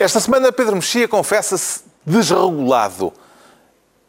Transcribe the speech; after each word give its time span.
Esta 0.00 0.18
semana, 0.18 0.50
Pedro 0.50 0.76
Mexia 0.76 1.06
confessa-se 1.06 1.82
desregulado. 2.06 3.12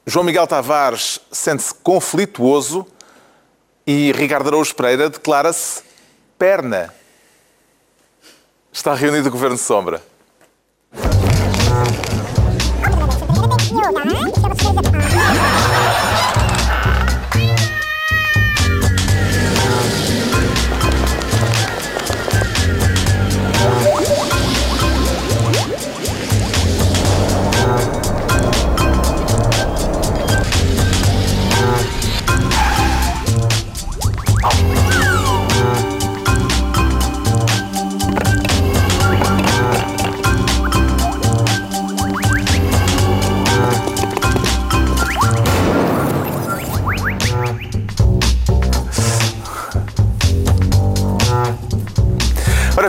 João 0.07 0.23
Miguel 0.23 0.47
Tavares 0.47 1.19
sente-se 1.29 1.73
conflituoso 1.73 2.87
e 3.85 4.13
Ricardo 4.13 4.47
Araújo 4.47 4.73
Pereira 4.73 5.09
declara-se 5.09 5.83
perna. 6.39 6.93
Está 8.71 8.93
reunido 8.93 9.27
o 9.27 9.31
Governo 9.33 9.57
de 9.57 9.61
Sombra. 9.63 10.01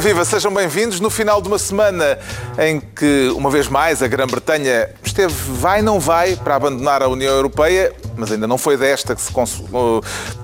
Viva, 0.02 0.24
sejam 0.24 0.52
bem-vindos 0.52 0.98
no 0.98 1.09
final 1.09 1.41
de 1.41 1.47
uma 1.47 1.61
semana 1.61 2.19
em 2.59 2.80
que, 2.80 3.33
uma 3.37 3.48
vez 3.48 3.69
mais, 3.69 4.02
a 4.02 4.09
Grã-Bretanha 4.09 4.91
esteve 5.05 5.33
vai 5.33 5.80
não 5.80 6.01
vai 6.01 6.34
para 6.34 6.56
abandonar 6.56 7.04
a 7.04 7.09
União 7.09 7.32
Europeia, 7.32 7.95
mas 8.16 8.32
ainda 8.32 8.49
não 8.49 8.59
foi 8.59 8.76
desta 8.76 9.15
que 9.15 9.23
se 9.23 9.30
consumou, 9.30 10.02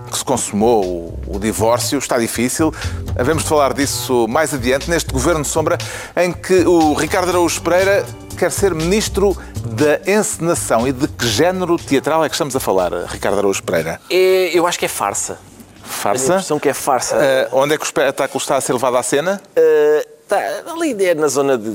que 0.09 0.17
se 0.17 0.25
consumou 0.25 1.19
o, 1.27 1.41
divórcio. 1.41 1.99
Está 1.99 2.19
difícil. 2.19 2.73
Havemos 3.19 3.43
de 3.43 3.49
falar 3.49 3.75
disso 3.75 4.29
mais 4.29 4.55
adiante, 4.55 4.89
neste 4.89 5.13
Governo 5.13 5.43
de 5.43 5.49
Sombra, 5.49 5.77
em 6.17 6.33
que 6.33 6.61
o 6.61 6.95
Ricardo 6.95 7.31
Araújo 7.31 7.61
Pereira 7.61 8.07
quer 8.39 8.53
ser 8.53 8.73
Ministro 8.73 9.37
da 9.65 9.99
Encenação. 10.09 10.87
E 10.87 10.93
de 10.93 11.09
que 11.09 11.27
género 11.27 11.77
teatral 11.77 12.25
é 12.25 12.29
que 12.29 12.35
estamos 12.37 12.55
a 12.55 12.61
falar, 12.61 12.93
Ricardo 13.09 13.39
Araújo 13.39 13.65
Pereira? 13.65 14.01
É, 14.09 14.57
eu 14.57 14.69
acho 14.69 14.79
que 14.79 14.85
é 14.85 14.89
farsa. 14.89 15.48
Farsa? 15.89 16.33
A 16.33 16.37
impressão 16.37 16.59
que 16.59 16.69
é 16.69 16.75
farsa. 16.75 17.17
Uh, 17.17 17.57
onde 17.57 17.75
é 17.75 17.77
que 17.79 17.85
o 17.85 17.87
espetáculo 17.87 18.39
está 18.41 18.57
a 18.57 18.61
ser 18.61 18.73
levado 18.73 18.97
à 18.97 19.03
cena? 19.03 19.41
Uh, 19.57 20.09
tá, 20.29 20.39
ali 20.71 21.05
é 21.05 21.15
na 21.15 21.29
zona 21.29 21.57
de 21.59 21.75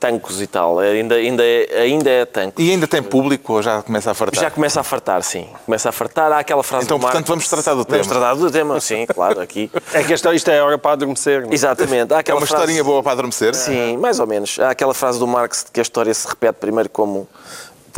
tancos 0.00 0.40
e 0.40 0.46
tal. 0.46 0.80
É, 0.80 0.90
ainda, 0.92 1.16
ainda, 1.16 1.42
é, 1.44 1.80
ainda 1.82 2.08
é 2.08 2.24
tancos. 2.24 2.64
E 2.64 2.70
ainda 2.70 2.86
tem 2.86 3.02
público 3.02 3.54
ou 3.54 3.62
já 3.62 3.82
começa 3.82 4.10
a 4.10 4.14
fartar? 4.14 4.42
Já 4.44 4.50
começa 4.50 4.80
a 4.80 4.84
fartar, 4.84 5.22
sim. 5.22 5.48
Começa 5.66 5.88
a 5.88 5.92
fartar. 5.92 6.30
Há 6.32 6.38
aquela 6.38 6.62
frase 6.62 6.84
Então, 6.84 6.98
do 6.98 7.02
portanto, 7.02 7.26
vamos 7.26 7.48
tratar 7.48 7.74
do 7.74 7.84
tema. 7.84 7.98
Vamos 7.98 8.06
tratar 8.06 8.34
do 8.34 8.50
tema, 8.50 8.80
sim, 8.80 9.06
claro, 9.06 9.40
aqui. 9.40 9.70
É 9.92 10.04
que 10.04 10.12
esta, 10.12 10.32
isto 10.34 10.48
é 10.50 10.62
hora 10.62 10.78
para 10.78 10.92
adormecer. 10.92 11.42
não 11.42 11.50
é? 11.50 11.54
Exatamente. 11.54 12.12
Há 12.14 12.18
É 12.18 12.20
aquela 12.20 12.38
uma 12.38 12.46
frase... 12.46 12.62
historinha 12.62 12.84
boa 12.84 13.02
para 13.02 13.12
adormecer? 13.12 13.54
Sim, 13.54 13.96
mais 13.96 14.20
ou 14.20 14.26
menos. 14.26 14.58
Há 14.60 14.70
aquela 14.70 14.94
frase 14.94 15.18
do 15.18 15.26
Marx 15.26 15.64
de 15.64 15.72
que 15.72 15.80
a 15.80 15.82
história 15.82 16.14
se 16.14 16.28
repete 16.28 16.58
primeiro 16.60 16.88
como 16.88 17.28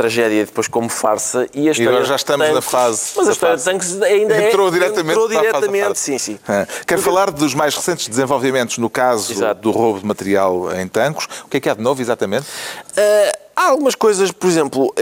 tragédia 0.01 0.41
e 0.41 0.45
depois 0.45 0.67
como 0.67 0.89
farsa. 0.89 1.47
E, 1.53 1.67
a 1.67 1.71
história 1.71 1.89
agora 1.91 2.05
já 2.05 2.15
de 2.15 2.21
estamos 2.21 2.47
na 2.47 2.53
Tancos- 2.55 2.69
fase 2.71 3.01
Mas 3.15 3.27
a 3.27 3.31
história 3.31 3.57
de 3.57 3.63
Tancos 3.63 4.01
ainda 4.01 4.35
é- 4.35 4.47
Entrou 4.49 4.71
diretamente 4.71 5.11
entrou 5.11 5.27
diretamente, 5.29 5.99
sim, 5.99 6.17
sim. 6.17 6.39
Ah, 6.47 6.65
Quer 6.87 6.99
falar 6.99 7.29
dos 7.31 7.53
mais 7.53 7.75
recentes 7.75 8.07
desenvolvimentos 8.07 8.77
no 8.77 8.89
caso 8.89 9.31
Exato. 9.31 9.61
do 9.61 9.71
roubo 9.71 9.99
de 9.99 10.05
material 10.05 10.73
em 10.75 10.87
tancos? 10.87 11.25
O 11.45 11.47
que 11.49 11.57
é 11.57 11.59
que 11.59 11.69
há 11.69 11.73
de 11.73 11.81
novo, 11.81 12.01
exatamente? 12.01 12.45
Uh, 12.45 13.37
há 13.55 13.67
algumas 13.69 13.95
coisas, 13.95 14.31
por 14.31 14.47
exemplo, 14.49 14.93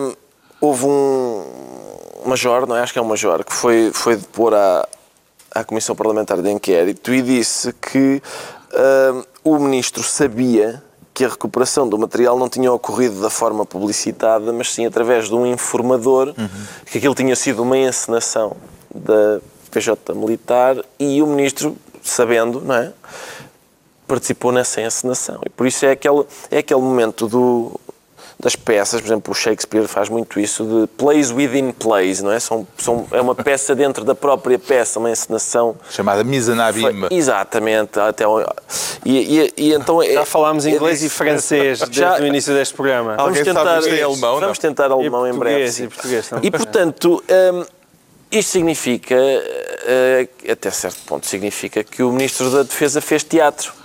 um, 0.00 0.14
houve 0.60 0.84
um 0.86 1.44
major, 2.26 2.66
não 2.66 2.76
é? 2.76 2.80
Acho 2.82 2.92
que 2.92 2.98
é 2.98 3.02
um 3.02 3.06
major, 3.06 3.44
que 3.44 3.52
foi, 3.52 3.90
foi 3.94 4.16
depor 4.16 4.52
à, 4.54 4.86
à 5.54 5.64
Comissão 5.64 5.94
Parlamentar 5.94 6.40
de 6.42 6.50
Inquérito 6.50 7.12
e 7.14 7.22
disse 7.22 7.72
que 7.74 8.20
um, 9.44 9.52
o 9.52 9.58
ministro 9.58 10.02
sabia 10.02 10.82
que 11.20 11.24
a 11.26 11.28
recuperação 11.28 11.86
do 11.86 11.98
material 11.98 12.38
não 12.38 12.48
tinha 12.48 12.72
ocorrido 12.72 13.20
da 13.20 13.28
forma 13.28 13.66
publicitada, 13.66 14.54
mas 14.54 14.72
sim 14.72 14.86
através 14.86 15.28
de 15.28 15.34
um 15.34 15.44
informador, 15.44 16.32
que 16.86 16.96
aquilo 16.96 17.14
tinha 17.14 17.36
sido 17.36 17.62
uma 17.62 17.76
encenação 17.76 18.56
da 18.94 19.38
PJ 19.70 20.14
militar 20.14 20.82
e 20.98 21.20
o 21.20 21.26
ministro, 21.26 21.76
sabendo, 22.02 22.62
não 22.62 22.74
é? 22.74 22.92
participou 24.08 24.50
nessa 24.50 24.80
encenação. 24.80 25.42
E 25.44 25.50
por 25.50 25.66
isso 25.66 25.84
é 25.84 25.90
aquele, 25.90 26.24
é 26.50 26.58
aquele 26.58 26.80
momento 26.80 27.28
do, 27.28 27.78
das 28.40 28.56
peças, 28.56 29.00
por 29.00 29.06
exemplo, 29.06 29.32
o 29.32 29.34
Shakespeare 29.34 29.86
faz 29.86 30.08
muito 30.08 30.40
isso 30.40 30.64
de 30.64 30.86
plays 30.96 31.30
within 31.30 31.72
plays, 31.72 32.22
não 32.22 32.32
é? 32.32 32.40
São, 32.40 32.66
são, 32.78 33.06
é 33.12 33.20
uma 33.20 33.34
peça 33.34 33.74
dentro 33.74 34.02
da 34.02 34.14
própria 34.14 34.58
peça, 34.58 34.98
uma 34.98 35.10
encenação. 35.10 35.76
Chamada 35.90 36.24
Mise 36.24 36.50
en 36.50 36.58
Abîme. 36.58 37.06
Exatamente. 37.10 38.00
Até, 38.00 38.24
e, 39.04 39.40
e, 39.40 39.52
e 39.56 39.72
então 39.74 40.02
é- 40.02 40.14
Já 40.14 40.24
falámos 40.24 40.64
é 40.64 40.70
inglês 40.70 41.00
disso. 41.00 41.14
e 41.14 41.16
francês 41.18 41.78
desde 41.80 41.98
Já- 41.98 42.18
o 42.18 42.26
início 42.26 42.54
deste 42.54 42.72
programa. 42.74 43.14
Vamos 43.16 43.40
tentar, 43.40 43.82
em 43.86 44.02
alemão, 44.02 44.40
vamos 44.40 44.58
tentar 44.58 44.90
alemão 44.90 45.26
em 45.28 45.34
breve. 45.34 45.70
sim. 45.70 45.84
e 45.84 45.88
português. 45.88 46.30
E 46.42 46.50
portanto, 46.50 47.22
hum, 47.52 47.64
isto 48.30 48.52
significa, 48.52 49.16
eh, 49.16 50.28
até 50.50 50.70
certo 50.70 51.00
ponto, 51.04 51.26
significa 51.26 51.84
que 51.84 52.02
o 52.02 52.10
Ministro 52.10 52.48
da 52.50 52.62
Defesa 52.62 53.00
fez 53.02 53.22
teatro. 53.22 53.79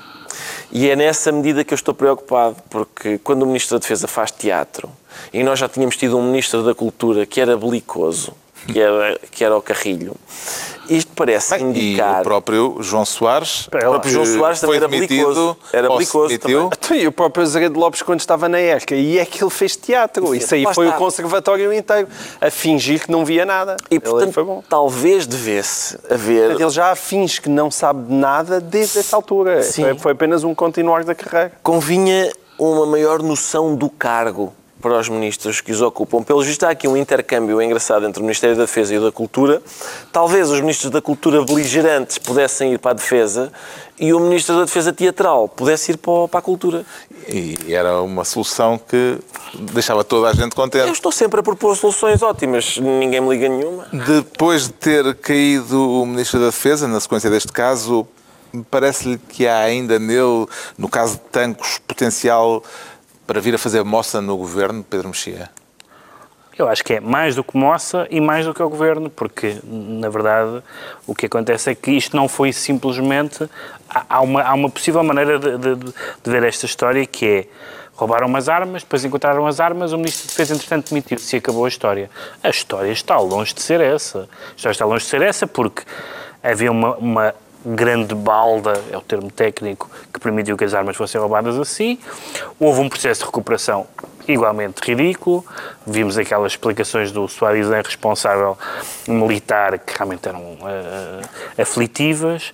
E 0.72 0.90
é 0.90 0.96
nessa 0.96 1.32
medida 1.32 1.64
que 1.64 1.74
eu 1.74 1.76
estou 1.76 1.94
preocupado, 1.94 2.58
porque 2.70 3.18
quando 3.20 3.44
o 3.44 3.46
Ministro 3.46 3.78
da 3.78 3.82
Defesa 3.82 4.08
faz 4.08 4.32
teatro, 4.32 4.90
e 5.34 5.44
nós 5.44 5.60
já 5.60 5.70
tínhamos 5.70 5.96
tido 5.96 6.18
um 6.18 6.24
Ministro 6.24 6.64
da 6.64 6.74
Cultura 6.74 7.26
que 7.26 7.40
era 7.40 7.56
belicoso, 7.58 8.34
que 8.68 8.80
era, 8.80 9.20
que 9.32 9.44
era 9.44 9.56
o 9.56 9.62
Carrilho, 9.62 10.16
isto 10.90 11.12
parece 11.16 11.58
Bem, 11.58 11.68
e 11.68 11.70
indicar... 11.70 12.22
o 12.22 12.24
próprio 12.24 12.78
João 12.82 13.06
Soares, 13.06 13.68
O 13.68 13.72
próprio 13.72 14.12
João 14.12 14.26
Soares 14.26 14.60
também 14.60 14.80
foi 14.80 14.86
era 14.86 14.88
belicoso. 14.88 15.58
Era 15.74 15.90
belicoso 15.90 16.38
também. 16.38 16.58
Então, 16.58 16.98
e 16.98 17.08
o 17.08 17.12
próprio 17.12 17.44
Azeredo 17.44 17.80
Lopes, 17.80 18.02
quando 18.02 18.20
estava 18.20 18.48
na 18.48 18.60
ERCA, 18.60 18.96
e 18.96 19.18
é 19.18 19.26
que 19.26 19.44
ele 19.44 19.50
fez 19.50 19.76
teatro. 19.76 20.36
Isso 20.36 20.54
aí 20.54 20.64
Lá 20.64 20.74
foi 20.74 20.86
está. 20.86 20.98
o 20.98 21.00
conservatório 21.00 21.74
inteiro, 21.74 22.08
a 22.40 22.52
fingir 22.52 23.04
que 23.04 23.12
não 23.12 23.26
via 23.26 23.46
nada. 23.46 23.78
E 23.90 24.00
portanto, 24.00 24.34
foi 24.34 24.44
bom. 24.44 24.64
talvez 24.68 25.26
devesse 25.26 25.98
haver... 26.10 26.52
Ele 26.52 26.70
já 26.70 26.96
finge 26.96 27.42
que 27.42 27.50
não 27.50 27.72
sabe 27.72 28.08
de 28.08 28.14
nada 28.14 28.62
desde 28.62 29.00
essa 29.00 29.16
altura. 29.16 29.64
Sim. 29.64 29.98
Foi 29.98 30.12
apenas 30.12 30.44
um 30.44 30.54
continuar 30.54 31.04
da 31.04 31.16
carreira. 31.16 31.54
convinha 31.64 32.32
uma 32.58 32.86
maior 32.86 33.22
noção 33.22 33.76
do 33.76 33.90
cargo 33.90 34.54
para 34.86 35.00
os 35.00 35.10
ministros 35.10 35.62
que 35.62 35.72
os 35.72 35.82
ocupam. 35.82 36.22
Pelo 36.22 36.44
visto, 36.44 36.64
há 36.64 36.70
aqui 36.70 36.88
um 36.88 36.96
intercâmbio 36.96 37.60
engraçado 37.60 38.06
entre 38.06 38.20
o 38.20 38.24
Ministério 38.24 38.56
da 38.56 38.66
Defesa 38.66 38.94
e 38.94 39.00
o 39.00 39.02
da 39.02 39.12
Cultura. 39.12 39.60
Talvez 40.12 40.52
os 40.52 40.62
ministros 40.62 40.92
da 40.92 41.02
Cultura 41.02 41.44
beligerantes 41.44 42.20
pudessem 42.20 42.72
ir 42.72 42.78
para 42.78 42.92
a 42.92 42.94
Defesa 42.94 43.52
e 44.00 44.14
o 44.14 44.20
Ministro 44.20 44.58
da 44.58 44.66
Defesa 44.66 44.94
teatral 44.94 45.50
pudesse 45.50 45.94
ir 45.94 45.98
para 45.98 46.38
a 46.38 46.42
Cultura. 46.42 46.86
E 47.28 47.74
era 47.74 48.00
uma 48.00 48.24
solução 48.24 48.78
que 48.78 49.18
deixava 49.72 50.04
toda 50.04 50.30
a 50.30 50.34
gente 50.34 50.52
Eu 50.52 50.52
contente. 50.52 50.92
estou 50.92 51.12
sempre 51.12 51.40
a 51.40 51.44
propor 51.44 51.76
soluções 51.76 52.22
ótimas, 52.22 52.78
ninguém 52.78 53.22
me 53.22 53.30
liga 53.30 53.50
nenhuma. 53.50 53.88
Depois 53.92 54.68
de 54.68 54.74
ter 54.74 55.16
caído 55.16 55.82
o 56.00 56.06
Ministro 56.06 56.40
da 56.40 56.46
Defesa, 56.46 56.88
na 56.88 57.00
sequência 57.00 57.28
deste 57.28 57.52
caso, 57.52 58.08
parece-lhe 58.70 59.18
que 59.18 59.48
há 59.48 59.62
ainda 59.62 59.98
nele, 59.98 60.46
no 60.78 60.88
caso 60.88 61.14
de 61.14 61.22
Tancos, 61.32 61.80
potencial 61.88 62.64
para 63.26 63.40
vir 63.42 63.56
a 63.56 63.58
fazer 63.58 63.84
moça 63.84 64.22
no 64.22 64.38
governo, 64.38 64.84
Pedro 64.84 65.10
Mexia? 65.10 65.50
Eu 66.58 66.70
acho 66.70 66.84
que 66.86 66.94
é 66.94 67.00
mais 67.02 67.36
do 67.36 67.44
que 67.44 67.58
moça 67.58 68.08
e 68.10 68.22
mais 68.22 68.46
do 68.46 68.54
que 68.54 68.64
o 68.64 68.70
governo, 68.70 69.10
porque, 69.10 69.58
na 69.64 70.08
verdade, 70.08 70.64
o 71.06 71.14
que 71.14 71.26
acontece 71.26 71.70
é 71.70 71.76
que 71.76 71.92
isto 71.92 72.16
não 72.16 72.30
foi 72.30 72.54
simplesmente. 72.54 73.50
Há 73.90 74.22
uma, 74.22 74.42
há 74.42 74.54
uma 74.54 74.70
possível 74.70 75.04
maneira 75.04 75.38
de, 75.38 75.58
de- 75.58 75.76
de 75.76 75.92
ver 76.32 76.44
esta 76.44 76.66
história 76.66 77.06
que 77.06 77.26
é. 77.28 77.48
Roubaram 77.98 78.28
umas 78.28 78.50
armas, 78.50 78.84
depois 78.84 79.06
encontraram 79.06 79.48
as 79.48 79.62
armas, 79.62 79.94
o 79.94 79.98
Ministro 79.98 80.28
da 80.28 80.32
Defesa, 80.32 80.54
entretanto, 80.54 80.90
demitiu-se 80.90 81.34
e 81.34 81.40
acabou 81.40 81.64
a 81.64 81.68
história. 81.70 82.10
A 82.44 82.50
história 82.50 82.92
está 82.92 83.18
longe 83.18 83.54
de 83.54 83.62
ser 83.62 83.80
essa. 83.80 84.20
A 84.52 84.56
história 84.56 84.74
está 84.74 84.86
longe 84.86 85.06
de 85.06 85.10
ser 85.10 85.22
essa 85.22 85.48
porque 85.48 85.82
havia 86.44 86.70
uma, 86.72 86.96
uma 86.98 87.36
grande 87.66 88.14
balda, 88.14 88.74
é 88.92 88.98
o 88.98 89.02
termo 89.02 89.32
técnico, 89.32 89.90
que 90.14 90.20
permitiu 90.20 90.56
que 90.56 90.64
as 90.64 90.74
armas 90.74 90.96
fossem 90.96 91.20
roubadas 91.20 91.58
assim. 91.60 91.98
Houve 92.60 92.82
um 92.82 92.90
processo 92.90 93.22
de 93.22 93.26
recuperação 93.26 93.88
igualmente 94.28 94.82
ridículo. 94.84 95.44
Vimos 95.86 96.18
aquelas 96.18 96.54
explicações 96.54 97.12
do 97.12 97.28
Soares 97.28 97.68
responsável 97.70 98.58
militar 99.08 99.80
que 99.80 99.98
realmente 99.98 100.28
eram 100.28 100.58
eh, 100.66 101.62
aflitivas. 101.62 102.54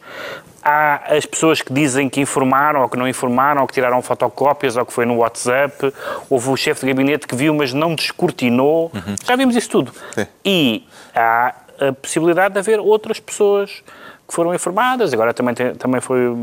Há 0.63 1.15
as 1.17 1.25
pessoas 1.25 1.61
que 1.61 1.73
dizem 1.73 2.07
que 2.07 2.21
informaram 2.21 2.81
ou 2.81 2.89
que 2.89 2.97
não 2.97 3.07
informaram, 3.07 3.61
ou 3.61 3.67
que 3.67 3.73
tiraram 3.73 4.01
fotocópias, 4.01 4.77
ou 4.77 4.85
que 4.85 4.93
foi 4.93 5.05
no 5.05 5.17
WhatsApp. 5.17 5.91
Houve 6.29 6.49
o 6.49 6.55
chefe 6.55 6.81
de 6.81 6.93
gabinete 6.93 7.25
que 7.25 7.35
viu, 7.35 7.53
mas 7.53 7.73
não 7.73 7.95
descortinou. 7.95 8.91
Já 9.25 9.35
vimos 9.35 9.55
isso 9.55 9.69
tudo. 9.69 9.91
Sim. 10.13 10.27
E 10.45 10.87
há 11.15 11.55
a 11.79 11.93
possibilidade 11.93 12.53
de 12.53 12.59
haver 12.59 12.79
outras 12.79 13.19
pessoas 13.19 13.81
que 14.31 14.35
foram 14.35 14.55
informadas. 14.55 15.13
Agora 15.13 15.33
também, 15.33 15.53
tem, 15.53 15.75
também 15.75 15.99
foi 15.99 16.33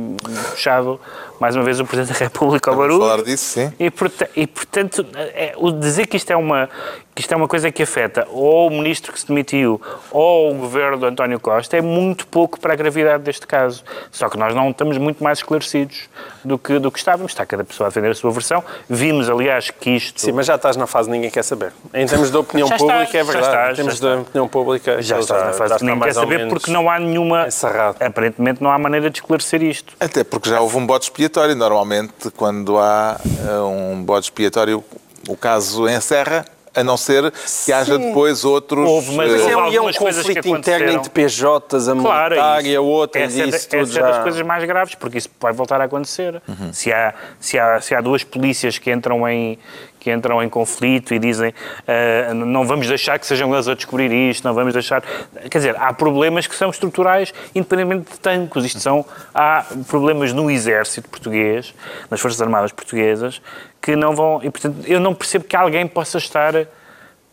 puxado 0.50 1.00
mais 1.40 1.56
uma 1.56 1.64
vez 1.64 1.80
o 1.80 1.86
Presidente 1.86 2.18
da 2.18 2.24
República 2.26 2.70
ao 2.70 2.76
barulho. 2.76 3.00
falar 3.00 3.22
disso, 3.22 3.44
sim. 3.44 3.72
E, 3.78 3.90
porta- 3.90 4.28
e, 4.36 4.46
portanto, 4.46 5.06
é, 5.16 5.54
o 5.56 5.72
dizer 5.72 6.06
que 6.06 6.16
isto, 6.16 6.30
é 6.30 6.36
uma, 6.36 6.68
que 7.14 7.22
isto 7.22 7.32
é 7.32 7.36
uma 7.36 7.48
coisa 7.48 7.70
que 7.72 7.82
afeta 7.82 8.26
ou 8.30 8.66
o 8.66 8.70
Ministro 8.70 9.12
que 9.12 9.18
se 9.20 9.26
demitiu 9.26 9.80
ou 10.10 10.50
o 10.50 10.54
Governo 10.54 10.98
do 10.98 11.06
António 11.06 11.40
Costa 11.40 11.76
é 11.76 11.80
muito 11.80 12.26
pouco 12.26 12.60
para 12.60 12.74
a 12.74 12.76
gravidade 12.76 13.22
deste 13.22 13.46
caso. 13.46 13.82
Só 14.10 14.28
que 14.28 14.36
nós 14.36 14.54
não 14.54 14.68
estamos 14.70 14.98
muito 14.98 15.24
mais 15.24 15.38
esclarecidos 15.38 16.08
do 16.44 16.58
que, 16.58 16.78
do 16.78 16.90
que 16.90 16.98
estávamos. 16.98 17.32
Está 17.32 17.46
cada 17.46 17.64
pessoa 17.64 17.86
a 17.86 17.90
defender 17.90 18.10
a 18.10 18.14
sua 18.14 18.30
versão. 18.32 18.62
Vimos, 18.90 19.30
aliás, 19.30 19.70
que 19.70 19.90
isto... 19.90 20.20
Sim, 20.20 20.32
mas 20.32 20.44
já 20.46 20.56
estás 20.56 20.76
na 20.76 20.86
fase 20.86 21.08
ninguém 21.08 21.30
quer 21.30 21.44
saber. 21.44 21.72
Em 21.94 22.04
termos 22.06 22.30
de 22.30 22.36
opinião 22.36 22.68
Já 22.68 22.76
está, 22.76 22.86
pública, 22.92 23.16
é 23.18 23.24
já 23.24 23.32
verdade. 23.32 23.46
está, 23.56 23.72
em 23.72 23.74
termos 23.76 23.96
já 23.98 24.14
de 24.16 24.20
opinião 24.22 24.48
pública, 24.48 25.00
Já 25.02 25.14
ele 25.14 25.22
está 25.22 25.44
na 25.46 25.52
fase 25.52 25.74
já 25.78 25.86
ninguém 25.86 26.00
quer 26.00 26.12
saber 26.14 26.48
porque 26.48 26.70
não 26.70 26.90
há 26.90 26.98
nenhuma... 26.98 27.46
encerrado. 27.46 27.77
Aparentemente 28.00 28.62
não 28.62 28.70
há 28.70 28.78
maneira 28.78 29.08
de 29.10 29.18
esclarecer 29.18 29.62
isto. 29.62 29.94
Até 30.00 30.24
porque 30.24 30.48
já 30.50 30.60
houve 30.60 30.76
um 30.76 30.86
bode 30.86 31.04
expiatório. 31.04 31.54
Normalmente, 31.54 32.30
quando 32.36 32.78
há 32.78 33.20
eh, 33.48 33.60
um 33.60 34.02
bode 34.02 34.26
expiatório, 34.26 34.82
o 35.28 35.36
caso 35.36 35.88
encerra, 35.88 36.44
a 36.74 36.84
não 36.84 36.96
ser 36.96 37.32
que 37.64 37.72
haja 37.72 37.98
depois 37.98 38.44
outros. 38.44 38.88
Houve, 38.88 39.16
mas 39.16 39.32
eh, 39.32 39.50
é 39.50 39.56
um, 39.56 39.60
Houve 39.64 39.74
e 39.74 39.76
é 39.78 39.82
um 39.82 39.90
que 39.90 39.98
conflito 39.98 40.48
interno 40.48 40.92
entre 40.92 41.10
PJs, 41.10 41.88
a 41.88 41.94
Claro, 41.96 42.34
é 42.34 42.36
militar 42.38 42.60
isso. 42.60 42.68
e 42.70 42.76
a 42.76 42.80
outra, 42.80 43.20
essa, 43.22 43.36
e 43.36 43.40
é 43.40 43.46
da- 43.46 43.56
isso 43.56 43.68
tudo 43.68 43.80
essa 43.82 43.98
é 43.98 44.02
das 44.02 44.16
já... 44.16 44.22
coisas 44.22 44.42
mais 44.42 44.64
graves, 44.64 44.94
porque 44.94 45.18
isso 45.18 45.28
vai 45.40 45.52
voltar 45.52 45.80
a 45.80 45.84
acontecer. 45.84 46.40
Se, 46.72 46.92
há, 46.92 47.14
se, 47.40 47.58
há, 47.58 47.80
se 47.80 47.94
há 47.94 48.00
duas 48.00 48.22
polícias 48.22 48.78
que 48.78 48.92
entram 48.92 49.26
em, 49.28 49.58
que 49.98 50.10
entram 50.10 50.42
em 50.42 50.48
conflito 50.48 51.14
e 51.14 51.18
dizem 51.18 51.52
ah, 51.86 52.32
não 52.34 52.66
vamos 52.66 52.86
deixar 52.86 53.18
que 53.18 53.26
sejam 53.26 53.52
eles 53.52 53.68
a 53.68 53.74
descobrir 53.74 54.12
isto, 54.12 54.44
não 54.44 54.54
vamos 54.54 54.72
deixar... 54.72 55.02
Quer 55.50 55.58
dizer, 55.58 55.76
há 55.78 55.92
problemas 55.92 56.46
que 56.46 56.54
são 56.54 56.70
estruturais 56.70 57.32
independentemente 57.54 58.12
de 58.12 58.20
tanques. 58.20 58.64
Isto 58.64 58.80
são... 58.80 59.04
Há 59.34 59.64
problemas 59.88 60.32
no 60.32 60.50
exército 60.50 61.08
português, 61.08 61.74
nas 62.10 62.20
Forças 62.20 62.40
Armadas 62.40 62.72
portuguesas, 62.72 63.40
que 63.80 63.96
não 63.96 64.14
vão... 64.14 64.40
E, 64.42 64.50
portanto, 64.50 64.76
eu 64.86 65.00
não 65.00 65.14
percebo 65.14 65.44
que 65.44 65.56
alguém 65.56 65.86
possa 65.86 66.18
estar 66.18 66.66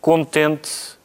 contente 0.00 0.96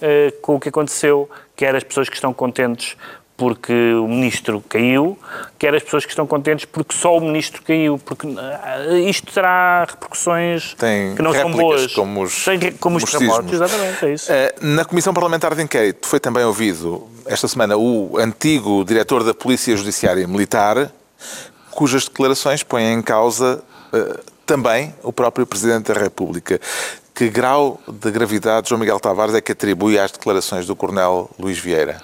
eh, 0.00 0.32
com 0.42 0.56
o 0.56 0.60
que 0.60 0.68
aconteceu, 0.68 1.28
quer 1.54 1.74
as 1.74 1.82
pessoas 1.82 2.08
que 2.08 2.14
estão 2.14 2.32
contentes 2.32 2.96
porque 3.36 3.72
o 3.94 4.08
ministro 4.08 4.62
caiu, 4.68 5.18
quer 5.58 5.74
as 5.74 5.82
pessoas 5.82 6.04
que 6.04 6.10
estão 6.12 6.26
contentes 6.26 6.64
porque 6.64 6.94
só 6.94 7.16
o 7.16 7.20
ministro 7.20 7.62
caiu, 7.62 7.98
porque 7.98 8.26
eh, 8.28 8.98
isto 9.08 9.32
terá 9.32 9.84
repercussões 9.88 10.74
Tem 10.74 11.14
que 11.14 11.22
não 11.22 11.32
são 11.32 11.50
boas. 11.50 11.92
como 11.94 12.22
os- 12.22 12.44
Tem 12.44 12.72
como 12.72 12.96
os 12.98 13.04
terremotos, 13.04 13.52
exatamente, 13.52 14.04
é 14.06 14.12
isso. 14.12 14.30
Eh, 14.32 14.54
Na 14.60 14.84
Comissão 14.84 15.14
Parlamentar 15.14 15.54
de 15.54 15.62
Inquérito 15.62 16.06
foi 16.06 16.20
também 16.20 16.44
ouvido 16.44 17.06
esta 17.26 17.48
semana 17.48 17.76
o 17.76 18.18
antigo 18.18 18.84
diretor 18.84 19.24
da 19.24 19.32
Polícia 19.34 19.76
Judiciária 19.76 20.26
Militar, 20.26 20.90
cujas 21.70 22.04
declarações 22.04 22.62
põem 22.62 22.92
em 22.92 23.02
causa 23.02 23.62
eh, 23.92 24.20
também 24.44 24.94
o 25.02 25.12
próprio 25.12 25.46
Presidente 25.46 25.92
da 25.92 25.98
República. 26.00 26.60
Que 27.14 27.30
grau 27.30 27.80
de 27.88 28.10
gravidade 28.10 28.68
João 28.68 28.78
Miguel 28.78 29.00
Tavares 29.00 29.34
é 29.34 29.40
que 29.40 29.50
atribui 29.52 29.98
às 29.98 30.10
declarações 30.12 30.66
do 30.66 30.76
Coronel 30.76 31.30
Luís 31.38 31.58
Vieira? 31.58 32.00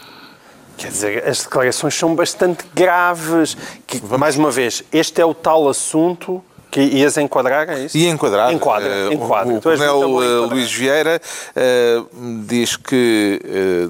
Quer 0.82 0.88
dizer, 0.88 1.28
as 1.28 1.44
declarações 1.44 1.94
são 1.94 2.12
bastante 2.12 2.64
graves. 2.74 3.56
Que, 3.86 4.02
mais 4.18 4.36
uma 4.36 4.50
vez, 4.50 4.82
este 4.92 5.20
é 5.20 5.24
o 5.24 5.32
tal 5.32 5.68
assunto 5.68 6.42
que 6.72 6.80
ias 6.80 7.16
enquadrar, 7.16 7.68
é 7.68 7.84
isso? 7.84 7.96
E 7.96 8.08
enquadrar. 8.08 8.52
Enquadra, 8.52 8.88
eh, 8.88 9.14
enquadra. 9.14 9.52
O, 9.52 9.58
o 9.58 9.62
Coronel 9.62 10.22
eh. 10.22 10.52
Luís 10.52 10.72
Vieira 10.72 11.22
eh, 11.54 12.02
diz 12.48 12.74
que 12.74 13.40
eh, 13.44 13.88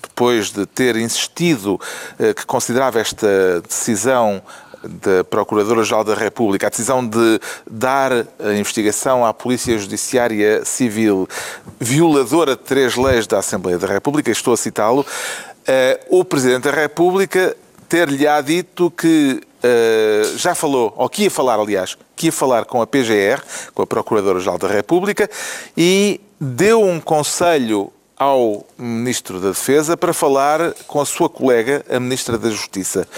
depois 0.00 0.52
de 0.52 0.64
ter 0.64 0.94
insistido 0.94 1.78
que 2.36 2.46
considerava 2.46 3.00
esta 3.00 3.60
decisão 3.68 4.40
da 4.82 5.24
Procuradora-Geral 5.24 6.04
da 6.04 6.14
República, 6.14 6.68
a 6.68 6.70
decisão 6.70 7.06
de 7.06 7.40
dar 7.70 8.12
a 8.12 8.52
investigação 8.54 9.26
à 9.26 9.34
Polícia 9.34 9.76
Judiciária 9.76 10.64
Civil 10.64 11.28
violadora 11.78 12.56
de 12.56 12.62
três 12.62 12.96
leis 12.96 13.26
da 13.26 13.38
Assembleia 13.40 13.78
da 13.78 13.86
República, 13.86 14.30
estou 14.30 14.54
a 14.54 14.56
citá-lo, 14.56 15.04
o 16.10 16.24
Presidente 16.24 16.64
da 16.64 16.70
República 16.70 17.56
ter-lhe-á 17.88 18.40
dito 18.40 18.90
que 18.90 19.40
eh, 19.62 20.22
já 20.36 20.54
falou, 20.54 20.92
ou 20.96 21.08
que 21.08 21.24
ia 21.24 21.30
falar, 21.30 21.58
aliás, 21.58 21.96
que 22.14 22.26
ia 22.26 22.32
falar 22.32 22.64
com 22.64 22.80
a 22.80 22.86
PGR, 22.86 23.42
com 23.74 23.82
a 23.82 23.86
Procuradora-Geral 23.86 24.58
da 24.58 24.68
República, 24.68 25.28
e 25.76 26.20
deu 26.40 26.82
um 26.82 27.00
conselho 27.00 27.92
ao 28.16 28.64
Ministro 28.78 29.40
da 29.40 29.48
Defesa 29.48 29.96
para 29.96 30.14
falar 30.14 30.72
com 30.86 31.00
a 31.00 31.04
sua 31.04 31.28
colega, 31.28 31.84
a 31.90 31.98
Ministra 31.98 32.38
da 32.38 32.48
Justiça. 32.48 33.08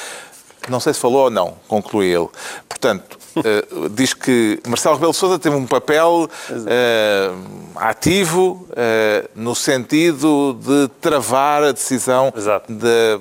Não 0.69 0.81
sei 0.81 0.95
se 0.95 1.01
falou 1.01 1.25
ou 1.25 1.31
não, 1.31 1.55
conclui 1.67 2.07
ele. 2.07 2.29
Portanto, 2.69 3.18
eh, 3.37 3.65
diz 3.91 4.15
que 4.15 4.61
Marcelo 4.67 4.95
Rebelo 4.97 5.13
Sousa 5.13 5.39
teve 5.39 5.55
um 5.57 5.67
papel 5.67 6.29
eh, 6.67 7.31
ativo 7.77 8.67
eh, 8.77 9.29
no 9.35 9.55
sentido 9.55 10.55
de 10.61 10.89
travar 11.01 11.63
a 11.63 11.73
decisão 11.73 12.33
da, 12.69 13.19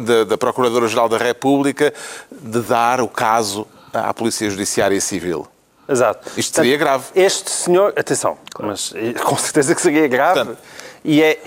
da- 0.00 0.24
da 0.24 0.38
Procuradora-Geral 0.38 1.08
da 1.08 1.18
República 1.18 1.92
de 2.30 2.60
dar 2.60 3.00
o 3.00 3.08
caso 3.08 3.66
à 3.92 4.12
Polícia 4.14 4.48
Judiciária 4.50 5.00
Civil. 5.00 5.46
Exato. 5.88 6.30
Isto 6.36 6.54
seria 6.56 6.76
grave. 6.76 7.04
Este 7.14 7.50
senhor, 7.50 7.92
atenção, 7.96 8.38
mas 8.58 8.94
com 9.24 9.36
certeza 9.36 9.74
que 9.74 9.82
seria 9.82 10.06
grave. 10.08 10.38
Portanto- 10.38 10.58
e 11.04 11.22
é, 11.22 11.38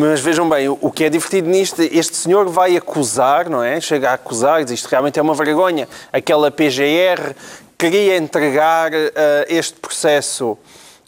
mas 0.00 0.20
vejam 0.20 0.48
bem, 0.48 0.68
o 0.68 0.90
que 0.90 1.04
é 1.04 1.08
divertido 1.08 1.48
nisto, 1.48 1.80
este 1.82 2.16
senhor 2.16 2.46
vai 2.48 2.76
acusar, 2.76 3.48
não 3.48 3.62
é? 3.62 3.80
Chega 3.80 4.10
a 4.10 4.14
acusar, 4.14 4.62
diz 4.64 4.72
isto 4.80 4.88
realmente 4.88 5.18
é 5.18 5.22
uma 5.22 5.34
vergonha. 5.34 5.88
Aquela 6.12 6.50
PGR 6.50 7.34
queria 7.78 8.16
entregar 8.16 8.92
eh, 8.92 9.46
este 9.48 9.78
processo 9.80 10.58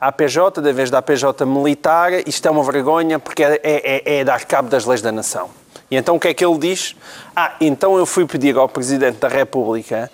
à 0.00 0.10
PJ, 0.10 0.62
da 0.62 0.72
vez 0.72 0.88
da 0.90 1.02
PJ 1.02 1.44
militar, 1.44 2.26
isto 2.26 2.46
é 2.48 2.50
uma 2.50 2.62
vergonha 2.64 3.18
porque 3.18 3.44
é, 3.44 3.60
é- 3.62 4.18
é 4.20 4.24
dar 4.24 4.44
cabo 4.46 4.70
das 4.70 4.86
leis 4.86 5.02
da 5.02 5.12
nação. 5.12 5.50
E 5.90 5.96
então 5.96 6.16
o 6.16 6.20
que 6.20 6.28
é 6.28 6.34
que 6.34 6.44
ele 6.44 6.58
diz? 6.58 6.94
Ah, 7.34 7.54
então 7.60 7.98
eu 7.98 8.06
fui 8.06 8.24
pedir 8.26 8.56
ao 8.56 8.68
Presidente 8.68 9.18
da 9.18 9.28
República 9.28 10.10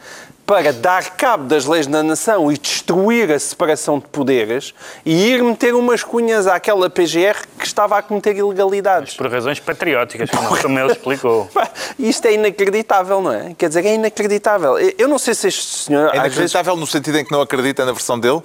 para 0.46 0.72
dar 0.72 1.16
cabo 1.16 1.44
das 1.44 1.66
leis 1.66 1.88
da 1.88 2.04
nação 2.04 2.52
e 2.52 2.56
destruir 2.56 3.32
a 3.32 3.38
separação 3.38 3.98
de 3.98 4.06
poderes 4.06 4.72
e 5.04 5.12
ir 5.30 5.42
meter 5.42 5.74
umas 5.74 6.04
cunhas 6.04 6.46
àquela 6.46 6.88
PGR 6.88 7.44
que 7.58 7.66
estava 7.66 7.98
a 7.98 8.02
cometer 8.02 8.36
ilegalidades. 8.36 9.14
Por 9.16 9.28
razões 9.28 9.58
patrióticas, 9.58 10.30
como, 10.30 10.56
como 10.56 10.78
ele 10.78 10.92
explicou. 10.92 11.50
Isto 11.98 12.26
é 12.26 12.34
inacreditável, 12.34 13.20
não 13.20 13.32
é? 13.32 13.54
Quer 13.58 13.68
dizer, 13.68 13.84
é 13.84 13.94
inacreditável. 13.94 14.78
Eu 14.78 15.08
não 15.08 15.18
sei 15.18 15.34
se 15.34 15.48
este 15.48 15.84
senhor... 15.84 16.06
É 16.06 16.10
às 16.10 16.12
vezes, 16.12 16.22
inacreditável 16.22 16.76
no 16.76 16.86
sentido 16.86 17.18
em 17.18 17.24
que 17.24 17.32
não 17.32 17.40
acredita 17.40 17.84
na 17.84 17.92
versão 17.92 18.18
dele? 18.18 18.40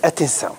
Atenção. 0.00 0.56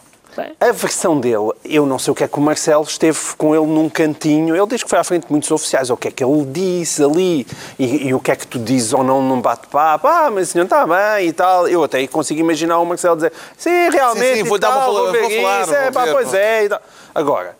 A 0.60 0.72
versão 0.72 1.20
dele, 1.20 1.52
eu 1.66 1.86
não 1.86 2.00
sei 2.00 2.12
o 2.12 2.16
que 2.16 2.24
é 2.24 2.28
que 2.28 2.38
o 2.38 2.42
Marcelo 2.42 2.84
esteve 2.84 3.20
com 3.38 3.56
ele 3.56 3.66
num 3.68 3.90
cantinho. 3.90 4.56
Ele 4.56 4.68
diz 4.68 4.84
que 4.84 4.90
foi 4.90 5.00
à 5.00 5.04
frente 5.04 5.26
de 5.28 5.32
muitos 5.32 5.50
oficiais. 5.52 5.90
O 5.90 5.98
que 5.98 6.08
é 6.08 6.12
que 6.12 6.24
ele 6.24 6.46
disse 6.46 7.04
ali? 7.04 7.46
E, 7.78 8.08
e 8.08 8.14
o 8.14 8.20
que 8.20 8.32
é 8.32 8.36
que 8.36 8.48
tu 8.48 8.58
dizes 8.60 8.94
ou 8.94 9.04
não 9.04 9.22
num 9.22 9.40
bate-papo? 9.42 10.08
Ah, 10.08 10.30
mas 10.32 10.50
o 10.50 10.52
senhor 10.52 10.66
está 10.66 10.86
bem 10.86 11.28
e 11.28 11.34
tal. 11.34 11.68
Eu 11.68 11.84
até 11.84 12.06
consigo 12.08 12.40
imaginar 12.40 12.80
o 12.80 12.86
Marcelo 12.86 13.16
dizer 13.16 13.34
sim, 13.58 13.90
realmente. 13.90 14.28
Sim, 14.38 14.44
sim, 14.44 14.44
vou 14.44 14.58
dar 14.58 14.70
uma 14.70 14.80
tal, 14.80 14.94
fala- 14.94 15.12
vou 15.12 15.22
vou 15.22 15.30
falar, 15.32 15.62
isso, 15.64 15.74
é, 15.76 15.84
vou 15.84 15.92
pá, 15.94 16.06
ver, 16.06 16.12
pois 16.14 16.34
é. 16.34 16.64
E 16.66 16.70
tal. 16.70 16.82
Agora, 17.14 17.56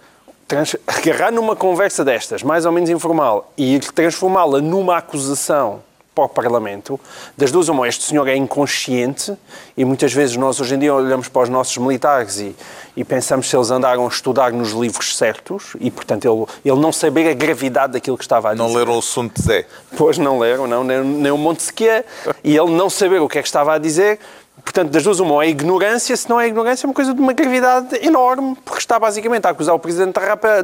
trans- 0.48 0.76
agarrar 0.88 1.32
numa 1.32 1.56
conversa 1.56 2.04
destas, 2.04 2.44
mais 2.44 2.66
ou 2.66 2.72
menos 2.72 2.90
informal, 2.90 3.52
e 3.58 3.80
transformá-la 3.80 4.60
numa 4.62 4.98
acusação 4.98 5.82
para 6.14 6.26
o 6.26 6.30
Parlamento, 6.30 7.00
das 7.36 7.52
duas 7.52 7.70
uma, 7.70 7.88
este 7.88 8.04
senhor 8.04 8.28
é 8.28 8.36
inconsciente 8.36 9.36
e 9.76 9.84
muitas 9.84 10.14
vezes 10.14 10.36
nós 10.36 10.60
hoje 10.60 10.76
em 10.76 10.80
dia 10.80 10.94
olhamos 10.94 11.28
para 11.28 11.44
os 11.44 11.50
nossos 11.50 11.76
militares 11.78 12.40
e, 12.40 12.56
e 12.96 13.04
pensamos 13.04 13.50
se 13.50 13.56
eles 13.56 13.72
andaram 13.72 14.06
a 14.06 14.08
estudar 14.08 14.52
nos 14.52 14.72
livros 14.72 15.18
certos 15.18 15.76
e, 15.80 15.90
portanto, 15.90 16.26
ele, 16.26 16.46
ele 16.64 16.80
não 16.80 16.92
saber 16.92 17.30
a 17.30 17.34
gravidade 17.34 17.94
daquilo 17.94 18.18
que 18.18 18.24
estava 18.24 18.50
a 18.50 18.54
dizer. 18.54 18.64
Não 18.64 18.74
leram 18.74 18.98
o 18.98 19.02
Sun 19.02 19.28
Tse. 19.28 19.66
Pois 19.98 20.18
não 20.18 20.38
leram, 20.40 20.68
não, 20.68 20.84
nem, 20.84 21.04
nem 21.04 21.32
o 21.32 21.38
Montesquieu. 21.38 22.04
E 22.44 22.56
ele 22.56 22.72
não 22.72 22.90
saber 22.90 23.20
o 23.20 23.28
que 23.28 23.40
é 23.40 23.42
que 23.42 23.48
estava 23.48 23.74
a 23.74 23.78
dizer. 23.78 24.20
Portanto, 24.64 24.92
das 24.92 25.04
duas, 25.04 25.20
uma, 25.20 25.34
ou 25.34 25.44
é 25.44 25.50
ignorância, 25.50 26.16
se 26.16 26.30
não 26.30 26.40
é 26.40 26.48
ignorância, 26.48 26.86
é 26.86 26.88
uma 26.88 26.94
coisa 26.94 27.14
de 27.14 27.20
uma 27.20 27.34
gravidade 27.34 27.88
enorme, 28.06 28.56
porque 28.64 28.80
está 28.80 28.98
basicamente 29.00 29.46
a 29.46 29.50
acusar 29.50 29.74
o 29.76 29.80
Presidente 29.80 30.14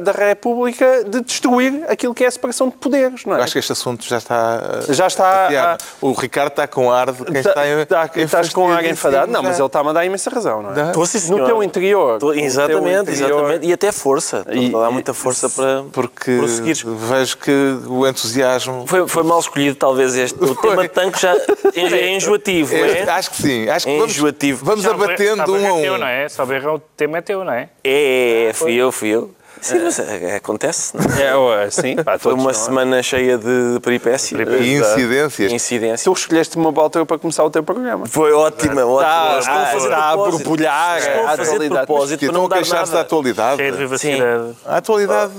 da 0.00 0.12
República 0.12 1.04
de 1.04 1.20
destruir 1.20 1.84
aquilo 1.88 2.14
que 2.14 2.24
é 2.24 2.26
a 2.26 2.30
separação 2.30 2.68
de 2.68 2.76
poderes, 2.76 3.24
não 3.24 3.34
é? 3.34 3.40
Eu 3.40 3.42
acho 3.44 3.52
que 3.52 3.58
este 3.58 3.72
assunto 3.72 4.04
já 4.08 4.18
está. 4.18 4.60
eh, 4.88 4.92
Já 4.92 5.06
está, 5.06 5.42
chateado. 5.44 5.84
O 6.00 6.12
Ricardo 6.12 6.48
está 6.50 6.66
com 6.66 6.90
ar 6.90 7.12
de 7.12 7.24
quem 7.24 7.42
Tá- 7.42 7.50
está. 7.50 7.68
em- 7.68 7.84
tá- 7.86 8.10
estás 8.16 8.48
com 8.50 8.70
ar 8.72 8.84
enfadado? 8.84 9.30
Não, 9.30 9.42
mas 9.42 9.58
ele 9.58 9.66
está-me 9.66 9.90
a 9.90 9.92
dar 9.92 10.04
imensa 10.04 10.30
razão, 10.30 10.62
não 10.62 10.70
é? 10.70 10.74
Dá. 10.74 10.86
Estou, 10.88 11.06
sim, 11.06 11.30
No 11.32 11.44
teu 11.44 11.62
interior. 11.62 12.14
Estou- 12.14 12.28
no 12.30 12.34
teu 12.36 12.44
exatamente, 12.44 13.10
interior. 13.10 13.30
exatamente. 13.40 13.66
E 13.66 13.72
até 13.72 13.92
força. 13.92 14.44
E- 14.50 14.66
Estou 14.66 14.80
a 14.80 14.84
dar 14.86 14.90
muita 14.92 15.12
força 15.12 15.48
para 15.50 15.84
Porque 15.92 16.36
prosseguir. 16.38 16.76
vejo 16.86 17.36
que 17.38 17.78
o 17.86 18.06
entusiasmo. 18.06 18.84
Foi, 18.86 19.06
foi 19.06 19.22
mal 19.24 19.40
escolhido, 19.40 19.76
talvez, 19.76 20.14
este. 20.16 20.42
O 20.42 20.54
tema 20.56 20.82
de 20.82 20.88
tanque 20.88 21.20
já 21.20 21.34
é 21.74 22.14
enjoativo, 22.14 22.72
não 22.74 22.84
É, 22.84 23.00
é? 23.00 23.10
acho 23.10 23.30
que 23.30 23.36
sim. 23.42 23.68
Acho 23.68 23.79
que 23.84 23.90
É 23.90 23.98
vamos, 23.98 24.12
enjoativo. 24.16 24.64
vamos 24.64 24.86
abatendo 24.86 25.36
salve 25.36 25.52
um 25.52 25.56
a 25.56 25.78
é 25.78 25.82
teu, 25.82 25.94
um. 25.94 25.98
não 25.98 26.06
é? 26.06 26.28
Salve 26.28 26.54
erro, 26.56 26.74
o 26.74 26.78
tema 26.78 27.18
é 27.18 27.20
teu, 27.20 27.44
não 27.44 27.52
é? 27.52 27.68
É, 27.84 28.44
é, 28.48 28.52
fui 28.52 28.74
eu, 28.74 28.90
fui 28.92 29.08
eu. 29.08 29.30
Sim, 29.60 29.80
mas 29.84 29.98
é, 29.98 30.36
acontece. 30.36 30.96
Não? 30.96 31.16
é? 31.16 31.22
É, 31.22 31.36
ué, 31.36 31.70
sim, 31.70 31.96
pá, 31.96 32.18
Foi 32.18 32.32
uma 32.32 32.54
semana 32.54 33.02
cheia 33.02 33.36
de 33.38 33.78
peripécias. 33.80 34.40
E 34.40 34.74
incidências. 34.74 35.52
Incidências. 35.52 36.02
Tu 36.02 36.12
escolheste 36.12 36.56
uma 36.56 36.72
boa 36.72 36.86
altura 36.86 37.06
para 37.06 37.18
começar 37.18 37.44
o 37.44 37.50
teu 37.50 37.62
programa. 37.62 38.06
Foi 38.06 38.32
ótima, 38.32 38.84
ótima. 38.84 39.38
Está, 39.38 39.38
Estou 39.38 39.54
a 39.54 39.66
fazer 39.66 39.88
está 39.88 40.10
a 40.10 40.16
borbulhar 40.16 40.98
Estou 40.98 41.26
a 41.26 41.32
atualidade. 41.32 41.86
propósito 41.86 42.24
estão 42.24 42.38
não 42.40 42.46
a 42.46 42.48
dar 42.48 42.56
queixar-se 42.56 42.92
da 42.92 43.00
atualidade. 43.00 43.56
Cheio 43.56 43.72
de 43.72 43.78
vivacidade. 43.78 44.56
A 44.64 44.76
atualidade 44.76 45.32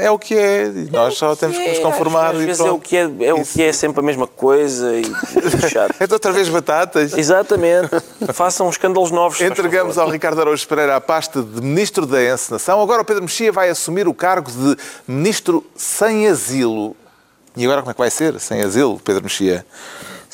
é 0.00 0.10
o 0.10 0.18
que 0.18 0.36
é. 0.36 0.66
E 0.66 0.90
nós 0.90 1.14
só 1.14 1.34
temos 1.36 1.56
que 1.56 1.68
nos 1.68 1.78
conformar. 1.78 2.34
Às 2.34 2.40
e 2.40 2.46
vezes 2.46 2.64
é 2.64 2.70
o 2.70 2.78
que 2.78 2.96
é, 2.96 3.10
é, 3.20 3.34
o 3.34 3.44
que 3.44 3.62
é 3.62 3.72
sempre 3.72 4.00
a 4.00 4.02
mesma 4.02 4.26
coisa 4.26 4.94
e 4.94 5.04
chato. 5.70 5.92
É 6.02 6.06
de 6.06 6.12
outra 6.12 6.32
vez 6.32 6.48
batatas. 6.48 7.12
Exatamente. 7.16 7.90
Façam 8.32 8.68
escândalos 8.68 9.10
novos. 9.10 9.40
Entregamos 9.40 9.98
ao 9.98 10.08
Ricardo 10.08 10.40
Araújo 10.40 10.66
Pereira 10.66 10.96
a 10.96 11.00
pasta 11.00 11.42
de 11.42 11.60
Ministro 11.60 12.06
da 12.06 12.22
Encenação. 12.22 12.80
Agora 12.80 13.02
o 13.02 13.04
Pedro 13.04 13.22
Mexia 13.22 13.52
vai 13.52 13.61
assumir 13.70 14.08
o 14.08 14.14
cargo 14.14 14.50
de 14.50 14.76
Ministro 15.06 15.64
sem 15.76 16.28
asilo. 16.28 16.96
E 17.56 17.64
agora 17.64 17.82
como 17.82 17.90
é 17.90 17.94
que 17.94 18.00
vai 18.00 18.10
ser? 18.10 18.38
Sem 18.40 18.62
asilo, 18.62 19.00
Pedro 19.00 19.22
Mexia? 19.24 19.66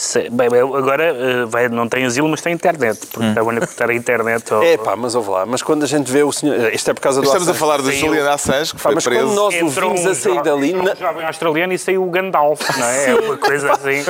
Se- 0.01 0.31
bem, 0.31 0.49
bem, 0.49 0.61
agora 0.61 1.03
eh, 1.07 1.45
vai, 1.49 1.69
não 1.69 1.89
tem 1.89 2.05
asilo, 2.05 2.29
mas 2.29 2.41
tem 2.41 2.53
internet, 2.53 3.01
porque 3.09 3.19
Hum. 3.19 3.31
estavam 3.31 3.51
a 3.51 3.55
conectar 3.55 3.91
a 3.91 3.95
internet. 3.95 4.45
ao- 4.55 4.63
É 4.63 4.77
pá, 4.77 4.95
mas 4.95 5.17
ouve 5.17 5.29
lá. 5.31 5.45
Mas 5.45 5.61
quando 5.61 5.83
a 5.83 5.87
gente 5.89 6.09
vê 6.13 6.23
o 6.23 6.31
senhor. 6.31 6.73
Isto 6.73 6.93
é 6.93 6.95
por 6.95 7.01
causa 7.01 7.21
do 7.21 7.25
Estamos 7.25 7.49
a 7.49 7.51
Assange. 7.51 7.59
falar 7.59 7.79
de 7.79 7.87
Saiu. 7.89 7.99
Julian 8.07 8.31
Assange, 8.31 8.75
que 8.75 8.81
foi 8.81 8.95
mas 8.95 9.03
preso. 9.03 9.21
quando 9.27 9.35
nós 9.35 9.55
o 9.55 9.57
Entrou 9.57 9.91
vimos 9.91 10.07
um 10.07 10.11
a 10.11 10.15
sair 10.15 10.43
dali. 10.45 10.73
na- 10.73 10.93
um 10.93 10.97
jovem 10.97 11.27
australiano 11.27 11.73
e 11.73 11.79
saiu 11.81 12.05
o 12.07 12.11
Gandalf, 12.11 12.61
não 12.79 12.87
é? 12.87 13.11
É 13.11 13.15
uma 13.17 13.37
coisa 13.39 13.73
assim. 13.75 14.05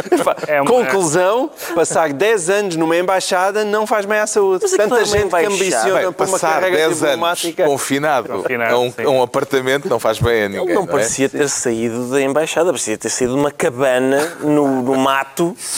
É 0.47 0.61
uma- 0.61 0.69
Conclusão: 0.71 1.51
passar 1.75 2.13
10 2.13 2.51
anos 2.51 2.77
numa 2.77 2.95
embaixada 2.95 3.65
não 3.65 3.87
faz 3.87 4.05
bem 4.05 4.19
à 4.19 4.27
saúde. 4.27 4.65
Mas 4.65 4.75
aquilo 4.75 4.89
Tanta 4.91 5.01
é 5.01 5.05
gente 5.07 5.31
que 5.31 5.47
ambiciona 5.47 6.01
Bem, 6.01 6.13
por 6.13 6.27
uma 6.27 6.33
passar 6.33 6.53
carreira 6.61 6.77
10 6.77 6.87
anos 6.87 6.99
diplomática. 6.99 7.65
confinado, 7.65 8.29
Confinado, 8.29 8.75
a, 8.75 8.79
um, 8.79 8.93
a 9.07 9.09
um 9.11 9.23
apartamento 9.23 9.89
não 9.89 9.99
faz 9.99 10.19
bem 10.19 10.45
a 10.45 10.49
ninguém. 10.51 10.65
Ele 10.67 10.75
não 10.75 10.83
é? 10.85 10.87
parecia 10.87 11.31
ter 11.31 11.49
saído 11.49 12.11
da 12.11 12.21
embaixada, 12.21 12.67
parecia 12.71 12.99
ter 12.99 13.09
saído 13.09 13.33
de 13.33 13.41
uma 13.41 13.51
cabana 13.51 14.37
no, 14.43 14.83
no 14.83 14.95
mato. 14.97 15.57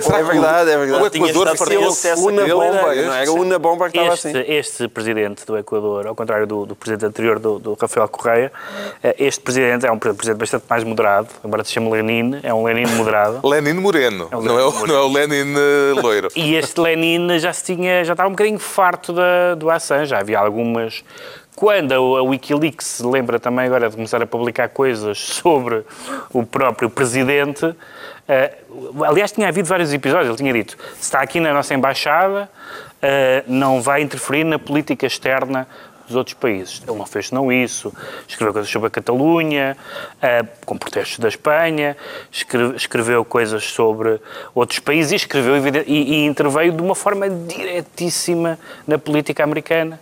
Será 0.00 0.18
É 0.18 0.22
verdade, 0.22 0.70
é 0.70 0.76
O 0.76 0.80
verdade. 0.80 1.10
Tinha 1.10 1.30
Equador 1.30 1.48
Una 2.18 2.42
àquele 2.42 2.54
bomba, 2.54 2.94
era- 2.94 3.06
não 3.06 3.14
é? 3.14 3.22
era 3.22 3.32
una 3.32 3.58
bomba 3.58 3.90
que 3.90 3.98
estava 3.98 4.14
Este, 4.14 4.28
assim. 4.28 4.44
este 4.52 4.88
presidente 4.88 5.44
do 5.46 5.56
Equador, 5.56 6.06
ao 6.06 6.14
contrário 6.14 6.46
do, 6.46 6.66
do 6.66 6.74
presidente 6.76 7.06
anterior, 7.06 7.38
do, 7.38 7.58
do 7.58 7.74
Rafael 7.74 8.08
Correia, 8.08 8.52
eh, 9.02 9.14
este 9.18 9.40
presidente 9.40 9.86
é 9.86 9.92
um 9.92 9.98
pre- 9.98 10.12
presidente 10.14 10.38
bastante 10.40 10.64
mais 10.68 10.84
moderado, 10.84 11.28
embora 11.44 11.64
se 11.64 11.72
chame 11.72 11.90
Lenin, 11.90 12.40
é 12.42 12.52
um 12.52 12.64
Lenin 12.64 12.86
moderado. 12.96 13.40
Lenin 13.46 13.74
Moreno, 13.74 14.28
É 14.30 14.36
o 14.36 14.42
não, 14.42 14.58
é 14.58 14.64
o, 14.64 14.70
Lenin 14.70 14.86
não 14.86 14.94
é 14.96 15.00
o 15.00 15.12
Lenin 15.12 15.54
eh, 15.56 16.00
loiro. 16.00 16.28
E 16.36 16.54
este 16.54 16.80
Lenin 16.80 17.38
já 17.38 17.52
se 17.52 17.64
tinha, 17.64 18.04
já 18.04 18.12
estava 18.12 18.28
um 18.28 18.32
bocadinho 18.32 18.58
farto 18.58 19.12
da, 19.12 19.54
do 19.54 19.70
Assange, 19.70 20.06
já 20.10 20.18
havia 20.18 20.38
algumas... 20.38 21.02
Quando 21.54 21.92
a, 21.92 21.96
a 21.96 22.22
Wikileaks 22.22 22.86
se 22.86 23.02
lembra 23.06 23.40
também 23.40 23.64
agora 23.64 23.88
de 23.88 23.96
começar 23.96 24.20
a 24.20 24.26
publicar 24.26 24.68
coisas 24.68 25.16
sobre 25.18 25.84
o 26.30 26.44
próprio 26.44 26.90
presidente, 26.90 27.74
eh, 28.28 28.52
aliás 29.06 29.32
tinha 29.32 29.48
havido 29.48 29.68
vários 29.68 29.92
episódios, 29.92 30.28
ele 30.28 30.36
tinha 30.38 30.52
dito, 30.52 30.76
se 30.94 31.02
está 31.02 31.20
aqui 31.20 31.40
na 31.40 31.52
nossa 31.52 31.74
embaixada, 31.74 32.48
eh, 33.02 33.44
não 33.46 33.80
vai 33.80 34.02
interferir 34.02 34.44
na 34.44 34.58
política 34.58 35.06
externa 35.06 35.66
dos 36.06 36.14
outros 36.14 36.34
países. 36.34 36.82
Ele 36.86 36.96
não 36.96 37.04
fez 37.04 37.28
senão 37.28 37.50
isso. 37.50 37.92
Escreveu 38.28 38.52
coisas 38.52 38.70
sobre 38.70 38.86
a 38.86 38.90
Catalunha, 38.90 39.76
eh, 40.22 40.44
com 40.64 40.78
protestos 40.78 41.18
da 41.18 41.26
Espanha, 41.28 41.96
escre- 42.30 42.76
escreveu 42.76 43.24
coisas 43.24 43.64
sobre 43.64 44.20
outros 44.54 44.78
países 44.78 45.10
e, 45.10 45.16
escreveu, 45.16 45.56
e, 45.84 45.90
e 46.22 46.24
interveio 46.24 46.70
de 46.72 46.80
uma 46.80 46.94
forma 46.94 47.28
diretíssima 47.28 48.56
na 48.86 48.98
política 48.98 49.42
americana, 49.42 49.98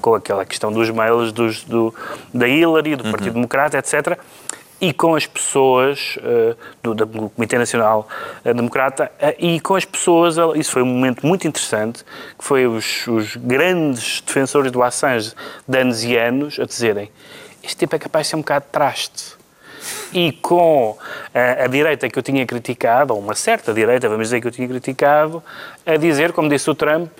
com 0.00 0.16
aquela 0.16 0.44
questão 0.44 0.72
dos 0.72 0.90
mails 0.90 1.30
dos, 1.30 1.62
do, 1.62 1.94
da 2.34 2.48
Hillary, 2.48 2.96
do 2.96 3.04
Partido 3.10 3.34
Democrata, 3.34 3.78
etc., 3.78 4.18
e 4.80 4.92
com 4.92 5.14
as 5.14 5.26
pessoas 5.26 6.18
eh, 6.22 6.54
do, 6.82 6.94
do 6.94 7.30
Comitê 7.30 7.56
Nacional 7.56 8.08
eh, 8.44 8.52
Democrata 8.52 9.10
eh, 9.18 9.36
e 9.38 9.60
com 9.60 9.74
as 9.74 9.84
pessoas, 9.84 10.36
isso 10.54 10.72
foi 10.72 10.82
um 10.82 10.86
momento 10.86 11.26
muito 11.26 11.48
interessante, 11.48 12.04
que 12.38 12.44
foi 12.44 12.66
os, 12.66 13.06
os 13.06 13.36
grandes 13.36 14.20
defensores 14.20 14.70
do 14.70 14.82
Assange 14.82 15.32
de 15.66 15.78
anos 15.78 16.04
e 16.04 16.16
anos 16.16 16.58
a 16.60 16.64
dizerem 16.64 17.10
este 17.66 17.78
tipo 17.78 17.96
é 17.96 17.98
capaz 17.98 18.26
de 18.26 18.30
ser 18.30 18.36
um 18.36 18.40
bocado 18.40 18.64
de 18.64 18.70
traste. 18.70 19.34
E 20.12 20.32
com 20.32 20.96
a, 21.34 21.64
a 21.64 21.66
direita 21.66 22.08
que 22.08 22.18
eu 22.18 22.22
tinha 22.22 22.46
criticado, 22.46 23.12
ou 23.12 23.20
uma 23.20 23.34
certa 23.34 23.74
direita, 23.74 24.08
vamos 24.08 24.28
dizer 24.28 24.40
que 24.40 24.46
eu 24.46 24.52
tinha 24.52 24.68
criticado, 24.68 25.42
a 25.84 25.96
dizer, 25.96 26.32
como 26.32 26.48
disse 26.48 26.70
o 26.70 26.74
Trump, 26.74 27.10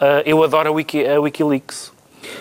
eh, 0.00 0.22
eu 0.26 0.42
adoro 0.42 0.70
a, 0.70 0.72
Wiki, 0.72 1.06
a 1.06 1.20
Wikileaks. 1.20 1.92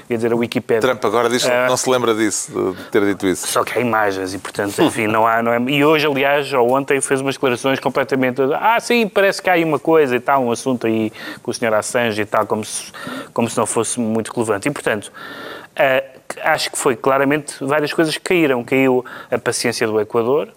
Quer 0.07 0.15
dizer, 0.15 0.31
a 0.33 0.35
Wikipédia. 0.35 0.81
Trump 0.81 1.03
agora 1.05 1.29
diz 1.29 1.43
que 1.43 1.51
Eh, 1.51 1.67
não 1.67 1.77
se 1.77 1.89
lembra 1.89 2.13
disso, 2.13 2.51
de 2.77 2.83
ter 2.91 3.05
dito 3.05 3.25
isso. 3.27 3.47
só 3.47 3.63
que 3.63 3.77
há 3.77 3.81
imagens 3.81 4.33
e, 4.33 4.37
portanto, 4.37 4.81
enfim, 4.81 5.07
não 5.07 5.25
há. 5.27 5.41
Não 5.41 5.51
é... 5.53 5.59
E 5.69 5.83
hoje, 5.83 6.05
aliás, 6.07 6.51
ou 6.53 6.71
ontem, 6.71 6.99
fez 7.01 7.21
umas 7.21 7.35
declarações 7.35 7.79
completamente. 7.79 8.41
Ah, 8.59 8.79
sim, 8.79 9.07
parece 9.07 9.41
que 9.41 9.49
há 9.49 9.53
aí 9.53 9.63
uma 9.63 9.79
coisa 9.79 10.15
e 10.15 10.19
tal, 10.19 10.43
um 10.43 10.51
assunto 10.51 10.87
aí 10.87 11.11
com 11.41 11.51
o 11.51 11.53
Sr. 11.53 11.73
Assange 11.73 12.21
e 12.21 12.25
tal, 12.25 12.45
como 12.45 12.63
se, 12.63 12.91
como 13.33 13.49
se 13.49 13.57
não 13.57 13.65
fosse 13.65 13.99
muito 13.99 14.31
relevante. 14.33 14.67
E, 14.67 14.71
portanto, 14.71 15.11
ah, 15.75 16.03
acho 16.43 16.71
que 16.71 16.77
foi 16.77 16.95
claramente 16.95 17.55
várias 17.63 17.93
coisas 17.93 18.15
que 18.17 18.23
caíram. 18.23 18.63
Caiu 18.63 19.03
a 19.31 19.37
paciência 19.37 19.85
do 19.87 19.99
Equador. 19.99 20.49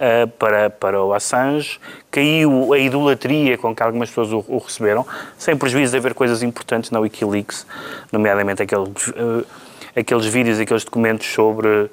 Ah, 0.00 0.28
para, 0.38 0.70
para 0.70 1.02
o 1.02 1.12
Assange, 1.12 1.80
caiu 2.10 2.72
a 2.72 2.78
idolatria 2.78 3.58
com 3.58 3.74
que 3.74 3.82
algumas 3.82 4.08
pessoas 4.08 4.32
o, 4.32 4.44
o 4.48 4.58
receberam, 4.58 5.06
sem 5.36 5.56
prejuízo 5.56 5.92
de 5.92 5.98
haver 5.98 6.14
coisas 6.14 6.42
importantes 6.42 6.90
na 6.90 7.00
Wikileaks, 7.00 7.66
nomeadamente 8.12 8.62
aqueles, 8.62 9.12
ah, 9.16 9.44
aqueles 9.96 10.26
vídeos, 10.26 10.60
aqueles 10.60 10.84
documentos 10.84 11.26
sobre, 11.26 11.90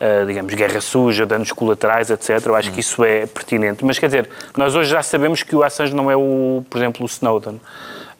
ah, 0.00 0.24
digamos, 0.26 0.54
guerra 0.54 0.80
suja, 0.80 1.26
danos 1.26 1.50
colaterais, 1.52 2.10
etc. 2.10 2.46
Eu 2.46 2.54
acho 2.54 2.70
que 2.72 2.80
isso 2.80 3.04
é 3.04 3.26
pertinente. 3.26 3.84
Mas, 3.84 3.98
quer 3.98 4.06
dizer, 4.06 4.30
nós 4.56 4.74
hoje 4.74 4.90
já 4.90 5.02
sabemos 5.02 5.42
que 5.42 5.56
o 5.56 5.62
Assange 5.62 5.94
não 5.94 6.10
é, 6.10 6.16
o, 6.16 6.64
por 6.70 6.78
exemplo, 6.78 7.02
o 7.02 7.06
Snowden. 7.06 7.60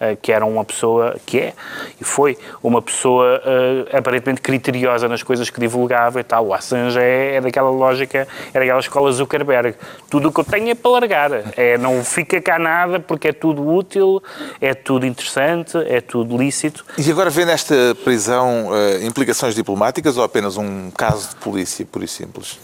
Ah, 0.00 0.16
que 0.20 0.32
era 0.32 0.46
uma 0.46 0.64
pessoa, 0.64 1.16
que 1.26 1.38
é, 1.38 1.54
e 2.00 2.04
foi, 2.04 2.38
uma 2.62 2.80
pessoa 2.80 3.42
ah, 3.44 3.98
aparentemente 3.98 4.40
criteriosa 4.40 5.08
nas 5.08 5.22
coisas 5.22 5.50
que 5.50 5.60
divulgava 5.60 6.20
e 6.20 6.24
tal. 6.24 6.46
O 6.46 6.54
Assange 6.54 6.98
é, 6.98 7.36
é 7.36 7.40
daquela 7.40 7.70
lógica, 7.70 8.26
é 8.52 8.58
daquela 8.58 8.80
escola 8.80 9.12
Zuckerberg. 9.12 9.74
Tudo 10.08 10.28
o 10.28 10.32
que 10.32 10.40
eu 10.40 10.44
tenho 10.44 10.70
é 10.70 10.74
para 10.74 10.90
largar. 10.90 11.30
É, 11.56 11.76
não 11.78 12.02
fica 12.02 12.40
cá 12.40 12.58
nada 12.58 12.98
porque 12.98 13.28
é 13.28 13.32
tudo 13.32 13.66
útil, 13.66 14.22
é 14.60 14.74
tudo 14.74 15.06
interessante, 15.06 15.76
é 15.76 16.00
tudo 16.00 16.36
lícito. 16.36 16.84
E 16.96 17.10
agora 17.10 17.30
vê 17.30 17.44
nesta 17.44 17.74
prisão 18.02 18.70
eh, 18.74 19.04
implicações 19.04 19.54
diplomáticas 19.54 20.16
ou 20.16 20.24
apenas 20.24 20.56
um 20.56 20.90
caso 20.90 21.30
de 21.30 21.36
polícia, 21.36 21.84
puro 21.84 22.04
e 22.04 22.08
simples? 22.08 22.58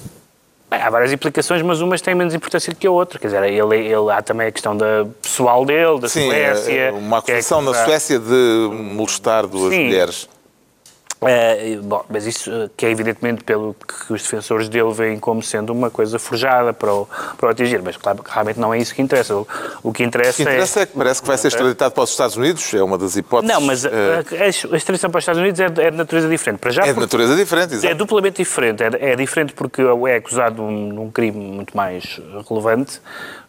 Bem, 0.76 0.82
há 0.84 0.90
várias 0.90 1.10
implicações, 1.12 1.62
mas 1.62 1.80
umas 1.80 2.02
têm 2.02 2.14
menos 2.14 2.34
importância 2.34 2.70
do 2.72 2.78
que 2.78 2.86
a 2.86 2.90
outra. 2.90 3.18
Quer 3.18 3.28
dizer, 3.28 3.42
ele, 3.44 3.76
ele, 3.76 4.10
há 4.12 4.20
também 4.20 4.46
a 4.48 4.52
questão 4.52 4.76
da 4.76 5.06
pessoal 5.22 5.64
dele, 5.64 5.98
da 6.00 6.08
Sim, 6.08 6.26
Suécia. 6.26 6.72
eh, 6.72 6.92
uma 6.92 7.22
que 7.22 7.30
é 7.32 7.34
acusação 7.36 7.62
na 7.62 7.72
que- 7.72 7.84
Suécia 7.84 8.18
de 8.18 8.68
molestar 8.72 9.46
duas 9.46 9.72
Sim. 9.72 9.84
mulheres. 9.86 10.28
É, 11.22 11.78
bom, 11.82 12.04
mas 12.10 12.26
isso 12.26 12.50
eh, 12.52 12.68
que 12.76 12.84
é 12.84 12.90
evidentemente 12.90 13.42
pelo 13.42 13.74
que 13.74 14.12
os 14.12 14.22
defensores 14.22 14.68
dele 14.68 14.92
veem 14.92 15.18
como 15.18 15.42
sendo 15.42 15.72
uma 15.72 15.90
coisa 15.90 16.18
forjada 16.18 16.74
para 16.74 16.92
o, 16.92 17.08
para 17.38 17.46
o 17.48 17.50
atingir, 17.50 17.80
mas 17.82 17.96
claro, 17.96 18.22
que 18.22 18.30
realmente 18.30 18.60
não 18.60 18.72
é 18.72 18.78
isso 18.78 18.94
que 18.94 19.00
interessa. 19.00 19.34
O, 19.34 19.46
o 19.82 19.92
que 19.94 20.02
O 20.02 20.06
interessa, 20.06 20.36
que 20.36 20.42
interessa 20.42 20.80
é 20.82 20.86
que 20.86 20.92
parece 20.96 21.22
que 21.22 21.26
vai 21.26 21.38
ser 21.38 21.48
extraditado 21.48 21.94
para 21.94 22.04
os 22.04 22.10
Estados 22.10 22.36
Unidos, 22.36 22.72
é 22.74 22.82
uma 22.82 22.98
das 22.98 23.16
é... 23.16 23.20
hipóteses. 23.20 23.54
Não, 23.54 23.60
mas 23.62 23.86
a, 23.86 23.88
eh, 23.88 24.24
a, 24.40 24.44
a 24.44 24.76
extradição 24.76 25.10
para 25.10 25.18
os 25.18 25.22
Estados 25.22 25.40
Unidos 25.40 25.58
é, 25.58 25.68
de- 25.70 25.80
é 25.82 25.90
de 25.90 25.96
natureza 25.96 26.28
diferente. 26.28 26.60
Para 26.60 26.70
já, 26.70 26.86
é 26.86 26.92
de 26.92 27.00
natureza 27.00 27.34
diferente, 27.34 27.72
É 27.72 27.76
exato. 27.76 27.94
duplamente 27.94 28.36
diferente. 28.36 28.82
É, 28.82 29.12
é 29.12 29.16
diferente 29.16 29.54
porque 29.54 29.80
é 29.82 30.16
acusado 30.16 30.56
de 30.56 30.60
um, 30.60 30.88
de 30.90 30.98
um 31.00 31.10
crime 31.10 31.38
muito 31.38 31.74
mais 31.74 32.20
relevante 32.48 33.00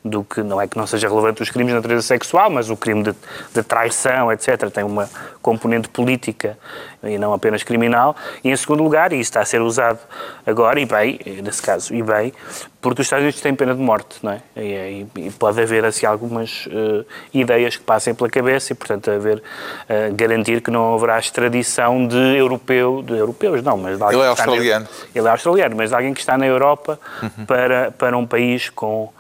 do 0.09 0.23
que, 0.23 0.41
não 0.41 0.59
é 0.61 0.67
que 0.67 0.77
não 0.77 0.87
seja 0.87 1.07
relevante 1.07 1.41
os 1.41 1.49
crimes 1.49 1.69
de 1.71 1.75
natureza 1.75 2.01
sexual, 2.01 2.49
mas 2.49 2.69
o 2.69 2.77
crime 2.77 3.03
de, 3.03 3.13
de 3.53 3.63
traição, 3.63 4.31
etc., 4.31 4.69
tem 4.71 4.83
uma 4.83 5.09
componente 5.41 5.89
política 5.89 6.57
e 7.03 7.17
não 7.17 7.33
apenas 7.33 7.63
criminal. 7.63 8.15
E 8.43 8.49
em 8.49 8.55
segundo 8.55 8.83
lugar, 8.83 9.11
e 9.13 9.15
isso 9.15 9.29
está 9.29 9.41
a 9.41 9.45
ser 9.45 9.61
usado 9.61 9.99
agora, 10.45 10.79
e 10.79 10.85
bem, 10.85 11.19
nesse 11.43 11.61
caso, 11.61 11.93
e 11.93 12.01
bem, 12.01 12.33
porque 12.81 13.01
os 13.01 13.07
Estados 13.07 13.23
Unidos 13.23 13.41
têm 13.41 13.53
pena 13.55 13.73
de 13.75 13.81
morte, 13.81 14.17
não 14.23 14.31
é? 14.31 14.41
E, 14.55 15.05
e- 15.15 15.31
pode 15.31 15.61
haver 15.61 15.83
assim 15.83 16.05
algumas 16.05 16.67
eh, 16.71 17.03
ideias 17.33 17.75
que 17.75 17.83
passem 17.83 18.13
pela 18.13 18.29
cabeça 18.29 18.71
e, 18.71 18.75
portanto, 18.75 19.09
haver, 19.11 19.41
eh, 19.89 20.11
garantir 20.13 20.61
que 20.61 20.71
não 20.71 20.93
haverá 20.95 21.17
extradição 21.19 22.07
de 22.07 22.15
europeu, 22.37 23.01
de 23.03 23.13
europeus 23.17 23.61
não, 23.63 23.77
mas 23.77 23.97
de 23.97 24.03
alguém 24.03 24.19
Ele 24.19 24.27
é 24.29 24.31
está 24.31 24.45
na- 24.45 24.51
australiano. 24.51 24.87
ele 25.13 25.27
é 25.27 25.31
australiano, 25.31 25.75
mas 25.75 25.89
de 25.89 25.95
alguém 25.95 26.13
que 26.13 26.19
está 26.19 26.37
na 26.37 26.45
Europa 26.45 26.99
para, 27.45 27.91
para 27.91 28.17
um 28.17 28.25
país 28.25 28.69
com 28.69 29.11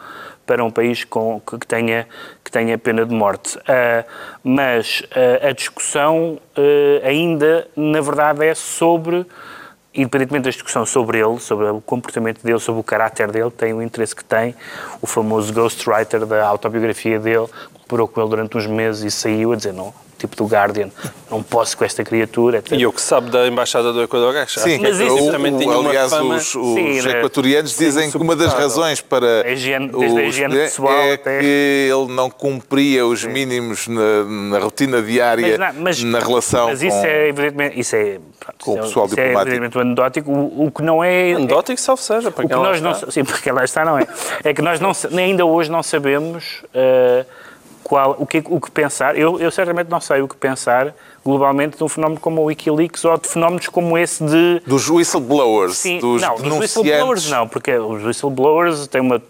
para 0.47 0.63
um 0.63 0.71
país 0.71 1.03
com, 1.03 1.41
que, 1.41 1.59
que 1.59 1.67
tenha, 1.67 2.07
que 2.43 2.49
tenha 2.49 2.77
pena 2.77 3.05
de 3.05 3.13
morte. 3.13 3.59
Ah, 3.67 4.05
mas 4.43 5.03
ah, 5.11 5.49
a 5.49 5.51
discussão 5.51 6.39
ah, 6.55 7.07
ainda, 7.07 7.67
na 7.75 7.99
verdade, 7.99 8.45
é 8.45 8.55
sobre, 8.55 9.25
independentemente 9.93 10.45
da 10.45 10.49
discussão 10.49 10.85
sobre 10.85 11.19
ele, 11.19 11.39
sobre 11.39 11.67
o 11.67 11.81
comportamento 11.81 12.41
dele, 12.41 12.59
sobre 12.59 12.79
o 12.79 12.83
caráter 12.83 13.29
dele, 13.29 13.51
tem 13.51 13.73
o 13.73 13.81
interesse 13.81 14.15
que 14.15 14.23
tem, 14.23 14.55
o 15.01 15.05
famoso 15.05 15.53
ghostwriter 15.53 16.25
da 16.25 16.47
autobiografia 16.47 17.19
dele, 17.19 17.47
cooperou 17.73 18.07
com 18.07 18.21
ele 18.21 18.29
durante 18.29 18.57
uns 18.57 18.65
meses 18.65 19.03
e 19.03 19.11
saiu 19.11 19.51
a 19.51 19.55
dizer 19.57 19.73
não, 19.73 19.93
tipo 20.17 20.35
do 20.35 20.45
Guardian, 20.45 20.89
não 21.29 21.43
posso 21.43 21.77
com 21.77 21.85
esta 21.85 22.03
criatura, 22.03 22.57
etc. 22.59 22.71
E 22.73 22.85
o 22.85 22.91
que 22.91 23.01
sabe 23.01 23.29
da 23.29 23.47
Embaixada 23.47 23.93
do 23.93 24.01
Equador, 24.01 24.35
acho 24.37 24.59
Sim, 24.59 24.77
que 24.77 24.83
Mas 24.83 24.99
isso 24.99 25.27
o- 25.27 25.31
também 25.31 25.53
o- 25.53 25.87
aliás, 25.87 26.09
fama... 26.11 26.35
os, 26.35 26.55
os 26.55 26.73
Sim, 26.73 27.09
equatorianos 27.09 27.77
dizem 27.77 28.09
que 28.09 28.17
uma 28.17 28.35
das 28.35 28.53
razões 28.53 28.99
para 29.01 29.41
A 29.45 29.51
higiene- 29.51 29.89
desde 29.89 30.19
a 30.19 30.23
higiene 30.23 30.55
pessoal 30.55 30.93
é 30.93 31.13
até- 31.13 31.39
que 31.39 31.45
ele 31.91 32.13
não 32.13 32.29
cumpria 32.29 33.05
os 33.05 33.23
mínimos 33.23 33.87
na, 33.87 34.23
na 34.23 34.59
rotina 34.59 35.01
diária 35.01 35.57
não, 35.57 35.73
mas- 35.81 36.03
na 36.03 36.19
relação 36.19 36.67
mas 36.67 36.81
isso 36.81 36.97
com... 36.99 37.05
é 37.05 37.27
evidentemente 37.29 37.79
isso 37.79 37.95
é, 37.95 38.19
pronto, 38.39 38.65
com 38.65 38.71
o 38.73 38.77
é- 38.77 38.81
pessoal 38.81 39.05
isso 39.05 39.15
diplomático. 39.15 39.39
É 39.39 39.55
evidentemente 39.57 39.79
anedótico. 39.79 40.31
O, 40.31 40.65
o 40.67 40.71
que 40.71 40.81
não 40.81 41.03
é 41.03 41.33
Anedótico, 41.33 41.79
salvo 41.79 42.01
seja. 42.01 42.29
O 42.29 42.31
Porque 42.31 42.47
que 42.47 42.53
ela 42.53 42.69
nós 42.69 42.81
não, 42.81 42.91
está. 42.91 43.11
sim, 43.11 43.23
porque 43.23 43.51
lá 43.51 43.63
está, 43.63 43.83
não 43.85 43.97
é? 43.99 44.07
É 44.43 44.53
que 44.53 44.61
nós 44.61 44.79
não, 44.79 44.91
ainda 45.17 45.45
hoje 45.45 45.69
não 45.69 45.83
sabemos 45.83 46.63
eh, 46.73 47.25
qual, 47.87 48.17
o, 48.19 48.25
que, 48.25 48.43
o 48.45 48.59
que 48.59 48.69
pensar. 48.69 49.17
Eu, 49.17 49.39
eu 49.39 49.49
certamente 49.49 49.89
não 49.89 50.01
sei 50.01 50.21
o 50.21 50.27
que 50.27 50.35
pensar 50.35 50.93
globalmente 51.23 51.77
de 51.77 51.83
um 51.83 51.87
fenómeno 51.87 52.19
como 52.19 52.41
o 52.41 52.45
Wikileaks 52.45 53.05
ou 53.05 53.17
de 53.17 53.29
fenómenos 53.29 53.67
como 53.69 53.97
esse 53.97 54.23
de. 54.25 54.61
Dos 54.65 54.89
whistleblowers, 54.89 55.77
Sim, 55.77 55.99
dos 55.99 56.21
não, 56.21 56.35
dos 56.35 56.59
whistleblowers 56.59 57.29
não, 57.29 57.47
porque 57.47 57.77
os 57.77 58.03
whistleblowers 58.03 58.87
têm 58.87 58.99
uma 58.99 59.21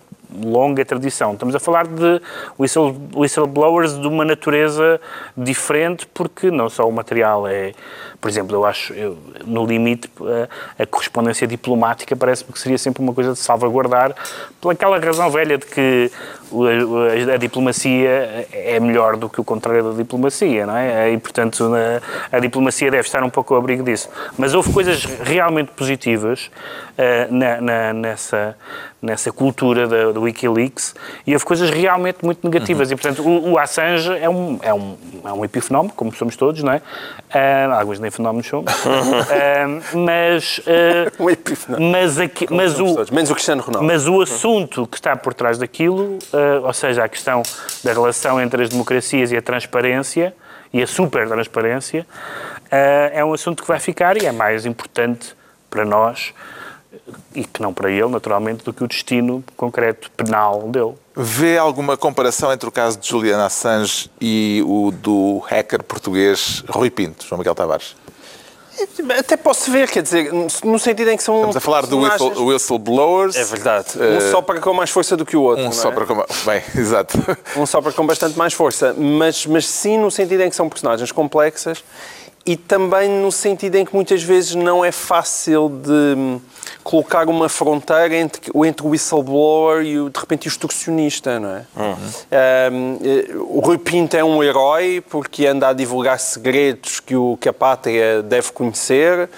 longa 0.43 0.83
tradição. 0.83 1.33
Estamos 1.33 1.55
a 1.55 1.59
falar 1.59 1.87
de 1.87 2.21
whistle, 2.59 2.95
whistleblowers 3.15 3.99
de 3.99 4.07
uma 4.07 4.25
natureza 4.25 4.99
diferente, 5.35 6.07
porque 6.07 6.49
não 6.49 6.67
só 6.67 6.87
o 6.87 6.91
material 6.91 7.47
é. 7.47 7.73
Por 8.19 8.29
exemplo, 8.29 8.55
eu 8.55 8.65
acho, 8.65 8.93
eu, 8.93 9.15
no 9.45 9.65
limite, 9.65 10.09
a, 10.79 10.83
a 10.83 10.85
correspondência 10.87 11.45
diplomática 11.47 12.15
parece-me 12.15 12.51
que 12.51 12.59
seria 12.59 12.77
sempre 12.77 13.01
uma 13.03 13.13
coisa 13.13 13.33
de 13.33 13.37
salvaguardar, 13.39 14.15
por 14.59 14.71
aquela 14.73 14.99
razão 14.99 15.29
velha 15.29 15.57
de 15.57 15.65
que 15.67 16.11
o- 16.51 16.65
a, 16.65 17.33
a 17.35 17.37
diplomacia 17.37 18.47
é 18.51 18.79
melhor 18.79 19.17
do 19.17 19.29
que 19.29 19.39
o 19.39 19.43
contrário 19.43 19.83
da 19.83 19.97
diplomacia, 19.97 20.65
não 20.65 20.75
é? 20.75 21.11
E, 21.11 21.17
portanto, 21.19 21.69
a, 22.31 22.35
a 22.37 22.39
diplomacia 22.39 22.89
deve 22.89 23.03
estar 23.07 23.23
um 23.23 23.29
pouco 23.29 23.53
ao 23.53 23.59
abrigo 23.59 23.83
disso. 23.83 24.09
Mas 24.37 24.53
houve 24.55 24.73
coisas 24.73 25.03
realmente 25.05 25.71
positivas 25.71 26.49
eh, 26.97 27.27
na- 27.29 27.61
na- 27.61 27.93
nessa, 27.93 28.57
nessa 29.01 29.31
cultura 29.31 29.87
da- 29.87 30.11
do 30.11 30.21
Wikileaks 30.21 30.95
e 31.25 31.33
houve 31.33 31.45
coisas 31.45 31.69
realmente 31.69 32.25
muito 32.25 32.43
negativas. 32.43 32.89
E, 32.89 32.95
portanto, 32.95 33.21
o, 33.27 33.51
o 33.51 33.59
Assange 33.59 34.11
é 34.17 34.27
um, 34.29 34.57
é, 34.63 34.73
um, 34.73 34.97
é 35.23 35.31
um 35.33 35.45
epifenómeno, 35.45 35.93
como 35.95 36.11
somos 36.15 36.35
todos, 36.35 36.63
não 36.63 36.71
é? 36.73 36.81
Ah, 37.31 37.77
alguns 37.79 37.99
nem 38.07 38.11
fenómenos 38.11 38.47
somos. 38.47 38.71
Ah, 39.29 39.67
mas, 39.93 40.61
ah, 40.65 41.11
Um 41.19 41.29
epifenómeno. 41.29 41.91
mas, 41.91 42.19
aqui, 42.19 42.47
mas 42.49 42.79
o, 42.79 43.05
Menos 43.11 43.29
o 43.29 43.33
Cristiano 43.33 43.61
Ronaldo. 43.61 43.85
mas 43.87 44.07
o 44.07 44.21
assunto 44.21 44.87
que 44.87 44.95
está 44.97 45.15
por 45.15 45.33
trás 45.33 45.57
daquilo, 45.57 46.17
eh, 46.33 46.59
ou 46.63 46.73
seja, 46.73 47.03
a 47.03 47.09
questão 47.09 47.43
da 47.83 47.93
relação 47.93 48.39
entre 48.41 48.63
as 48.63 48.69
democracias 48.69 49.31
e 49.31 49.37
a 49.37 49.41
transparência, 49.41 50.33
e 50.73 50.81
a 50.81 50.87
super 50.87 51.27
transparência, 51.27 52.05
eh, 52.71 53.11
é 53.15 53.25
um 53.25 53.33
assunto 53.33 53.61
que 53.61 53.67
vai 53.67 53.79
ficar 53.79 54.21
e 54.21 54.25
é 54.25 54.31
mais 54.31 54.65
importante 54.65 55.35
para 55.69 55.83
nós, 55.83 56.33
e 57.33 57.43
que 57.45 57.61
não 57.61 57.73
para 57.73 57.89
ele, 57.91 58.07
naturalmente, 58.09 58.63
do 58.63 58.73
que 58.73 58.83
o 58.83 58.87
destino 58.87 59.43
concreto 59.55 60.09
penal 60.11 60.63
dele. 60.69 60.93
Vê 61.15 61.57
alguma 61.57 61.95
comparação 61.97 62.51
entre 62.51 62.67
o 62.67 62.71
caso 62.71 62.97
de 62.99 63.07
Julian 63.07 63.43
Assange 63.43 64.09
e 64.21 64.63
o 64.67 64.91
do 64.91 65.39
hacker 65.47 65.83
português 65.83 66.63
Rui 66.69 66.89
Pinto, 66.89 67.25
João 67.25 67.39
Miguel 67.39 67.55
Tavares? 67.55 67.95
Até 69.17 69.35
posso 69.35 69.71
ver, 69.71 69.89
quer 69.89 70.03
dizer, 70.03 70.31
no 70.31 70.77
sentido 70.77 71.09
em 71.09 71.17
que 71.17 71.23
são. 71.23 71.35
Estamos 71.37 71.57
a 71.57 71.59
falar 71.59 71.87
do 71.87 71.99
personagens- 71.99 72.29
whistle, 72.29 72.45
whistleblowers. 72.53 73.35
É 73.35 73.43
verdade. 73.43 73.87
Eh, 73.99 74.17
Um 74.17 74.31
só 74.31 74.39
para 74.39 74.59
com 74.59 74.71
mais 74.71 74.91
força 74.91 75.17
do 75.17 75.25
que 75.25 75.35
o 75.35 75.41
outro. 75.41 75.65
Um 75.65 75.69
é? 75.69 75.91
para... 75.91 76.05
como- 76.05 76.25
Bem, 76.45 76.61
exato. 76.79 77.17
Um 77.55 77.65
só 77.65 77.81
para 77.81 77.91
com 77.91 78.05
bastante 78.05 78.37
mais 78.37 78.53
força. 78.53 78.93
Mas, 78.95 79.47
mas 79.47 79.65
sim 79.65 79.97
no 79.97 80.11
sentido 80.11 80.41
em 80.43 80.49
que 80.51 80.55
são 80.55 80.69
personagens 80.69 81.11
complexas 81.11 81.83
e 82.47 82.55
também 82.55 83.09
no 83.09 83.29
sentido 83.29 83.75
em 83.75 83.85
que 83.85 83.93
muitas 83.93 84.23
vezes 84.23 84.55
não 84.55 84.83
é 84.83 84.89
fácil 84.89 85.67
de 85.67 85.91
hum, 85.91 86.39
colocar 86.81 87.27
uma 87.27 87.49
fronteira 87.49 88.15
entre, 88.15 88.49
entre 88.65 88.87
o 88.87 88.91
whistleblower 88.91 89.85
e 89.85 89.99
o, 89.99 90.09
de 90.09 90.17
repente, 90.17 90.47
o 90.47 90.49
extorsionista, 90.49 91.41
não 91.41 91.49
é? 91.49 91.65
Hum, 91.75 91.95
eh, 92.31 93.25
o 93.35 93.59
Rui 93.59 93.77
Pinto 93.77 94.15
é 94.15 94.23
um 94.23 94.41
herói 94.41 95.03
porque 95.09 95.45
anda 95.45 95.67
a 95.67 95.73
divulgar 95.73 96.17
segredos 96.21 97.01
que, 97.01 97.17
o, 97.17 97.35
que 97.35 97.49
a 97.49 97.53
pátria 97.53 98.23
deve 98.23 98.53
conhecer 98.53 99.29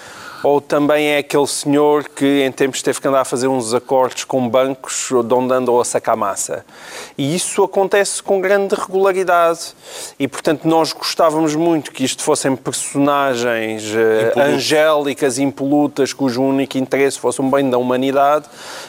ou 0.42 0.60
também 0.60 1.08
é 1.08 1.18
aquele 1.18 1.46
senhor 1.46 2.08
que 2.08 2.42
em 2.42 2.52
tempos 2.52 2.82
teve 2.82 3.00
que 3.00 3.08
andar 3.08 3.20
a 3.20 3.24
fazer 3.24 3.48
uns 3.48 3.74
acordos 3.74 4.24
com 4.24 4.48
bancos 4.48 5.08
de 5.08 5.34
onde 5.34 5.52
andou 5.52 5.80
a 5.80 5.84
sacar 5.84 6.16
massa. 6.16 6.64
E 7.16 7.34
isso 7.34 7.62
acontece 7.62 8.22
com 8.22 8.40
grande 8.40 8.74
regularidade. 8.74 9.74
E, 10.18 10.26
portanto, 10.26 10.66
nós 10.66 10.92
gostávamos 10.92 11.54
muito 11.54 11.92
que 11.92 12.04
isto 12.04 12.22
fossem 12.22 12.56
personagens 12.56 13.84
eh, 13.94 14.32
angélicas, 14.36 15.38
impolutas, 15.38 16.12
cujo 16.12 16.42
único 16.42 16.78
interesse 16.78 17.18
fosse 17.18 17.42
um 17.42 17.50
bem 17.50 17.68
da 17.68 17.78
humanidade, 17.78 18.46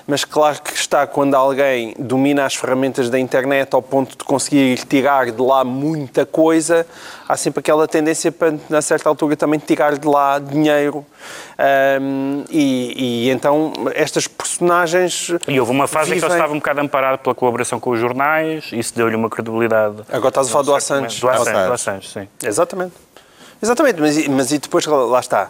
mas 0.08 0.24
claro 0.24 0.62
que 0.62 0.74
está 0.74 1.06
quando 1.06 1.36
alguém 1.36 1.94
domina 2.00 2.46
as 2.46 2.56
ferramentas 2.56 3.10
da 3.10 3.20
internet 3.20 3.74
ao 3.74 3.82
ponto 3.82 4.18
de 4.18 4.24
conseguir 4.24 4.78
tirar 4.86 5.32
de 5.32 5.42
lá 5.42 5.64
muita 5.64 6.26
coisa, 6.26 6.86
há 7.32 7.38
sempre 7.38 7.62
aquela 7.62 7.88
tendência 7.88 8.30
para, 8.32 8.54
a 8.78 8.82
certa 8.82 9.08
altura, 9.08 9.38
também 9.38 9.58
tirar 9.60 9.98
de 9.98 10.06
lá 10.08 10.38
dinheiro. 10.38 11.06
Ahm, 11.58 12.44
e, 12.50 13.26
e 13.28 13.30
então 13.30 13.72
estas 13.94 14.28
personagens. 14.28 15.30
E 15.48 15.60
houve 15.60 15.72
uma 15.72 15.88
fase 15.88 16.10
em 16.10 16.14
que 16.14 16.20
ele 16.20 16.22
vivem- 16.22 16.38
estava 16.38 16.54
um 16.54 16.58
bocado 16.58 16.82
amparado 16.82 17.20
pela 17.20 17.34
colaboração 17.34 17.80
com 17.80 17.92
os 17.92 18.00
jornais, 18.00 18.70
isso 18.74 18.94
deu-lhe 18.96 19.16
uma 19.16 19.30
credibilidade. 19.30 19.98
Agora 20.10 20.28
estás 20.30 20.48
a 20.48 20.52
falar 20.52 20.64
do 20.66 20.76
Assange. 20.76 21.22
Do 21.22 21.30
Assange, 21.30 21.68
do 21.68 21.74
Assange, 21.74 22.10
sim. 22.10 22.28
Exatamente. 22.44 22.94
Exatamente, 23.64 24.02
mas, 24.02 24.18
e- 24.18 24.30
mas 24.30 24.52
e 24.52 24.58
depois 24.58 24.86
lá 24.86 25.20
está. 25.20 25.50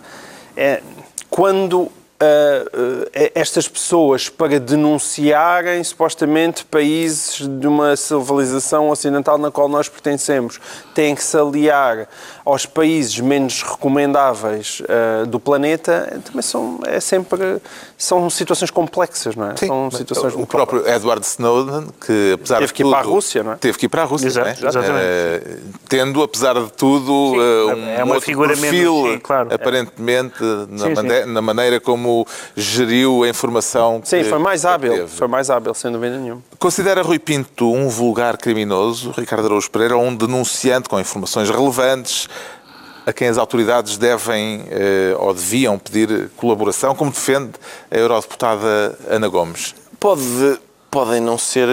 É, 0.56 0.82
quando 1.30 1.90
ah, 2.22 3.10
estas 3.34 3.68
pessoas, 3.68 4.30
para 4.30 4.60
denunciarem 4.60 5.84
supostamente 5.84 6.64
países 6.64 7.48
de 7.48 7.68
uma 7.68 7.96
civilização 7.96 8.90
ocidental 8.90 9.40
na 9.40 9.50
qual 9.50 9.68
nós 9.68 9.90
pertencemos, 9.90 10.60
têm 10.94 11.16
que 11.16 11.24
se 11.24 11.36
aliar 11.36 12.08
aos 12.46 12.66
países 12.66 13.20
menos 13.20 13.62
recomendáveis 13.64 14.82
ah, 14.90 15.26
do 15.26 15.40
planeta, 15.40 16.20
também 16.26 16.42
são, 16.42 16.80
é 16.86 17.00
sempre, 17.00 17.62
são 17.98 18.30
situações 18.30 18.72
complexas, 18.72 19.36
não 19.36 19.52
é? 19.52 19.56
são 19.58 19.90
situações 19.92 20.34
o 20.36 20.46
próprio 20.46 20.88
Edward 20.88 21.26
Snowden, 21.26 21.88
que 22.06 22.32
apesar 22.34 22.56
Teve 22.58 22.68
de 22.68 22.74
que 22.74 22.82
ir 22.82 22.86
tudo... 22.86 22.92
para 22.92 23.00
a 23.00 23.04
Rússia, 23.12 23.44
não 23.44 23.52
é? 23.54 23.56
Teve 23.56 23.78
que 23.78 23.86
ir 23.86 23.90
para 23.90 24.02
a 24.02 24.06
Rússia, 24.06 24.28
Exato, 24.28 24.60
não 24.62 24.68
é? 24.68 24.70
exatamente. 24.70 25.06
Eh, 25.06 25.58
tendo, 25.88 26.24
apesar 26.24 26.54
de 26.56 26.72
tudo, 26.74 27.32
Sim, 27.32 27.40
eh, 27.40 27.76
um 27.76 27.90
é 28.00 28.04
uma 28.04 28.14
outro 28.16 28.26
figura 28.26 28.56
menos- 28.56 28.62
perfil, 28.70 29.04
sim, 29.14 29.20
claro. 29.20 29.54
aparentemente, 29.54 30.44
na, 30.70 30.86
Sim, 30.86 30.94
mane- 30.96 31.26
na 31.26 31.42
maneira 31.42 31.80
como 31.80 32.26
geriu 32.56 33.24
a 33.24 33.30
informação 33.30 34.02
Sim, 34.04 34.20
que 34.24 34.30
foi 34.30 34.40
mais 34.40 34.62
que 34.62 34.68
hábil. 34.68 34.92
teve. 34.94 35.08
Foi 35.08 35.28
mais 35.28 35.50
hábil, 35.50 35.74
sem 35.74 35.92
dúvida 35.92 36.18
nenhuma. 36.18 36.42
Considera 36.58 37.02
Rui 37.02 37.20
Pinto 37.20 37.72
um 37.72 37.88
vulgar 37.90 38.38
criminoso, 38.38 39.12
Ricardo 39.18 39.46
Araújo 39.46 39.70
Pereira, 39.70 39.96
ou 39.96 40.04
um 40.04 40.16
denunciante 40.16 40.88
com 40.90 41.00
informações 41.00 41.50
relevantes 41.50 42.28
a 43.12 43.14
quem 43.14 43.28
as 43.28 43.38
autoridades 43.38 43.98
devem 43.98 44.64
eh, 44.70 45.16
ou 45.20 45.34
deviam 45.34 45.78
pedir 45.78 46.30
colaboração, 46.38 46.96
como 46.96 47.12
defende 47.12 47.52
a 47.92 47.98
eurodeputada 47.98 48.98
Ana 49.08 49.28
Gomes? 49.28 49.76
Pode, 50.00 50.60
podem 50.90 51.20
não 51.22 51.38
ser, 51.38 51.68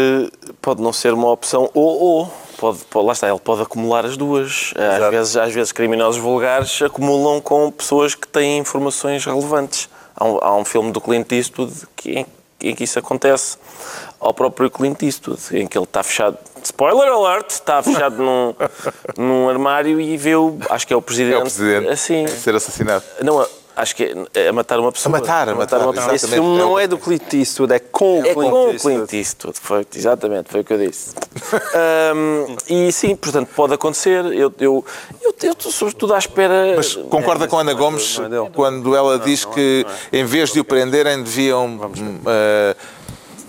pode 0.61 0.83
não 0.83 0.93
ser 0.93 1.15
uma 1.15 1.31
opção 1.31 1.71
ou 1.73 1.99
ou. 2.01 2.33
Pode, 2.59 2.79
pode- 2.91 3.07
lá 3.07 3.13
está, 3.13 3.29
ele 3.29 3.39
pode 3.39 3.63
acumular 3.63 4.05
as 4.05 4.17
duas. 4.17 4.75
Às 4.77 5.11
vezes, 5.11 5.37
às 5.37 5.53
vezes 5.55 5.73
criminosos 5.73 6.21
vulgares 6.21 6.83
acumulam 6.83 7.41
com 7.41 7.71
pessoas 7.71 8.17
que 8.17 8.27
têm 8.27 8.59
informações 8.59 9.25
relevantes. 9.25 9.89
Há 10.17 10.25
um, 10.25 10.39
há 10.43 10.57
um 10.57 10.65
filme 10.65 10.91
do 10.91 11.01
Clint 11.01 11.31
Eastwood 11.31 11.73
que, 11.95 12.11
em, 12.11 12.27
em 12.61 12.75
que 12.75 12.83
isso 12.83 12.99
acontece 12.99 13.57
ao 14.21 14.35
próprio 14.35 14.71
Clint 14.71 15.03
Eastwood, 15.03 15.41
em 15.53 15.67
que 15.67 15.79
ele 15.79 15.85
está 15.85 16.03
fechado, 16.03 16.37
spoiler 16.63 17.09
alert, 17.11 17.51
está 17.51 17.83
fechado 17.83 18.17
num, 18.23 18.55
num 19.17 19.49
armário 19.49 20.01
e 20.01 20.17
vê 20.17 20.35
o, 20.35 20.59
acho 20.71 20.87
que 20.87 20.93
é 20.93 20.97
o 20.97 21.03
presidente, 21.03 21.35
É 21.35 21.39
o 21.39 21.43
presidente 21.43 21.89
assim, 21.89 22.25
a 22.25 22.29
ser 22.29 22.55
assassinado. 22.55 23.05
não, 23.23 23.47
acho 23.77 23.95
que 23.95 24.05
é, 24.35 24.43
é 24.47 24.49
a 24.49 24.53
matar 24.53 24.79
uma 24.81 24.91
pessoa. 24.91 25.17
A 25.17 25.21
matar, 25.21 25.49
a 25.49 25.55
matar, 25.55 25.81
uma 25.81 25.93
pessoa. 25.93 26.15
Esse 26.15 26.27
filme 26.29 26.59
não 26.59 26.79
é 26.79 26.87
do 26.87 26.99
Clint 26.99 27.33
Eastwood, 27.33 27.73
é 27.73 27.79
com 27.79 28.21
o 28.21 28.27
É 28.27 28.35
Clint 28.35 28.51
com 28.51 28.71
Eastwood. 28.73 28.97
Clint 28.97 29.13
Eastwood, 29.13 29.59
foi, 29.61 29.87
exatamente, 29.95 30.51
foi 30.51 30.61
o 30.61 30.65
que 30.65 30.73
eu 30.73 30.79
disse. 30.79 31.15
Ahm, 31.75 32.57
e 32.69 32.91
sim, 32.91 33.15
portanto, 33.15 33.49
pode 33.55 33.75
acontecer. 33.75 34.25
Eu, 34.27 34.53
eu, 34.59 34.85
eu, 35.23 35.35
eu 35.43 35.53
estou 35.53 35.71
sobretudo 35.71 36.15
à 36.15 36.19
espera. 36.19 36.75
Mas 36.77 36.95
concorda 36.95 37.47
com 37.47 37.57
a 37.57 37.61
Ana 37.61 37.75
Gomes 37.75 38.19
é 38.19 38.51
quando 38.51 38.97
ela 38.97 39.19
diz 39.19 39.45
que, 39.45 39.87
em 40.13 40.25
vez 40.25 40.53
de 40.53 40.61
o 40.61 40.65
prenderem, 40.65 41.23
deviam 41.23 41.67
hum, 41.67 42.21
eh, 42.27 42.77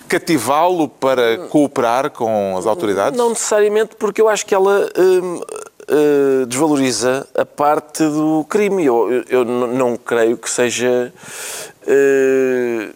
cativá-lo 0.10 0.88
para 0.90 1.38
cooperar 1.50 2.10
com 2.12 2.58
as 2.58 2.66
autoridades? 2.66 3.18
Não 3.18 3.30
necessariamente, 3.30 3.96
porque 3.96 4.22
eu 4.22 4.28
acho 4.28 4.46
que 4.46 4.54
ela 4.56 4.90
hum, 4.98 5.42
eh, 5.88 6.46
desvaloriza 6.48 7.28
a 7.36 7.46
parte 7.46 8.04
do 8.04 8.46
crime. 8.50 8.86
Eu, 8.86 9.24
eu, 9.30 9.46
não 9.46 9.96
creio 9.96 10.36
que 10.38 10.50
seja 10.50 11.14
eh, 11.88 12.90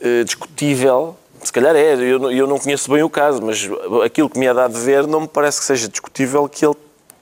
eh, 0.00 0.24
discutível 0.24 1.16
se 1.42 1.52
calhar 1.52 1.74
é, 1.74 1.94
eu, 1.94 2.18
não- 2.18 2.30
eu 2.30 2.46
não 2.46 2.58
conheço 2.58 2.90
bem 2.92 3.02
o 3.02 3.08
caso, 3.08 3.40
mas 3.42 3.66
aquilo 4.04 4.28
que 4.28 4.38
me 4.38 4.44
é 4.46 4.52
dado 4.52 4.74
ver 4.78 5.06
não 5.06 5.22
me 5.22 5.28
parece 5.28 5.58
que 5.60 5.64
seja 5.64 5.88
discutível 5.88 6.46
que 6.48 6.64
ele 6.66 6.74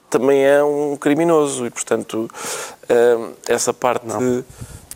também 0.09 0.43
é 0.43 0.61
um 0.63 0.97
criminoso 0.97 1.65
e, 1.65 1.69
portanto, 1.69 2.29
hum, 2.89 3.31
essa 3.47 3.73
parte 3.73 4.05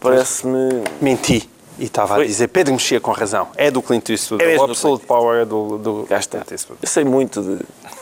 parece-me. 0.02 0.84
Menti. 1.00 1.50
E 1.84 1.88
estava 1.88 2.16
a 2.16 2.26
dizer, 2.26 2.48
Pedro 2.48 2.72
mexia 2.74 3.02
com 3.02 3.12
razão. 3.12 3.50
É 3.58 3.70
do 3.70 3.82
Clint 3.82 4.08
Eastwood. 4.08 4.42
É 4.42 4.56
o 4.58 4.64
Absolute 4.64 5.06
Power 5.06 5.42
é 5.42 5.46
do, 5.46 5.78
do 5.78 6.08
está. 6.10 6.38
Clint 6.38 6.52
Eastwood. 6.52 6.80
Eu 6.82 6.88
sei 6.88 7.04
muito 7.04 7.42
de. 7.42 7.56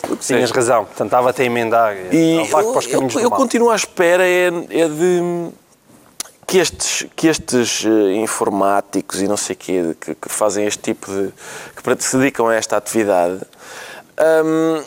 do 0.07 0.17
que 0.17 0.23
Tinhas 0.23 0.51
razão. 0.51 0.85
Portanto, 0.85 1.07
estava-te 1.07 1.41
a 1.41 1.45
emendar. 1.45 1.95
E 2.13 2.35
eu, 2.41 2.45
para 2.47 2.77
os 2.77 2.85
caminhos 2.85 3.15
eu- 3.15 3.21
eu 3.21 3.31
continuo 3.31 3.71
à 3.71 3.75
espera 3.75 4.23
é, 4.23 4.49
é 4.69 4.87
de 4.87 5.49
que 6.45 6.59
estes, 6.59 7.07
que 7.15 7.27
estes 7.27 7.83
eh, 7.83 8.13
informáticos 8.17 9.19
e 9.19 9.27
não 9.27 9.37
sei 9.37 9.55
quê, 9.55 9.95
que, 9.99 10.13
que 10.13 10.29
fazem 10.29 10.65
este 10.67 10.83
tipo 10.83 11.09
de... 11.11 11.31
que 11.75 11.81
se 12.03 12.17
dedicam 12.17 12.49
a 12.49 12.53
esta 12.55 12.77
atividade, 12.77 13.41
hum, 14.45 14.83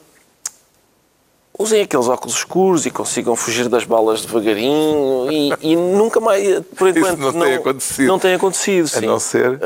usem 1.59 1.83
aqueles 1.83 2.09
óculos 2.09 2.37
escuros 2.37 2.85
e 2.87 2.91
consigam 2.91 3.37
fugir 3.37 3.69
das 3.69 3.85
balas 3.85 4.23
devagarinho 4.23 5.31
e, 5.31 5.53
e 5.61 5.77
nunca 5.77 6.21
mais, 6.21 6.61
por 6.77 6.89
Isso 6.89 6.99
enquanto, 6.99 7.19
não 7.21 7.33
tem 7.33 7.55
acontecido. 7.55 8.07
Não 8.09 8.19
tem 8.19 8.35
acontecido, 8.35 8.85
A 8.87 9.01
sim. 9.01 9.07
não 9.07 9.19
ser 9.21 9.61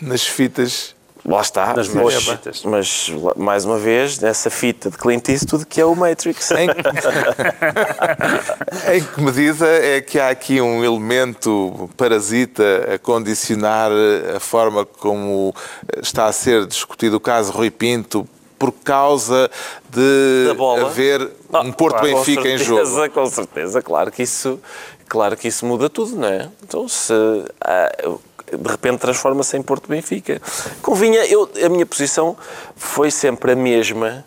nas 0.00 0.26
fitas. 0.26 0.94
Lá 1.24 1.40
está, 1.40 1.72
Nas 1.74 1.86
mas, 1.88 2.02
boas 2.02 2.14
fitas. 2.14 2.62
mas, 2.64 3.12
mais 3.36 3.64
uma 3.64 3.78
vez, 3.78 4.18
nessa 4.18 4.50
fita 4.50 4.90
de 4.90 4.98
Clint 4.98 5.28
Eastwood 5.28 5.66
que 5.66 5.80
é 5.80 5.84
o 5.84 5.94
Matrix. 5.94 6.50
Em, 6.50 6.66
em 8.96 9.04
que 9.04 9.20
medida 9.20 9.64
é 9.68 10.00
que 10.00 10.18
há 10.18 10.30
aqui 10.30 10.60
um 10.60 10.84
elemento 10.84 11.88
parasita 11.96 12.94
a 12.94 12.98
condicionar 12.98 13.92
a 14.34 14.40
forma 14.40 14.84
como 14.84 15.54
está 16.02 16.26
a 16.26 16.32
ser 16.32 16.66
discutido 16.66 17.18
o 17.18 17.20
caso 17.20 17.52
Rui 17.52 17.70
Pinto 17.70 18.26
por 18.62 18.70
causa 18.70 19.50
de 19.90 20.46
haver 20.80 21.32
um 21.64 21.72
Porto 21.72 21.98
Claro, 21.98 22.14
Benfica 22.14 22.42
com 22.42 22.48
em 22.48 22.58
jogo? 22.58 23.10
Com 23.10 23.26
certeza, 23.26 23.82
claro 23.82 24.12
que 24.12 24.22
isso, 24.22 24.60
claro 25.08 25.36
que 25.36 25.48
isso 25.48 25.66
muda 25.66 25.90
tudo, 25.90 26.14
não 26.14 26.28
é? 26.28 26.48
Então, 26.62 26.86
se 26.86 27.12
ah, 27.60 27.90
de 28.56 28.70
repente 28.70 29.00
transforma-se 29.00 29.56
em 29.56 29.62
Porto 29.62 29.88
Benfica. 29.88 30.40
Convinha, 30.80 31.26
eu, 31.26 31.50
a 31.64 31.68
minha 31.68 31.84
posição 31.84 32.36
foi 32.76 33.10
sempre 33.10 33.50
a 33.50 33.56
mesma 33.56 34.24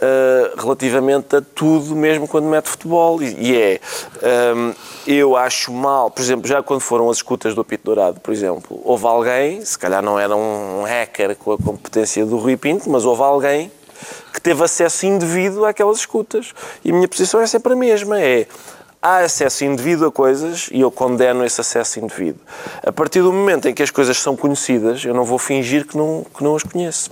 ah, 0.00 0.54
relativamente 0.58 1.36
a 1.36 1.42
tudo, 1.42 1.94
mesmo 1.94 2.26
quando 2.26 2.46
mete 2.46 2.68
futebol. 2.68 3.22
E, 3.22 3.50
e 3.50 3.60
é, 3.60 3.80
ah, 4.22 4.74
eu 5.06 5.36
acho 5.36 5.72
mal, 5.72 6.10
por 6.10 6.22
exemplo, 6.22 6.48
já 6.48 6.62
quando 6.62 6.80
foram 6.80 7.10
as 7.10 7.18
escutas 7.18 7.54
do 7.54 7.60
Apito 7.60 7.84
Dourado, 7.84 8.20
por 8.20 8.32
exemplo, 8.32 8.80
houve 8.84 9.06
alguém, 9.06 9.64
se 9.64 9.78
calhar 9.78 10.02
não 10.02 10.18
era 10.18 10.34
um 10.34 10.82
hacker 10.84 11.36
com 11.36 11.52
a 11.52 11.58
competência 11.58 12.24
do 12.24 12.38
Rui 12.38 12.56
Pinto, 12.56 12.88
mas 12.88 13.04
houve 13.04 13.22
alguém 13.22 13.70
que 14.32 14.40
teve 14.40 14.64
acesso 14.64 15.04
indevido 15.04 15.64
àquelas 15.66 15.98
escutas. 15.98 16.52
E 16.84 16.90
a 16.90 16.94
minha 16.94 17.08
posição 17.08 17.40
é 17.40 17.46
sempre 17.46 17.74
a 17.74 17.76
mesma, 17.76 18.20
é 18.20 18.46
há 19.02 19.18
acesso 19.18 19.64
indevido 19.64 20.06
a 20.06 20.12
coisas 20.12 20.68
e 20.72 20.80
eu 20.80 20.90
condeno 20.90 21.44
esse 21.44 21.60
acesso 21.60 22.00
indevido. 22.00 22.38
A 22.84 22.92
partir 22.92 23.22
do 23.22 23.32
momento 23.32 23.68
em 23.68 23.74
que 23.74 23.82
as 23.82 23.90
coisas 23.90 24.18
são 24.18 24.36
conhecidas, 24.36 25.04
eu 25.04 25.14
não 25.14 25.24
vou 25.24 25.38
fingir 25.38 25.86
que 25.86 25.96
não, 25.96 26.24
que 26.34 26.44
não 26.44 26.56
as 26.56 26.62
conheço. 26.62 27.10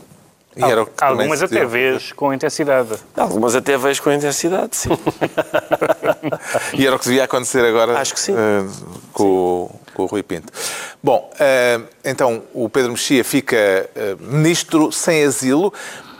E 0.58 0.64
era 0.64 0.84
Algumas 1.00 1.42
até 1.42 1.64
vês 1.64 2.12
com 2.12 2.34
intensidade. 2.34 2.90
Algumas 3.16 3.54
até 3.54 3.78
vejo 3.78 4.02
com 4.02 4.12
intensidade, 4.12 4.76
sim. 4.76 4.90
E 6.74 6.86
era 6.86 6.96
o 6.96 6.98
que 6.98 7.04
devia 7.06 7.24
acontecer 7.24 7.64
agora 7.64 7.98
Acho 7.98 8.14
que 8.14 8.20
sim. 8.20 8.34
eh, 8.36 8.64
com, 9.12 9.24
o- 9.24 9.80
com 9.94 10.02
o 10.02 10.06
Rui 10.06 10.22
Pinto. 10.22 10.52
Bom, 11.02 11.30
eh, 11.38 11.80
então 12.04 12.42
o 12.52 12.68
Pedro 12.68 12.90
Mexia 12.92 13.24
fica 13.24 13.56
eh, 13.56 14.16
ministro 14.20 14.90
sem 14.92 15.24
asilo. 15.24 15.72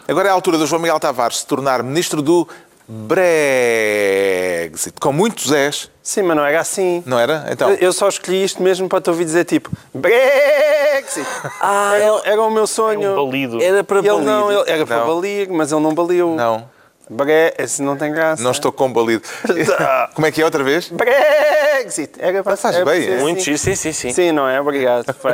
Agora 0.06 0.28
é 0.28 0.30
a 0.30 0.34
altura 0.34 0.56
do 0.56 0.66
João 0.66 0.80
Miguel 0.80 0.98
Tavares 1.00 1.38
se 1.38 1.46
tornar 1.46 1.82
ministro 1.82 2.22
do 2.22 2.48
Brexit. 2.88 4.94
Com 5.00 5.12
muitos 5.12 5.52
és, 5.52 5.90
Sim, 6.02 6.22
mas 6.22 6.36
não 6.36 6.44
era 6.44 6.60
assim. 6.60 7.02
não 7.04 7.18
era? 7.18 7.46
Então, 7.50 7.70
Eu 7.74 7.92
só 7.92 8.08
escolhi 8.08 8.42
isto 8.42 8.62
mesmo 8.62 8.88
para 8.88 8.98
te 9.00 9.10
ouvir 9.10 9.24
dizer 9.26 9.44
tipo 9.44 9.70
Brexit! 9.94 11.26
Ah, 11.60 11.92
era, 11.96 12.20
era 12.24 12.42
o 12.42 12.50
meu 12.50 12.66
sonho. 12.66 13.02
É 13.02 13.10
um 13.10 13.26
balido. 13.26 13.62
Era 13.62 13.84
para 13.84 13.98
ele 13.98 14.08
balir. 14.08 14.24
não, 14.24 14.50
ele 14.50 14.70
era 14.70 14.86
para 14.86 15.00
Não. 15.04 15.14
balir, 15.14 15.48
mas 15.50 15.70
ele 15.72 15.80
não 15.82 15.94
baliu. 15.94 16.34
não, 16.34 16.64
Bre... 17.10 17.54
Esse 17.58 17.82
não 17.82 17.96
tem 17.96 18.12
graça. 18.12 18.42
não 18.42 18.50
estou 18.50 18.70
combalido. 18.72 19.22
Como 20.14 20.26
é 20.26 20.30
que 20.30 20.42
é 20.42 20.44
outra 20.44 20.62
vez? 20.62 20.88
Brexit! 20.88 22.12
Era 22.18 22.42
para 22.42 22.56
para 22.56 22.84
bem, 22.84 23.08
é? 23.08 23.16
Muito 23.18 23.40
giro, 23.42 23.58
sim, 23.58 23.74
sim, 23.74 23.92
sim. 23.92 24.12
Sim, 24.12 24.32
não 24.32 24.48
é? 24.48 24.60
Obrigado. 24.60 25.12
Foi, 25.20 25.32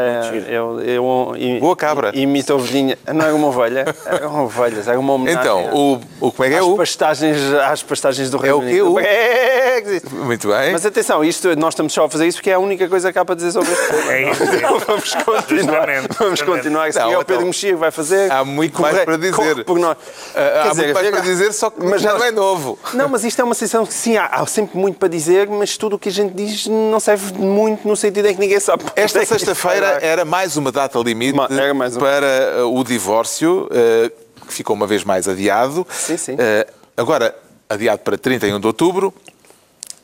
eu, 0.48 0.80
eu, 0.80 1.36
eu, 1.36 1.60
Boa 1.60 1.76
cabra. 1.76 2.10
Imito 2.14 2.52
a 2.52 2.56
ovelhinha. 2.56 2.98
Não 3.12 3.24
era 3.24 3.34
uma 3.34 3.48
ovelha, 3.48 3.84
eram 4.06 4.44
ovelhas, 4.44 4.88
era 4.88 4.98
uma 4.98 5.12
homenagem. 5.14 5.40
Então, 5.40 5.74
o, 5.74 6.00
o 6.20 6.32
como 6.32 6.44
é 6.44 6.48
que 6.48 6.54
é 6.54 6.58
às, 6.58 6.64
o? 6.64 6.76
pastagens, 6.76 7.38
às 7.54 7.82
pastagens 7.82 8.30
do 8.30 8.38
É 8.38 8.40
Reino 8.42 8.58
o 8.58 8.60
quê? 8.60 8.66
Unido. 8.66 8.90
O? 8.90 8.94
Brexit! 8.94 10.14
Muito 10.14 10.48
bem. 10.48 10.72
Mas 10.72 10.86
atenção, 10.86 11.24
isto, 11.24 11.54
nós 11.56 11.74
estamos 11.74 11.92
só 11.92 12.04
a 12.04 12.10
fazer 12.10 12.26
isso 12.26 12.38
porque 12.38 12.50
é 12.50 12.54
a 12.54 12.58
única 12.58 12.88
coisa 12.88 13.12
que 13.12 13.18
há 13.18 13.24
para 13.24 13.34
dizer 13.34 13.52
sobre. 13.52 13.70
É 14.08 14.30
isso. 14.30 14.44
Vamos 14.86 15.14
continuar. 15.14 15.86
Vamos 16.18 16.42
continuar. 16.42 16.88
Isso 16.88 16.98
Não, 16.98 17.06
é 17.06 17.08
o 17.08 17.12
então, 17.12 17.24
Pedro 17.24 17.46
Mexia 17.46 17.70
que 17.70 17.76
vai 17.76 17.90
fazer. 17.90 18.30
há 18.30 18.44
muito 18.44 18.80
mais 18.80 18.98
para 19.00 19.16
dizer. 19.16 19.34
corre 19.34 19.64
por 19.64 19.78
nós. 19.78 19.96
Ah, 20.34 20.70
há 20.70 20.74
muito 20.74 20.94
mais 20.94 21.10
para 21.10 21.20
dizer, 21.20 21.52
só 21.64 21.70
que 21.70 21.82
mas 21.84 22.02
já 22.02 22.10
nós- 22.12 22.20
não 22.20 22.26
é 22.26 22.30
novo. 22.30 22.78
Não, 22.92 23.08
mas 23.08 23.24
isto 23.24 23.40
é 23.40 23.44
uma 23.44 23.54
sensação 23.54 23.86
que 23.86 23.94
sim, 23.94 24.16
há, 24.16 24.26
há 24.26 24.46
sempre 24.46 24.76
muito 24.78 24.98
para 24.98 25.08
dizer, 25.08 25.48
mas 25.48 25.76
tudo 25.76 25.96
o 25.96 25.98
que 25.98 26.08
a 26.08 26.12
gente 26.12 26.34
diz 26.34 26.66
não 26.66 27.00
serve 27.00 27.32
muito 27.38 27.86
no 27.88 27.96
sentido 27.96 28.26
em 28.28 28.34
que 28.34 28.40
ninguém 28.40 28.60
sabe. 28.60 28.84
Esta 28.96 29.20
é 29.22 29.24
sexta-feira 29.24 29.98
era 30.02 30.24
mais 30.24 30.56
uma 30.56 30.70
data 30.70 30.98
limite 30.98 31.36
Ma- 31.36 31.48
era 31.50 31.72
mais 31.72 31.96
uma. 31.96 32.04
para 32.06 32.64
uh, 32.66 32.78
o 32.78 32.84
divórcio, 32.84 33.66
uh, 33.70 34.46
que 34.46 34.52
ficou 34.52 34.76
uma 34.76 34.86
vez 34.86 35.04
mais 35.04 35.26
adiado. 35.26 35.86
Sim, 35.90 36.16
sim. 36.16 36.34
Uh, 36.34 36.84
Agora, 36.96 37.34
adiado 37.68 37.98
para 38.02 38.16
31 38.16 38.60
de 38.60 38.66
outubro. 38.68 39.12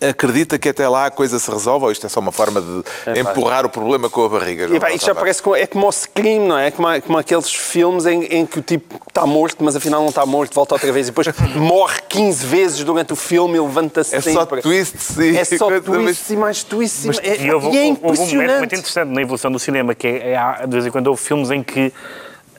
Acredita 0.00 0.58
que 0.58 0.68
até 0.70 0.88
lá 0.88 1.06
a 1.06 1.10
coisa 1.10 1.38
se 1.38 1.50
resolve 1.50 1.84
ou 1.84 1.92
isto 1.92 2.06
é 2.06 2.08
só 2.08 2.20
uma 2.20 2.32
forma 2.32 2.60
de 2.62 3.20
empurrar 3.20 3.66
o 3.66 3.68
problema 3.68 4.08
com 4.08 4.24
a 4.24 4.28
barriga? 4.30 4.64
João 4.66 4.76
E, 4.76 4.80
pá, 4.80 4.90
isto 4.92 5.04
já 5.04 5.14
parece 5.14 5.42
como, 5.42 5.54
é 5.56 5.66
como 5.66 5.86
o 5.86 5.92
Scream, 5.92 6.46
não 6.48 6.56
é? 6.58 6.70
Como, 6.70 6.88
a- 6.88 7.00
como 7.02 7.18
aqueles 7.18 7.52
filmes 7.52 8.06
em, 8.06 8.22
em 8.24 8.46
que 8.46 8.58
o 8.60 8.62
tipo 8.62 8.98
está 9.06 9.26
morto, 9.26 9.62
mas 9.62 9.76
afinal 9.76 10.00
não 10.00 10.08
está 10.08 10.24
morto, 10.24 10.54
volta 10.54 10.74
outra 10.74 10.90
vez 10.90 11.08
e 11.08 11.10
depois 11.10 11.26
morre 11.54 12.00
15 12.08 12.46
vezes 12.46 12.82
durante 12.84 13.12
o 13.12 13.16
filme 13.16 13.58
e 13.58 13.60
levanta-se 13.60 14.16
É 14.16 14.20
só 14.22 14.46
twists 14.46 15.18
e 15.18 15.36
É 15.36 15.44
só 15.44 15.68
mas- 15.68 15.84
twists 15.84 16.30
e 16.30 16.36
mais 16.36 16.62
twists. 16.62 17.18
e- 17.18 17.28
é, 17.28 17.42
E 17.42 17.52
houve, 17.52 17.68
e 17.68 17.78
é 17.78 17.82
houve 17.82 17.82
um 17.82 17.86
momento 17.86 18.00
muito 18.00 18.22
impressionante. 18.22 18.74
interessante 18.76 19.08
na 19.10 19.20
evolução 19.20 19.52
do 19.52 19.58
cinema, 19.58 19.94
que 19.94 20.06
é, 20.06 20.30
é, 20.30 20.36
há- 20.36 20.64
de 20.64 20.72
vez 20.72 20.86
em 20.86 20.90
quando 20.90 21.08
houve 21.08 21.20
filmes 21.20 21.50
em 21.50 21.62
que 21.62 21.92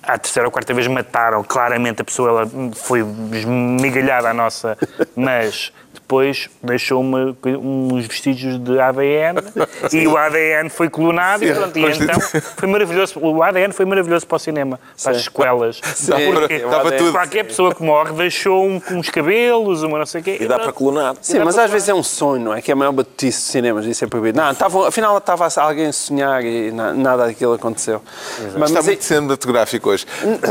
à 0.04 0.18
terceira 0.18 0.48
ou 0.48 0.52
quarta 0.52 0.74
vez 0.76 0.86
mataram 0.88 1.44
claramente 1.44 2.02
a 2.02 2.06
pessoa, 2.06 2.30
ela 2.30 2.52
foi 2.76 3.00
esmigalhada 3.34 4.30
à 4.30 4.34
nossa, 4.34 4.78
mas 5.16 5.72
depois 6.12 6.50
deixou 6.62 7.00
uma, 7.00 7.34
uns 7.46 8.06
vestígios 8.06 8.60
de 8.62 8.78
ADN 8.78 9.40
e 9.94 10.06
o 10.06 10.18
ADN 10.18 10.70
foi 10.70 10.90
clonado 10.90 11.42
e, 11.42 11.48
Sim, 11.48 11.54
pronto, 11.54 11.80
e 11.80 11.86
então 11.86 12.20
foi 12.58 12.68
maravilhoso. 12.68 13.18
O 13.22 13.42
ADN 13.42 13.72
foi 13.72 13.86
maravilhoso 13.86 14.28
para 14.28 14.36
o 14.36 14.40
cinema, 14.40 14.78
para 15.02 15.12
as 15.14 15.24
sequelas. 15.24 15.80
Sim, 15.96 16.12
Porque 16.34 16.60
dava 16.60 16.90
ADN. 16.90 16.98
tudo. 16.98 17.12
qualquer 17.14 17.46
pessoa 17.46 17.74
que 17.74 17.82
morre 17.82 18.12
deixou 18.12 18.66
um- 18.68 18.82
uns 18.92 19.10
cabelos, 19.10 19.84
uma 19.84 20.00
não 20.00 20.06
sei 20.06 20.20
o 20.20 20.24
quê. 20.26 20.38
E 20.42 20.48
dá 20.48 20.60
para 20.60 20.74
clonar. 20.74 21.16
Sim, 21.22 21.40
mas 21.40 21.58
às 21.58 21.72
vezes 21.72 21.88
é 21.88 21.94
um 21.94 22.04
sonho, 22.04 22.44
não 22.44 22.54
é? 22.54 22.62
Que 22.62 22.72
é 22.72 22.74
a 22.74 22.76
maior 22.76 22.92
batutice 22.92 23.38
de 23.40 23.46
cinemas, 23.46 23.86
isso 23.86 24.04
é 24.04 24.08
proibido. 24.08 24.38
Não, 24.38 24.52
estavam- 24.52 24.84
afinal 24.84 25.18
estava 25.18 25.48
alguém 25.62 25.88
a 25.88 25.94
sonhar 25.94 26.44
e 26.44 26.72
na- 26.72 26.94
nada 26.94 27.26
daquilo 27.28 27.54
aconteceu. 27.54 28.02
Mas, 28.38 28.48
Está 28.48 28.60
mas 28.80 28.86
muito 28.86 29.04
cinematográfico 29.06 29.90
hoje. 29.90 30.06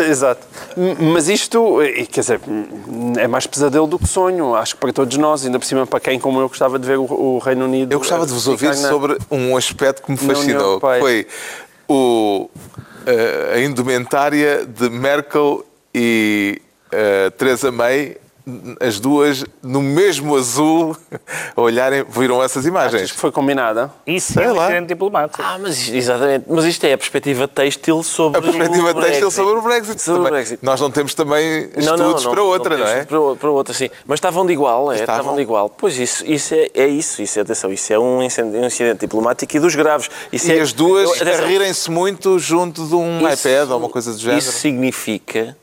Exato. 0.08 0.40
Mas 1.12 1.28
isto, 1.28 1.82
e, 1.82 2.06
quer 2.06 2.20
dizer, 2.20 2.40
é 3.18 3.26
mais 3.28 3.46
pesadelo 3.46 3.86
do 3.86 3.98
que 3.98 4.08
sonho, 4.08 4.54
acho 4.54 4.74
que 4.74 4.80
para 4.80 4.92
todos 4.92 5.16
nós, 5.18 5.44
ainda 5.50 5.58
por 5.58 5.64
cima 5.66 5.86
para 5.86 6.00
quem 6.00 6.18
como 6.18 6.40
eu 6.40 6.48
gostava 6.48 6.78
de 6.78 6.86
ver 6.86 6.98
o, 6.98 7.02
o 7.04 7.38
Reino 7.38 7.64
Unido. 7.64 7.92
Eu 7.92 7.98
gostava 7.98 8.24
de 8.26 8.32
vos 8.32 8.46
ouvir 8.46 8.68
na- 8.68 8.74
sobre 8.88 9.18
um 9.30 9.56
aspecto 9.56 10.02
que 10.02 10.10
me 10.10 10.16
fascinou, 10.16 10.80
que 10.80 11.00
foi 11.00 11.26
o, 11.88 12.48
eh, 13.06 13.52
a 13.56 13.60
indumentária 13.60 14.64
de 14.64 14.88
Merkel 14.88 15.64
e 15.94 16.62
eh, 16.92 17.30
Theresa 17.30 17.70
May, 17.72 18.16
as 18.80 18.98
duas 19.00 19.44
no 19.62 19.80
mesmo 19.80 20.36
azul, 20.36 20.96
a 21.56 21.60
olharem, 21.60 22.04
viram 22.08 22.42
essas 22.42 22.58
Achas 22.58 22.66
imagens. 22.66 23.12
que 23.12 23.18
foi 23.18 23.30
combinada? 23.30 23.90
Isso 24.06 24.32
Sei 24.32 24.44
é 24.44 24.50
um 24.52 24.54
lá. 24.56 24.64
incidente 24.66 24.88
diplomático. 24.88 25.42
Ah, 25.42 25.58
mas 25.60 25.88
exatamente. 25.88 26.46
Mas 26.48 26.64
isto 26.64 26.84
é 26.84 26.92
a 26.92 26.98
perspectiva 26.98 27.46
têxtil 27.46 28.02
sobre 28.02 28.38
A 28.38 28.42
perspectiva 28.42 28.90
o 28.90 28.94
têxtil 28.94 29.02
Brexit. 29.02 29.30
sobre 29.32 29.52
o 29.58 29.62
Brexit. 29.62 30.02
Sobre 30.02 30.20
o. 30.20 30.24
Brexit. 30.30 30.58
Nós 30.64 30.80
não 30.80 30.90
temos 30.90 31.14
também 31.14 31.70
Não, 31.76 31.94
estudos 31.94 32.26
para 32.26 32.42
outra, 32.42 32.76
não, 32.76 32.86
é? 32.86 33.00
estudos 33.00 33.26
Para, 33.28 33.36
para 33.36 33.50
outra, 33.50 33.74
sim. 33.74 33.90
Mas 34.06 34.16
estavam 34.18 34.44
de 34.46 34.52
igual, 34.52 34.90
é? 34.92 34.96
Estavam. 34.96 35.14
Estavam 35.20 35.36
de 35.36 35.42
igual. 35.42 35.68
Pois 35.70 35.98
isso, 35.98 36.24
isso 36.26 36.54
é, 36.54 36.70
é 36.74 36.86
isso, 36.86 37.22
isso 37.22 37.38
é, 37.38 37.42
atenção, 37.42 37.72
isso 37.72 37.92
é 37.92 37.98
um 37.98 38.22
incidente, 38.22 38.56
um 38.56 38.64
incidente 38.66 39.00
diplomático 39.00 39.56
e 39.56 39.60
dos 39.60 39.74
graves. 39.74 40.08
Isso 40.32 40.50
E 40.50 40.58
é, 40.58 40.60
as 40.60 40.72
duas 40.72 41.04
eu- 41.08 41.14
atenção, 41.14 41.44
a 41.44 41.48
rirem-se 41.48 41.90
muito 41.90 42.38
junto 42.38 42.86
de 42.86 42.94
um 42.94 43.18
isso- 43.28 43.48
iPad 43.48 43.70
ou 43.70 43.78
uma 43.78 43.88
coisa 43.88 44.12
do 44.12 44.18
género. 44.18 44.38
Isso 44.38 44.52
significa 44.52 45.56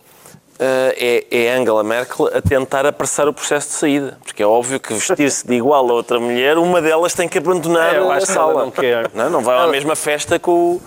é, 0.60 1.26
é 1.32 1.52
Angela 1.54 1.84
Merkel 1.84 2.30
a 2.34 2.42
tentar 2.42 2.86
apressar 2.86 3.28
o 3.28 3.34
processo 3.34 3.70
de 3.70 3.74
saída. 3.76 4.18
Porque 4.24 4.44
é 4.44 4.48
óbvio 4.48 4.80
que 4.80 4.94
vestir-se 4.94 5.46
de 5.48 5.54
igual 5.56 5.90
a 5.90 5.94
outra 5.94 6.20
mulher, 6.20 6.58
uma 6.58 6.82
delas 6.82 7.14
tem 7.14 7.28
que 7.28 7.38
abandonar 7.38 7.96
É, 7.96 8.00
eu 8.00 8.12
a 8.12 8.20
sala. 8.22 8.52
ela 8.52 8.64
não 8.66 8.72
quer. 8.72 9.10
Não, 9.18 9.30
não 9.30 9.42
vai 9.42 9.58
à 9.58 9.68
mesma 9.68 9.96
festa 9.96 10.38
com 10.40 10.80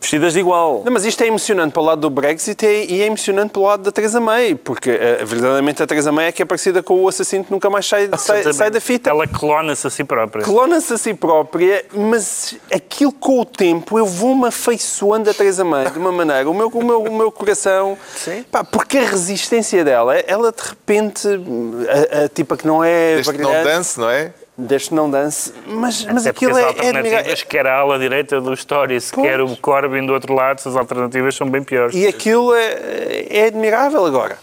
vestidas 0.00 0.32
de 0.32 0.40
igual. 0.40 0.82
Não, 0.84 0.92
mas 0.92 1.04
isto 1.04 1.22
é 1.22 1.26
emocionante 1.26 1.72
para 1.72 1.82
o 1.82 1.84
lado 1.84 2.00
do 2.00 2.10
Brexit 2.10 2.64
e 2.64 2.96
e 2.96 3.02
é 3.02 3.06
emocionante 3.06 3.52
para 3.52 3.60
o 3.60 3.64
lado 3.64 3.82
da 3.82 3.92
Theresa 3.92 4.20
May, 4.20 4.54
porque 4.54 4.90
eh, 4.90 5.24
verdadeiramente 5.24 5.82
a 5.82 5.86
Theresa 5.86 6.10
May 6.10 6.26
é 6.28 6.32
que 6.32 6.42
é 6.42 6.44
parecida 6.44 6.82
com 6.82 7.02
o 7.02 7.08
assassino 7.08 7.44
que 7.44 7.50
nunca 7.52 7.68
mais 7.68 7.86
sai, 7.86 8.08
sai, 8.16 8.52
sai 8.52 8.70
da 8.70 8.80
fita. 8.80 9.10
Ela 9.10 9.26
clona-se 9.26 9.86
a 9.86 9.90
si 9.90 10.02
própria. 10.04 10.44
Clona-se 10.44 10.92
a 10.94 10.98
si 10.98 11.14
própria, 11.14 11.84
mas 11.92 12.56
aquilo 12.72 13.12
com 13.12 13.40
o 13.40 13.44
tempo 13.44 13.98
eu 13.98 14.06
vou-me 14.06 14.46
afeiçoando 14.48 15.28
a 15.30 15.34
Teresa 15.34 15.64
May 15.64 15.90
de 15.90 15.98
uma 15.98 16.10
maneira. 16.12 16.48
O 16.48 16.54
meu, 16.54 16.68
o 16.68 16.84
meu, 16.84 17.02
o 17.02 17.16
meu 17.16 17.30
coração. 17.32 17.98
Pá, 18.50 18.64
porque 18.76 18.98
a 18.98 19.04
resistência 19.06 19.82
dela, 19.82 20.18
ela 20.18 20.52
de 20.52 20.62
repente, 20.62 21.26
a, 21.26 22.24
a 22.24 22.28
tipa 22.28 22.58
que 22.58 22.66
não 22.66 22.84
é. 22.84 23.18
Este 23.18 23.32
não 23.32 23.50
brilhante, 23.50 23.64
dance, 23.64 23.98
não 23.98 24.10
é? 24.10 24.34
Deste 24.58 24.92
não 24.94 25.10
dance, 25.10 25.50
mas, 25.66 26.04
mas 26.04 26.26
Até 26.26 26.30
aquilo 26.30 26.52
as 26.52 26.58
é, 26.58 26.60
é 26.60 26.66
alternativas, 26.66 27.18
admirável. 27.20 27.46
quer 27.48 27.66
a 27.66 27.74
ala 27.74 27.98
direita 27.98 28.38
do 28.38 28.54
Stories, 28.54 29.10
quer 29.10 29.40
o 29.40 29.56
Corbyn 29.56 30.04
do 30.04 30.12
outro 30.12 30.34
lado, 30.34 30.58
as 30.58 30.76
alternativas 30.76 31.34
são 31.34 31.48
bem 31.48 31.62
piores. 31.62 31.94
E 31.94 32.06
aquilo 32.06 32.54
é, 32.54 33.26
é 33.30 33.46
admirável 33.46 34.04
agora. 34.04 34.36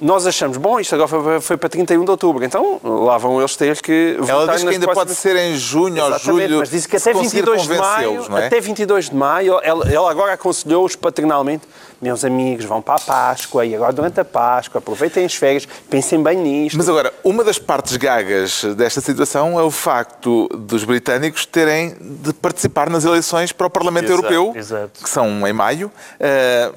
Nós 0.00 0.26
achamos, 0.26 0.56
bom, 0.56 0.78
isto 0.78 0.94
agora 0.94 1.08
foi, 1.08 1.40
foi 1.40 1.56
para 1.56 1.68
31 1.68 2.04
de 2.04 2.10
outubro, 2.10 2.44
então 2.44 2.80
lá 2.84 3.18
vão 3.18 3.38
eles 3.40 3.56
ter 3.56 3.80
que 3.82 4.16
votar 4.20 4.36
Ela 4.36 4.52
diz 4.54 4.62
que 4.62 4.68
ainda 4.70 4.86
pode 4.86 4.94
próximas- 5.14 5.18
ser 5.18 5.36
em 5.36 5.56
junho 5.56 6.02
ou 6.02 6.08
Exatamente, 6.10 6.42
julho. 6.48 6.58
mas 6.60 6.70
disse 6.70 6.86
que 6.88 6.96
até 6.96 7.12
conseguir 7.12 7.42
22 7.42 7.62
de 7.66 7.74
maio, 7.76 8.26
é? 8.38 8.46
até 8.46 8.60
22 8.60 9.10
de 9.10 9.16
maio, 9.16 9.58
ela, 9.62 9.90
ela 9.92 10.10
agora 10.10 10.32
aconselhou-os 10.34 10.94
paternalmente, 10.94 11.64
meus 12.00 12.24
amigos, 12.24 12.64
vão 12.64 12.80
para 12.80 12.94
a 12.94 13.00
Páscoa 13.00 13.66
e 13.66 13.74
agora 13.74 13.92
durante 13.92 14.20
a 14.20 14.24
Páscoa, 14.24 14.78
aproveitem 14.78 15.24
as 15.24 15.34
férias, 15.34 15.66
pensem 15.90 16.22
bem 16.22 16.36
nisto. 16.38 16.76
Mas 16.76 16.88
agora, 16.88 17.12
uma 17.24 17.42
das 17.42 17.58
partes 17.58 17.96
gagas 17.96 18.62
desta 18.76 19.00
situação 19.00 19.58
é 19.58 19.62
o 19.64 19.70
facto 19.70 20.46
dos 20.56 20.84
britânicos 20.84 21.44
terem 21.44 21.96
de 22.00 22.32
participar 22.32 22.88
nas 22.88 23.04
eleições 23.04 23.50
para 23.50 23.66
o 23.66 23.70
Parlamento 23.70 24.04
Exato, 24.12 24.32
Europeu, 24.32 24.52
exato. 24.56 25.02
que 25.02 25.10
são 25.10 25.44
em 25.46 25.52
maio. 25.52 25.90
Ah, 26.20 26.72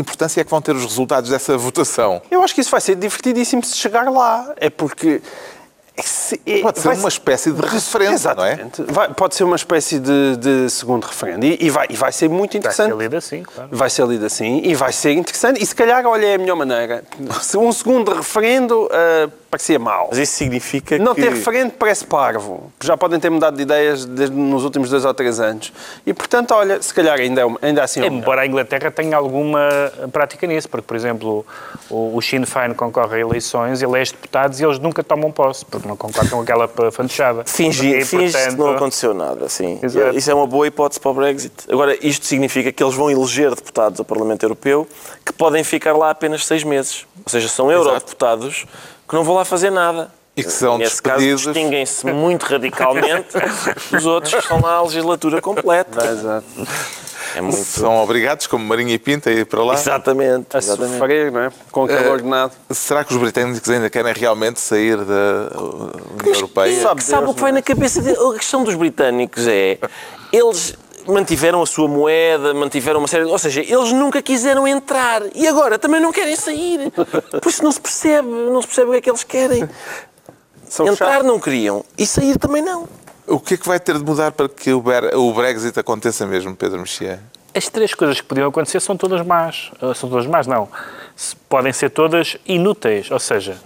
importância 0.00 0.40
é 0.40 0.44
que 0.44 0.50
vão 0.50 0.60
ter 0.60 0.74
os 0.74 0.84
resultados 0.84 1.30
dessa 1.30 1.56
votação? 1.56 2.22
Eu 2.30 2.42
acho 2.42 2.54
que 2.54 2.60
isso 2.60 2.70
vai 2.70 2.80
ser 2.80 2.96
divertidíssimo 2.96 3.64
se 3.64 3.76
chegar 3.76 4.10
lá, 4.10 4.52
é 4.56 4.70
porque... 4.70 5.22
é 6.00 6.02
se- 6.02 6.40
é- 6.46 6.60
Pode 6.60 6.78
ser 6.80 6.88
uma 6.88 7.08
espécie 7.08 7.52
de 7.52 7.60
referendo, 7.60 8.10
não 8.36 8.44
é? 8.44 8.52
Exatamente. 8.52 8.82
Vai- 8.88 9.14
pode 9.14 9.34
ser 9.34 9.44
uma 9.44 9.56
espécie 9.56 9.98
de, 9.98 10.36
de 10.36 10.70
segundo 10.70 11.04
referendo 11.06 11.44
e, 11.46 11.58
e 11.60 11.70
vai, 11.70 11.86
e 11.90 11.96
vai 11.96 12.12
ser 12.12 12.28
muito 12.28 12.52
Vai 12.60 12.72
ser 12.72 12.82
interessante. 12.82 12.98
lido 13.02 13.16
assim, 13.16 13.42
claro. 13.42 13.68
Vai 13.72 13.90
ser 13.90 14.06
lido 14.06 14.26
assim 14.26 14.60
e 14.64 14.74
vai 14.74 14.92
ser 14.92 15.12
interessante. 15.12 15.62
E 15.62 15.66
se 15.66 15.74
calhar, 15.74 16.04
olha, 16.06 16.26
é 16.26 16.34
a 16.34 16.38
melhor 16.38 16.56
maneira. 16.56 17.04
Se 17.42 17.56
um 17.56 17.70
segundo 17.72 18.12
referendo 18.14 18.88
ah, 18.92 19.28
parecia 19.50 19.78
mal. 19.78 20.08
Mas 20.10 20.18
isso 20.18 20.32
significa 20.34 20.96
Não 20.98 21.14
que... 21.14 21.22
ter 21.22 21.30
referendo 21.30 21.72
parece 21.72 22.04
parvo. 22.04 22.72
Já 22.82 22.96
podem 22.96 23.18
ter 23.18 23.30
mudado 23.30 23.56
de 23.56 23.62
ideias 23.62 24.04
desde 24.04 24.34
nos 24.36 24.64
últimos 24.64 24.88
dois 24.90 25.04
ou 25.04 25.12
três 25.12 25.40
anos. 25.40 25.72
E, 26.06 26.14
portanto, 26.14 26.52
olha, 26.52 26.80
se 26.80 26.94
calhar 26.94 27.18
ainda, 27.18 27.40
é 27.40 27.44
uma- 27.44 27.58
ainda 27.60 27.82
assim 27.82 28.00
é 28.00 28.04
uma- 28.08 28.18
Embora 28.20 28.42
a 28.42 28.46
Inglaterra 28.46 28.90
tenha 28.90 29.16
alguma 29.16 29.68
prática 30.12 30.46
nisso, 30.46 30.68
porque, 30.68 30.86
por 30.86 30.96
exemplo, 30.96 31.44
o, 31.88 32.16
o 32.16 32.22
Sinn 32.22 32.44
Féin 32.46 32.74
concorre 32.74 33.16
a 33.16 33.20
eleições, 33.20 33.82
elege 33.82 34.12
deputados 34.12 34.60
e 34.60 34.64
eles 34.64 34.78
nunca 34.78 35.02
tomam 35.02 35.32
posse, 35.32 35.64
porque 35.64 35.88
não 35.90 35.96
concordam 35.96 36.38
com 36.38 36.42
aquela 36.42 36.68
fantochada. 36.90 37.44
Fingir, 37.44 38.08
que 38.08 38.56
não 38.56 38.70
aconteceu 38.70 39.12
nada, 39.12 39.48
sim. 39.48 39.78
Exato. 39.82 40.16
Isso 40.16 40.30
é 40.30 40.34
uma 40.34 40.46
boa 40.46 40.66
hipótese 40.66 41.00
para 41.00 41.10
o 41.10 41.14
Brexit. 41.14 41.52
Agora, 41.68 41.98
isto 42.00 42.26
significa 42.26 42.72
que 42.72 42.82
eles 42.82 42.94
vão 42.94 43.10
eleger 43.10 43.54
deputados 43.54 43.98
ao 43.98 44.04
Parlamento 44.04 44.44
Europeu 44.44 44.86
que 45.24 45.32
podem 45.32 45.64
ficar 45.64 45.96
lá 45.96 46.10
apenas 46.10 46.46
seis 46.46 46.62
meses. 46.62 47.06
Ou 47.24 47.28
seja, 47.30 47.48
são 47.48 47.70
eurodeputados 47.70 48.64
que 49.08 49.14
não 49.14 49.24
vão 49.24 49.34
lá 49.34 49.44
fazer 49.44 49.70
nada. 49.70 50.10
E 50.36 50.44
que 50.44 50.50
serão 50.50 50.78
Nesse 50.78 51.02
caso, 51.02 51.18
despedidos. 51.18 51.42
distinguem-se 51.54 52.06
muito 52.06 52.44
radicalmente 52.44 53.28
dos 53.90 54.06
outros 54.06 54.32
que 54.32 54.40
estão 54.40 54.60
lá 54.60 54.74
a 54.76 54.82
legislatura 54.82 55.40
completa. 55.42 56.06
Exato. 56.06 56.46
É 57.34 57.40
muito... 57.40 57.56
São 57.64 57.96
obrigados, 58.02 58.46
como 58.46 58.64
Marinha 58.64 58.94
e 58.94 58.98
Pinta, 58.98 59.30
a 59.30 59.32
ir 59.32 59.46
para 59.46 59.62
lá? 59.62 59.74
Exatamente. 59.74 60.54
A 60.54 60.58
exatamente. 60.58 60.98
sofrer, 60.98 61.30
não 61.32 61.40
é? 61.42 61.50
Com 61.70 61.84
aquele 61.84 62.04
Eh, 62.04 62.10
ordenado. 62.10 62.52
Será 62.70 63.04
que 63.04 63.12
os 63.14 63.20
britânicos 63.20 63.68
ainda 63.70 63.88
querem 63.90 64.12
realmente 64.12 64.60
sair 64.60 64.96
da 64.96 65.50
União 65.58 66.34
Europeia? 66.34 66.82
sabe 66.82 67.02
Sabe 67.02 67.20
Deus, 67.22 67.30
o 67.32 67.34
que 67.34 67.40
vai 67.40 67.52
na 67.52 67.62
cabeça 67.62 68.00
dele? 68.02 68.16
A 68.34 68.38
questão 68.38 68.64
dos 68.64 68.74
britânicos 68.74 69.46
é. 69.46 69.78
Eles 70.32 70.74
mantiveram 71.06 71.62
a 71.62 71.66
sua 71.66 71.88
moeda, 71.88 72.52
mantiveram 72.54 72.98
uma 73.00 73.08
série. 73.08 73.24
Ou 73.24 73.38
seja, 73.38 73.60
eles 73.60 73.92
nunca 73.92 74.20
quiseram 74.22 74.66
entrar 74.68 75.22
e 75.34 75.46
agora 75.46 75.78
também 75.78 76.00
não 76.00 76.12
querem 76.12 76.36
sair. 76.36 76.90
Por 77.42 77.48
isso 77.48 77.62
não 77.64 77.72
se 77.72 77.80
percebe, 77.80 78.28
não 78.28 78.60
se 78.60 78.68
percebe 78.68 78.88
o 78.88 78.92
que 78.92 78.98
é 78.98 79.00
que 79.00 79.10
eles 79.10 79.24
querem. 79.24 79.68
São 80.68 80.86
Entrar 80.86 81.14
chatos. 81.14 81.26
não 81.26 81.40
queriam 81.40 81.84
e 81.98 82.06
sair 82.06 82.38
também 82.38 82.62
não. 82.62 82.88
O 83.30 83.38
que 83.38 83.54
é 83.54 83.56
que 83.56 83.68
vai 83.68 83.78
ter 83.78 83.96
de 83.96 84.04
mudar 84.04 84.32
para 84.32 84.48
que 84.48 84.72
o 84.72 85.32
Brexit 85.32 85.78
aconteça 85.78 86.26
mesmo, 86.26 86.56
Pedro 86.56 86.80
Mexia? 86.80 87.20
As 87.54 87.68
três 87.68 87.94
coisas 87.94 88.20
que 88.20 88.26
podiam 88.26 88.48
acontecer 88.48 88.80
são 88.80 88.96
todas 88.96 89.24
más. 89.24 89.70
Uh, 89.80 89.94
São 89.94 90.10
todas 90.10 90.26
más, 90.26 90.48
não. 90.48 90.68
Podem 91.48 91.72
ser 91.72 91.90
todas 91.90 92.36
inúteis. 92.44 93.08
Ou 93.08 93.20
seja, 93.20 93.56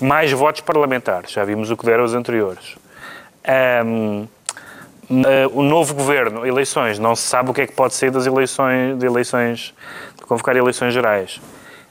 mais 0.00 0.30
votos 0.30 0.60
parlamentares. 0.60 1.32
Já 1.32 1.44
vimos 1.44 1.72
o 1.72 1.76
que 1.76 1.84
deram 1.84 2.04
os 2.04 2.14
anteriores. 2.14 2.76
Uh, 3.44 4.28
o 5.54 5.62
novo 5.64 5.92
governo, 5.92 6.46
eleições. 6.46 6.96
Não 7.00 7.16
se 7.16 7.22
sabe 7.22 7.50
o 7.50 7.54
que 7.54 7.62
é 7.62 7.66
que 7.66 7.72
pode 7.72 7.94
sair 7.94 8.12
das 8.12 8.26
eleições, 8.26 8.96
de 8.96 9.06
eleições, 9.06 9.74
de 10.18 10.24
convocar 10.24 10.56
eleições 10.56 10.94
gerais. 10.94 11.40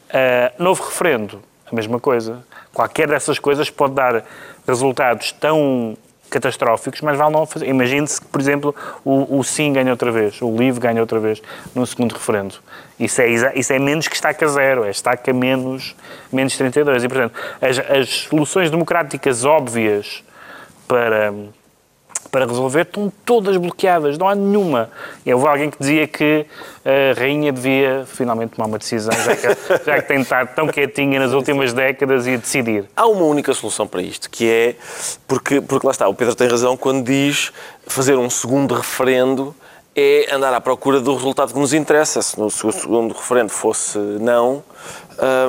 Uh, 0.08 0.64
novo 0.64 0.86
referendo, 0.86 1.42
a 1.70 1.76
mesma 1.76 2.00
coisa. 2.00 2.46
Qualquer 2.74 3.10
dessas 3.10 3.40
coisas 3.40 3.70
pode 3.70 3.94
dar 3.94 4.24
resultados 4.66 5.34
tão 5.34 5.98
catastróficos, 6.30 7.02
mas 7.02 7.18
vale 7.18 7.34
não 7.34 7.46
fazer. 7.46 7.68
Imagine-se 7.68 8.22
que, 8.22 8.28
por 8.28 8.40
exemplo, 8.40 8.76
o, 9.04 9.40
o 9.40 9.44
Sim 9.44 9.74
ganha 9.74 9.92
outra 9.92 10.12
vez, 10.12 10.42
o 10.42 10.56
Livre 10.56 10.80
ganha 10.80 11.02
outra 11.02 11.20
vez 11.20 11.42
no 11.76 11.86
segundo 11.86 12.14
referendo. 12.14 12.56
Isso 13.00 13.22
é, 13.22 13.30
isso 13.30 13.74
é 13.74 13.80
menos 13.80 14.08
que 14.08 14.16
estaca 14.16 14.48
zero, 14.48 14.84
é 14.84 14.90
estaca 14.90 15.32
menos, 15.34 15.96
menos 16.32 16.56
32. 16.58 17.04
E, 17.04 17.08
portanto, 17.08 17.34
as, 17.62 17.80
as 17.80 18.10
soluções 18.10 18.70
democráticas 18.70 19.46
óbvias 19.46 20.24
para, 20.88 21.34
para 22.32 22.46
resolver 22.46 22.82
estão 22.82 23.12
todas 23.26 23.58
bloqueadas, 23.58 24.18
não 24.18 24.28
há 24.28 24.36
nenhuma. 24.36 24.90
E 25.26 25.34
houve 25.34 25.48
alguém 25.48 25.70
que 25.70 25.78
dizia 25.80 26.08
que 26.08 26.46
a 26.86 27.20
rainha 27.20 27.52
devia 27.52 28.06
finalmente 28.08 28.56
tomar 28.56 28.68
uma 28.68 28.78
decisão, 28.78 29.14
já 29.14 29.36
que, 29.36 29.86
já 29.86 30.02
que 30.02 30.08
tem 30.08 30.22
estado 30.22 30.54
tão 30.56 30.68
quietinha 30.68 31.20
nas 31.20 31.34
últimas 31.34 31.74
décadas 31.74 32.28
e 32.28 32.38
decidir. 32.38 32.86
Há 32.96 33.06
uma 33.08 33.24
única 33.24 33.54
solução 33.54 33.88
para 33.88 34.02
isto, 34.02 34.30
que 34.30 34.50
é. 34.50 34.76
Porque, 35.28 35.62
porque 35.62 35.86
lá 35.86 35.92
está, 35.92 36.08
o 36.08 36.14
Pedro 36.14 36.36
tem 36.36 36.48
razão 36.48 36.78
quando 36.78 37.04
diz 37.06 37.52
fazer 37.86 38.16
um 38.16 38.30
segundo 38.30 38.74
referendo 38.76 39.56
é 39.96 40.34
andar 40.34 40.54
à 40.54 40.62
procura 40.62 41.02
do 41.02 41.14
resultado 41.14 41.54
que 41.54 41.60
nos 41.60 41.74
interessa. 41.74 42.22
Se 42.22 42.40
no 42.40 42.50
se 42.50 42.66
o 42.66 42.72
segundo 42.72 43.14
referendo 43.14 43.50
fosse 43.50 43.98
não, 43.98 44.64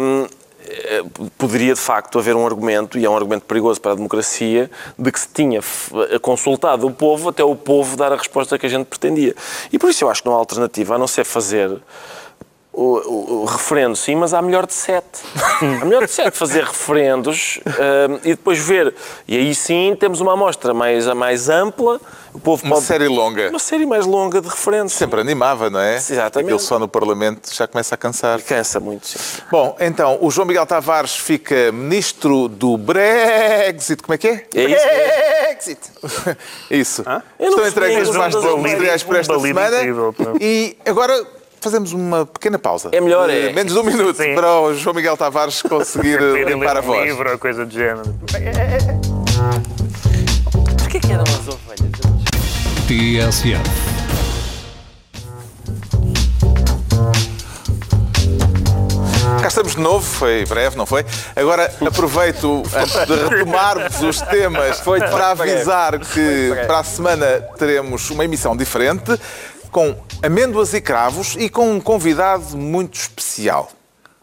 hum, 0.01 0.27
poderia 1.39 1.75
de 1.75 1.81
facto 1.81 2.19
haver 2.19 2.35
um 2.37 2.47
argumento, 2.47 2.99
e 2.99 3.05
é 3.05 3.11
um 3.11 3.17
argumento 3.17 3.45
perigoso 3.45 3.81
para 3.81 3.93
a 3.93 3.95
democracia, 3.95 4.71
de 4.99 5.13
que 5.13 5.21
se 5.21 5.29
tinha 5.29 5.61
f- 5.61 5.93
consultado 6.21 6.87
o 6.87 6.91
povo 6.91 7.29
até 7.29 7.43
o 7.45 7.55
povo 7.57 7.97
dar 7.97 8.13
a 8.13 8.17
resposta 8.17 8.59
que 8.59 8.67
a 8.67 8.69
gente 8.69 8.87
pretendia. 8.87 9.35
E 9.73 9.79
por 9.79 9.91
isso 9.91 10.05
eu 10.05 10.11
acho 10.11 10.23
que 10.23 10.29
não 10.29 10.35
há 10.37 10.39
alternativa 10.39 10.95
a 10.95 10.99
não 10.99 11.07
ser 11.07 11.25
fazer 11.25 11.71
o, 12.73 13.43
o- 13.43 13.45
referendo, 13.47 13.97
sim, 13.97 14.15
mas 14.15 14.33
há 14.33 14.41
melhor 14.41 14.65
de 14.67 14.75
sete. 14.75 15.21
há 15.61 15.85
melhor 15.85 16.05
de 16.07 16.13
sete 16.13 16.37
fazer 16.37 16.65
referendos 16.65 17.59
hum, 17.67 18.21
e 18.25 18.29
depois 18.31 18.59
ver. 18.59 18.95
E 19.27 19.37
aí 19.37 19.55
sim 19.55 19.97
temos 19.99 20.21
uma 20.21 20.35
amostra 20.35 20.73
mais, 20.73 21.07
mais 21.15 21.49
ampla. 21.49 22.01
O 22.33 22.39
povo 22.39 22.65
Uma 22.65 22.77
pode... 22.77 22.87
série 22.87 23.09
longa. 23.09 23.49
Uma 23.51 23.59
série 23.59 23.85
mais 23.85 24.07
longa 24.07 24.41
de 24.41 24.47
referendos. 24.49 24.93
Sempre 24.93 25.21
animava, 25.21 25.69
não 25.69 25.81
é? 25.81 25.97
Exatamente. 25.97 26.47
Aquilo 26.47 26.61
só 26.61 26.79
no 26.79 26.87
Parlamento 26.87 27.53
já 27.53 27.67
começa 27.67 27.97
a 27.97 27.99
cansar. 27.99 28.41
Cansa 28.43 28.79
muito, 28.79 29.05
sim. 29.09 29.19
Bom, 29.51 29.77
então, 29.81 30.17
o 30.21 30.31
João 30.31 30.47
Miguel 30.47 30.65
Tavares 30.65 31.17
fica 31.17 31.73
ministro 31.73 32.47
do 32.47 32.77
Brexit. 32.77 34.01
Como 34.01 34.15
é 34.15 34.19
que 34.19 34.29
é? 34.29 34.47
É 34.55 34.63
isso 34.65 34.87
Brexit! 34.87 35.81
Isso. 36.71 37.05
Estão 37.39 37.67
entregues 37.67 38.11
mais 38.11 38.33
da 38.33 38.57
materiais 38.57 39.03
por 39.03 39.17
esta 39.17 39.37
um 39.37 39.41
semana. 39.41 39.77
incrível. 39.79 40.15
E 40.41 40.77
agora 40.87 41.27
fazemos 41.61 41.93
uma 41.93 42.27
pequena 42.27 42.59
pausa. 42.59 42.91
É 42.93 43.01
melhor, 43.01 43.29
é. 43.31 43.53
Menos 43.53 43.73
de 43.73 43.79
um 43.79 43.83
minuto 43.83 44.17
Sim. 44.17 44.35
para 44.35 44.61
o 44.61 44.75
João 44.75 44.95
Miguel 44.95 45.17
Tavares 45.17 45.63
conseguir 45.63 46.21
limpar 46.47 46.77
a 46.77 46.81
voz. 46.81 47.05
livro 47.05 47.31
ou 47.31 47.39
coisa 47.39 47.65
do 47.65 47.73
género. 47.73 48.15
Porquê 50.79 51.01
que 51.01 51.13
eram 51.13 51.25
as 51.25 51.49
ovelhas? 51.49 51.91
TSF. 52.87 53.91
Cá 59.41 59.49
estamos 59.49 59.75
de 59.75 59.81
novo, 59.81 60.05
foi 60.05 60.45
breve, 60.45 60.77
não 60.77 60.85
foi? 60.85 61.05
Agora 61.35 61.73
aproveito, 61.87 62.63
antes 62.77 63.07
de 63.07 63.15
retomarmos 63.15 64.03
os 64.03 64.21
temas, 64.21 64.81
para 64.81 65.31
avisar 65.31 65.99
que 65.99 66.53
para 66.67 66.81
a 66.81 66.85
semana 66.85 67.41
teremos 67.57 68.11
uma 68.11 68.25
emissão 68.25 68.55
diferente, 68.55 69.19
com 69.71 69.97
amêndoas 70.23 70.75
e 70.75 70.81
cravos 70.81 71.37
e 71.39 71.49
com 71.49 71.71
um 71.73 71.81
convidado 71.81 72.57
muito 72.57 72.95
especial. 72.95 73.71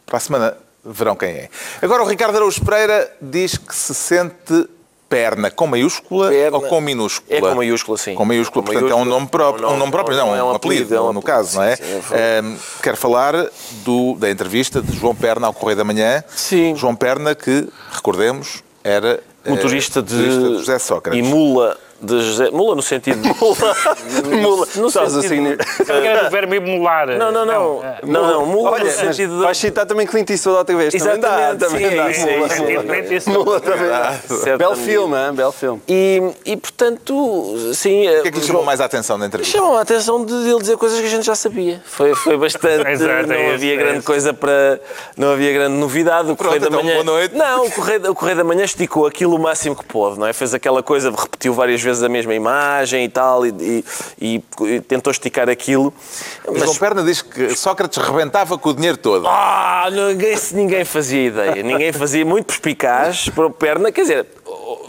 Para 0.06 0.18
a 0.18 0.20
semana 0.20 0.58
verão 0.86 1.16
quem 1.16 1.30
é. 1.30 1.50
Agora 1.82 2.04
o 2.04 2.08
Ricardo 2.08 2.36
Araújo 2.36 2.64
Pereira 2.64 3.12
diz 3.22 3.58
que 3.58 3.76
se 3.76 3.94
sente 3.94 4.68
perna 5.10 5.50
com 5.50 5.68
maiúscula 5.68 6.30
Perna. 6.30 6.58
ou 6.58 6.64
com 6.64 6.82
minúscula? 6.82 7.38
É 7.38 7.40
com 7.40 7.56
maiúscula, 7.56 7.98
sim. 7.98 8.14
Com 8.14 8.26
maiúscula, 8.26 8.66
Com 8.66 8.72
portanto 8.74 8.92
é 8.92 8.96
um 8.96 8.98
maiúscula. 9.00 9.20
nome 9.20 9.28
próprio. 9.30 9.66
É 9.66 9.68
um 9.70 9.74
Um 9.74 9.78
nome 9.78 9.92
próprio, 9.92 10.18
não, 10.18 10.36
é 10.36 10.44
um 10.44 10.52
apelido, 10.52 10.94
é 10.94 11.00
um 11.00 11.04
no 11.04 11.10
apelido, 11.20 11.26
caso, 11.26 11.56
não 11.58 11.64
é? 11.64 11.76
sim, 11.78 11.84
sim, 11.84 12.14
é 12.14 12.40
Ahm, 12.40 12.56
quero 12.84 12.98
falar 12.98 13.34
do, 13.86 14.16
da 14.16 14.30
entrevista 14.30 14.82
de 14.82 14.94
João 14.98 15.16
Perna 15.16 15.48
ao 15.48 15.54
Correio 15.54 15.78
da 15.78 15.84
Manhã. 15.86 16.22
Sim. 16.36 16.76
João 16.76 16.94
Perna, 16.94 17.34
que, 17.34 17.70
recordemos, 17.92 18.62
era 18.84 19.24
eh, 19.46 19.50
motorista 19.50 20.02
de, 20.02 20.14
motorista 20.14 20.50
de 20.50 20.58
José 20.58 20.80
Sócrates. 20.80 21.20
e 21.20 21.24
mula 21.24 21.78
de 22.02 22.22
José. 22.22 22.50
Mula 22.52 22.76
no 22.76 22.82
sentido 22.82 23.22
de. 23.22 23.28
Mula. 23.28 23.76
mula. 24.42 24.68
No 24.76 24.88
Estás 24.88 25.12
sentido 25.12 25.34
assim, 25.34 25.44
de- 25.56 25.86
que 25.86 25.92
era 25.92 26.24
do 26.26 26.30
verbo 26.32 26.54
emular? 26.56 27.08
Não, 27.18 27.32
não, 27.32 27.46
não. 27.46 27.84
é. 27.84 28.00
Não, 28.06 28.28
não. 28.28 28.46
Mula 28.46 28.72
Olha, 28.72 28.84
no 28.86 28.92
sentido 28.92 29.38
de. 29.38 29.44
vais 29.44 29.58
citar 29.58 29.86
também 29.86 30.06
Clint 30.06 30.30
Eastwood 30.30 30.60
outra 30.60 30.76
vez. 30.76 30.94
Também 30.94 31.20
dá, 31.20 31.52
Exatamente, 31.54 31.60
também 31.60 31.90
sim, 31.90 31.96
dá. 31.96 32.32
é 32.32 32.34
é 32.34 32.38
Mula, 32.38 32.48
isso. 32.48 32.64
mula. 32.64 32.84
Clint 32.84 33.12
Eastwood. 33.12 33.40
Mula 33.46 33.60
também 33.60 33.88
dá. 33.90 34.58
Belo 34.58 34.76
filme, 34.76 35.16
hein? 35.16 35.34
belo 35.34 35.52
filme. 35.52 35.82
E, 35.88 36.22
e 36.46 36.58
portanto, 36.58 37.56
sim. 37.74 38.08
O 38.08 38.22
que 38.22 38.28
é 38.28 38.32
que 38.32 38.40
lhe 38.40 38.46
chamou 38.46 38.64
mais 38.64 38.80
a 38.80 38.86
atenção 38.86 39.18
na 39.18 39.26
entrevista? 39.26 39.58
Chamou 39.58 39.78
a 39.78 39.82
atenção 39.82 40.24
de 40.24 40.34
ele 40.34 40.60
dizer 40.60 40.78
coisas 40.78 41.00
que 41.00 41.06
a 41.06 41.10
gente 41.10 41.26
já 41.26 41.36
sabia. 41.36 41.82
Foi, 41.86 42.14
foi 42.16 42.38
bastante. 42.38 42.88
Exato, 42.90 43.28
não 43.28 43.36
é 43.36 43.54
havia 43.54 43.74
é 43.74 43.78
grande 43.78 44.04
coisa 44.04 44.34
para. 44.34 44.80
Não 45.18 45.32
havia 45.32 45.52
grande 45.54 45.76
novidade. 45.78 46.32
O 46.32 46.36
Correio 46.36 46.60
da 46.62 46.68
então, 46.68 46.84
Manhã. 46.84 46.94
boa 46.94 47.04
noite. 47.04 47.36
Não, 47.36 47.66
o 47.66 47.72
Correio, 47.72 48.12
o 48.12 48.16
Correio 48.16 48.38
da 48.38 48.44
Manhã 48.44 48.64
esticou 48.64 49.06
aquilo 49.08 49.36
o 49.36 49.40
máximo 49.40 49.76
que 49.76 49.84
pôde, 49.86 50.20
não 50.20 50.28
é? 50.28 50.34
Fez 50.34 50.54
aquela 50.54 50.84
coisa, 50.84 51.10
repetiu 51.10 51.54
várias 51.54 51.82
vezes 51.82 51.87
a 52.04 52.10
mesma 52.10 52.34
imagem 52.34 53.06
e 53.06 53.10
tal, 53.10 53.46
e, 53.46 53.84
e- 54.20 54.44
e- 54.62 54.82
tentou 54.82 55.12
esticar 55.12 55.50
aquilo. 55.50 55.94
Mas 56.48 56.64
João 56.64 56.76
Perna 56.76 57.04
diz 57.04 57.22
que 57.22 57.56
Sócrates 57.56 57.98
rebentava 58.04 58.58
com 58.58 58.70
o 58.70 58.74
dinheiro 58.74 58.98
todo. 58.98 59.28
Ah, 59.28 59.88
ninguém, 59.92 60.38
ninguém 60.54 60.86
fazia 60.86 61.28
ideia. 61.28 61.64
Ninguém 61.64 61.92
fazia 61.94 62.26
muito 62.26 62.46
perspicaz 62.48 63.30
para 63.30 63.46
o 63.46 63.52
perna. 63.52 63.92
Quer 63.92 64.02
dizer, 64.02 64.26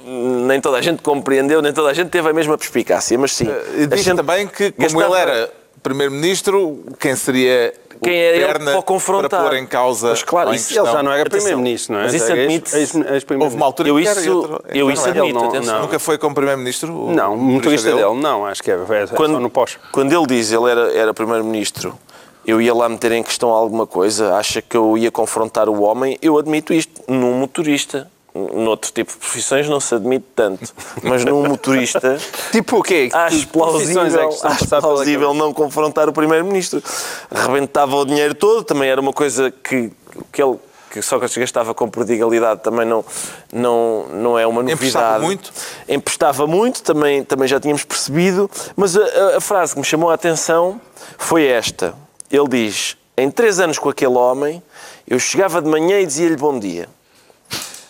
nem 0.05 0.61
toda 0.61 0.79
a 0.79 0.83
gente 0.83 1.03
compreendeu, 1.03 1.61
nem 1.63 1.73
toda 1.73 1.91
a 1.91 1.95
gente 1.95 2.09
teve 2.11 2.29
a 2.29 2.33
mesma 2.33 2.57
perspicácia, 2.59 3.19
mas 3.19 3.33
sim. 3.33 3.49
A 3.51 3.87
diz 3.87 4.03
gente 4.05 4.17
também 4.17 4.47
que, 4.47 4.73
como 4.73 4.99
gastava- 5.01 5.21
ele 5.23 5.31
era 5.31 5.51
Primeiro-Ministro, 5.83 6.81
quem 6.99 7.15
seria 7.17 7.73
Quem 8.03 8.15
era 8.17 8.37
ele 8.37 8.47
Perna 8.47 8.71
para 8.73 8.81
o 8.81 8.83
confrontar? 8.83 9.29
para 9.31 9.43
pôr 9.45 9.57
em 9.57 9.67
causa 9.67 10.11
Mas 10.11 10.23
claro, 10.23 10.55
isso-? 10.55 10.79
Ele 10.79 10.87
já 10.87 11.03
não 11.03 11.13
era 11.13 11.29
primeiro-ministro, 11.29 11.95
não 11.95 12.01
é? 12.01 12.05
Mas 12.05 12.15
isso 12.15 12.33
ex- 12.33 12.75
ex- 12.75 12.75
ex-primeiro-ministro. 12.75 13.43
Houve 13.45 13.57
uma 13.57 13.67
altura 13.67 13.89
Eu 13.89 13.99
isso- 14.01 14.37
outro- 14.37 14.63
eu 14.69 14.91
então 14.91 14.91
isso 14.91 15.09
admito, 15.09 15.61
não-. 15.67 15.81
Nunca 15.83 15.99
foi 15.99 16.19
como 16.19 16.35
Primeiro-Ministro? 16.35 16.93
o 16.93 17.13
Não, 17.13 17.35
o 17.35 17.39
motorista 17.39 17.91
dele, 17.93 18.15
não, 18.15 18.47
acho 18.47 18.63
que 18.63 18.71
é, 18.71 18.75
é 18.75 19.07
só 19.07 19.27
no 19.27 19.51
pós. 19.51 19.79
Quando 19.93 20.13
ele 20.13 20.27
diz 20.27 20.53
ele 20.53 20.71
era, 20.71 20.93
era 20.93 21.15
primeiro-ministro, 21.15 21.99
eu 22.47 22.61
ia 22.61 22.75
lá 22.75 22.89
meter 22.89 23.13
em 23.13 23.23
questão 23.23 23.51
alguma 23.51 23.87
coisa, 23.87 24.35
acha 24.37 24.63
que 24.63 24.77
eu 24.77 24.97
ia 24.97 25.11
confrontar 25.11 25.69
o 25.69 25.83
homem, 25.83 26.19
eu 26.23 26.39
admito 26.39 26.73
isto, 26.73 27.01
num 27.09 27.35
motorista. 27.35 28.11
Noutro 28.55 28.91
tipo 28.93 29.13
de 29.13 29.19
profissões 29.19 29.69
não 29.69 29.81
se 29.81 29.95
admite 29.95 30.27
tanto, 30.35 30.73
mas 31.03 31.25
num 31.25 31.47
motorista 31.49 32.19
Tipo 32.53 32.79
o 32.79 32.83
quê? 32.83 33.09
acho 33.13 33.47
profissões 33.49 34.13
plausível, 34.15 34.21
é 34.45 34.47
acho 34.53 34.67
plausível 34.69 35.35
não 35.35 35.53
confrontar 35.53 36.09
o 36.09 36.13
primeiro-ministro. 36.13 36.83
Rebentava 37.31 37.97
o 37.97 38.05
dinheiro 38.05 38.35
todo, 38.35 38.65
também 38.65 38.89
era 38.89 39.01
uma 39.01 39.13
coisa 39.13 39.51
que, 39.51 39.91
que 40.33 40.43
ele 40.43 40.57
que 40.91 41.03
Sócrates 41.03 41.37
gastava 41.37 41.75
com 41.75 41.87
prodigalidade 41.91 42.63
também 42.63 42.87
não, 42.87 43.05
não, 43.53 44.07
não 44.09 44.39
é 44.39 44.47
uma 44.47 44.63
novidade. 44.63 44.87
Emprestava 44.89 45.19
muito? 45.19 45.53
Emprestava 45.87 46.47
muito, 46.47 46.83
também, 46.83 47.23
também 47.23 47.47
já 47.47 47.61
tínhamos 47.61 47.85
percebido, 47.85 48.51
mas 48.75 48.97
a, 48.97 49.03
a- 49.03 49.37
a 49.37 49.41
frase 49.41 49.75
que 49.75 49.81
me 49.81 49.85
chamou 49.85 50.11
a 50.11 50.15
atenção 50.15 50.81
foi 51.19 51.45
esta. 51.45 51.95
Ele 52.31 52.49
diz, 52.49 52.97
em 53.19 53.31
três 53.31 53.61
anos 53.61 53.79
com 53.79 53.91
aquele 53.91 54.15
homem, 54.15 54.63
eu 55.07 55.19
chegava 55.19 55.61
de 55.61 55.69
manhã 55.69 56.01
e 56.01 56.07
dizia-lhe 56.07 56.37
bom 56.37 56.59
dia. 56.59 56.89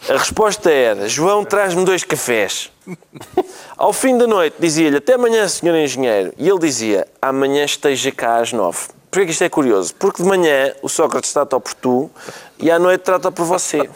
A 0.09 0.17
resposta 0.17 0.71
era: 0.71 1.09
João, 1.09 1.45
traz-me 1.45 1.85
dois 1.85 2.03
cafés. 2.03 2.71
Ao 3.77 3.93
fim 3.93 4.17
da 4.17 4.27
noite, 4.27 4.57
dizia-lhe: 4.59 4.97
Até 4.97 5.15
amanhã, 5.15 5.47
senhor 5.47 5.77
engenheiro. 5.77 6.33
E 6.39 6.49
ele 6.49 6.59
dizia: 6.59 7.07
Amanhã 7.21 7.65
esteja 7.65 8.11
cá 8.11 8.37
às 8.37 8.53
nove. 8.53 8.89
Porquê 9.11 9.27
que 9.27 9.33
isto 9.33 9.45
é 9.45 9.49
curioso? 9.49 9.95
Porque 9.95 10.23
de 10.23 10.29
manhã 10.29 10.75
o 10.83 10.89
Sócrates 10.89 11.33
trata 11.33 11.59
por 11.59 11.75
tu 11.75 12.11
e 12.59 12.71
à 12.71 12.79
noite 12.79 13.03
trata 13.03 13.33
por 13.33 13.45
você. 13.45 13.89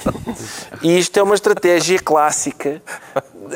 E 0.83 0.99
isto 0.99 1.19
é 1.19 1.23
uma 1.23 1.35
estratégia 1.35 1.99
clássica 1.99 2.83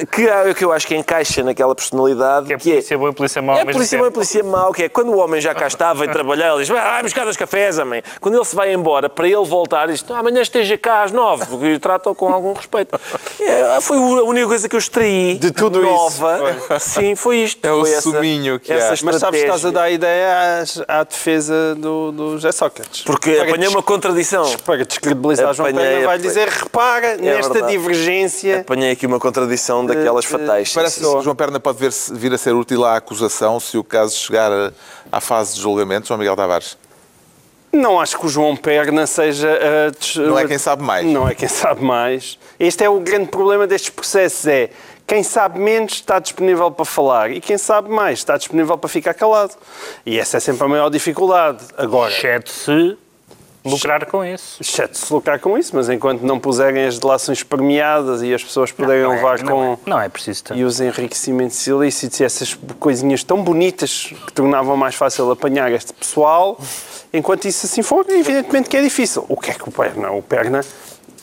que, 0.05 0.55
que 0.55 0.65
eu 0.65 0.73
acho 0.73 0.87
que 0.87 0.95
encaixa 0.97 1.43
naquela 1.43 1.75
personalidade 1.75 2.47
Que 2.49 2.53
é 2.55 2.59
polícia 2.59 2.99
boa 2.99 3.11
e 3.11 3.15
polícia 3.15 3.43
mau 3.43 3.57
é 3.59 3.65
polícia 3.65 3.99
boa 3.99 4.09
e 4.09 4.13
polícia 4.13 4.45
mau, 4.45 4.73
que 4.73 4.83
é 4.85 4.89
quando 4.89 5.11
o 5.13 5.19
homem 5.19 5.41
já 5.41 5.55
cá 5.55 5.67
estava 5.67 6.05
e 6.05 6.09
trabalhar, 6.09 6.51
ele 6.53 6.65
diz, 6.65 6.71
"Ah, 6.71 6.75
vai 6.93 7.03
buscar 7.03 7.25
dois 7.25 7.37
cafés, 7.37 7.79
homem. 7.79 8.03
Quando 8.21 8.35
ele 8.35 8.45
se 8.45 8.55
vai 8.57 8.73
embora, 8.73 9.09
para 9.09 9.27
ele 9.27 9.45
voltar, 9.45 9.87
diz, 9.89 10.05
"Ah, 10.11 10.19
amanhã 10.19 10.41
esteja 10.43 10.77
cá 10.77 11.03
às 11.05 11.13
nove, 11.13 11.47
porque 11.47 11.73
o 11.75 11.81
tratam 11.81 12.15
com 12.15 12.33
algum 12.33 12.53
respeito. 12.53 12.99
É, 13.41 13.81
foi 13.81 13.97
a 13.97 14.01
única 14.01 14.47
coisa 14.47 14.69
que 14.69 14.75
eu 14.75 14.79
extraí 14.79 15.39
De 15.39 15.51
tudo 15.51 15.81
isso. 15.83 15.91
nova. 15.91 16.57
Sim, 16.81 17.15
foi 17.15 17.39
isto. 17.39 17.65
É 17.65 17.73
o 17.73 17.81
foi 17.81 17.93
essa- 17.93 18.01
suminho 18.03 18.59
que 18.59 18.73
essa 18.73 18.95
há. 18.95 18.97
Mas 19.05 19.17
sabes 19.17 19.41
que 19.41 19.47
estás 19.47 19.65
a 19.65 19.71
dar 19.71 19.91
ideia 19.91 20.61
às- 20.61 20.83
à, 20.89 21.05
defesa 21.05 21.75
do, 21.77 22.11
do 22.13 22.31
José 22.33 22.51
Sócrates. 22.53 23.03
Porque 23.03 23.33
Para 23.33 23.49
apanhei 23.51 23.69
uma 23.69 23.83
contradição. 23.83 24.45
Para 24.65 24.85
descredibilizar 24.85 25.55
João 25.55 25.73
Pena, 25.73 26.07
vai 26.07 26.19
dizer, 26.19 26.49
repara 26.49 27.17
nesta 27.17 27.53
verdade. 27.53 27.73
divergência. 27.73 28.61
Apanhei 28.61 28.91
aqui 28.91 29.07
uma 29.07 29.21
contradição 29.21 29.86
daquelas 29.87 30.25
fatais. 30.25 30.73
Parece 30.73 31.01
sim. 31.05 31.17
que 31.17 31.23
João 31.23 31.37
Perna 31.37 31.59
pode 31.61 31.79
ver 31.79 31.93
vir 32.13 32.33
a 32.33 32.39
ser 32.39 32.53
útil 32.55 32.85
à 32.85 32.97
acusação 32.97 33.59
se 33.61 33.77
o 33.79 33.85
caso 33.85 34.17
chegar 34.17 34.51
a- 34.53 34.73
à 35.11 35.21
fase 35.21 35.55
de 35.55 35.61
julgamento, 35.61 36.09
João 36.09 36.19
Miguel 36.19 36.37
Tavares. 36.37 36.77
Não 37.73 38.01
acho 38.01 38.19
que 38.19 38.25
o 38.25 38.29
João 38.29 38.57
Perna 38.57 39.07
seja. 39.07 39.49
uh, 40.17 40.21
Não 40.23 40.39
é 40.39 40.47
quem 40.47 40.57
sabe 40.59 40.83
mais. 40.83 41.05
Não 41.07 41.29
é 41.29 41.35
quem 41.35 41.49
sabe 41.49 41.83
mais. 41.85 42.39
Este 42.59 42.85
é 42.85 42.89
o 42.89 42.99
grande 43.01 43.29
problema 43.29 43.67
destes 43.67 43.91
processos: 43.91 44.47
é 44.47 44.71
quem 45.07 45.23
sabe 45.23 45.59
menos 45.59 45.93
está 45.95 46.19
disponível 46.19 46.71
para 46.71 46.85
falar 46.87 47.31
e 47.31 47.41
quem 47.41 47.59
sabe 47.59 47.91
mais 47.91 48.21
está 48.21 48.37
disponível 48.39 48.79
para 48.79 48.89
ficar 48.89 49.13
calado. 49.15 49.55
E 50.07 50.19
essa 50.19 50.39
é 50.39 50.41
sempre 50.41 50.65
a 50.65 50.69
maior 50.69 50.89
dificuldade. 50.89 51.65
Agora, 51.77 52.11
Exceto 52.11 52.51
se 52.51 52.97
lucrar 53.71 54.07
com 54.07 54.25
isso. 54.25 54.57
exceto 54.61 54.97
se 54.99 55.13
lucrar 55.13 55.39
com 55.41 55.57
isso, 55.59 55.75
mas 55.75 55.89
enquanto 55.89 56.23
não 56.23 56.39
puserem 56.39 56.85
as 56.87 56.99
delações 56.99 57.43
premiadas 57.43 58.23
e 58.23 58.33
as 58.33 58.43
pessoas 58.43 58.73
puderem 58.73 59.03
Não 59.03 59.13
é- 59.13 59.17
levar 59.17 59.39
não 59.43 59.53
com. 59.53 59.73
é- 59.73 59.79
Não 59.87 60.01
é 60.01 60.09
preciso 60.09 60.45
tanto. 60.45 60.59
E 60.61 60.65
os 60.65 60.81
enriquecimentos 60.81 61.67
ilícitos 61.67 62.21
e 62.21 62.25
essas 62.25 62.55
coisinhas 62.79 63.23
tão 63.25 63.43
bonitas 63.43 64.13
que 64.27 64.33
tornavam 64.33 64.77
mais 64.77 64.95
fácil 64.95 65.31
apanhar 65.31 65.71
este 65.73 65.93
pessoal, 65.93 66.59
enquanto 67.13 67.47
isso 67.47 67.67
assim 67.67 67.83
for, 67.83 68.05
evidentemente 68.09 68.69
que 68.69 68.77
é 68.77 68.83
difícil. 68.83 69.25
O 69.29 69.37
que 69.37 69.51
é 69.51 69.55
que 69.55 69.69
o 69.69 69.73
Perna? 69.73 70.11
O 70.11 70.23
Perna, 70.23 70.61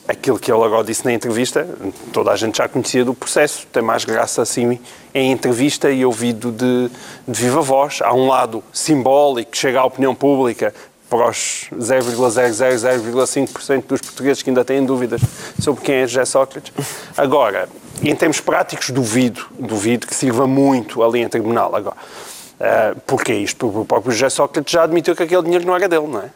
aquilo 0.07 0.37
que 0.37 0.51
ele 0.51 0.61
agora 0.63 0.83
disse 0.83 1.05
na 1.05 1.13
entrevista, 1.13 1.67
toda 2.11 2.31
a 2.31 2.35
gente 2.35 2.57
já 2.57 2.67
conhecia 2.67 3.05
do 3.05 3.13
processo, 3.13 3.65
tem 3.71 3.81
mais 3.81 4.03
graça 4.03 4.41
assim 4.41 4.79
em 5.13 5.31
entrevista 5.31 5.89
e 5.91 6.05
ouvido 6.05 6.51
de, 6.51 6.89
de 7.27 7.41
viva 7.41 7.61
voz. 7.61 7.99
Há 8.01 8.13
um 8.13 8.27
lado 8.27 8.63
simbólico 8.73 9.51
que 9.51 9.57
chega 9.57 9.79
à 9.79 9.85
opinião 9.85 10.13
pública 10.15 10.73
para 11.13 11.29
os 11.29 11.69
0,000,5% 11.77 13.85
dos 13.85 14.01
portugueses 14.01 14.41
que 14.41 14.49
ainda 14.49 14.65
têm 14.65 14.83
dúvidas 14.83 15.21
sobre 15.59 15.83
quem 15.83 15.97
é 15.97 16.07
José 16.07 16.25
Sócrates. 16.25 16.73
Agora, 17.15 17.69
em 18.01 18.15
termos 18.15 18.39
práticos, 18.39 18.89
duvido, 18.89 19.45
duvido 19.59 20.07
que 20.07 20.15
sirva 20.15 20.47
muito 20.47 21.03
ali 21.03 21.21
em 21.21 21.29
tribunal. 21.29 21.75
Agora, 21.75 21.95
uh, 21.95 22.99
porquê 23.01 23.35
isto? 23.35 23.57
Porque 23.57 23.77
o 23.77 23.85
próprio 23.85 24.11
José 24.11 24.29
Sócrates 24.29 24.73
já 24.73 24.85
admitiu 24.85 25.15
que 25.15 25.21
aquele 25.21 25.43
dinheiro 25.43 25.67
não 25.67 25.75
era 25.75 25.87
dele, 25.87 26.07
não 26.07 26.19
é? 26.19 26.31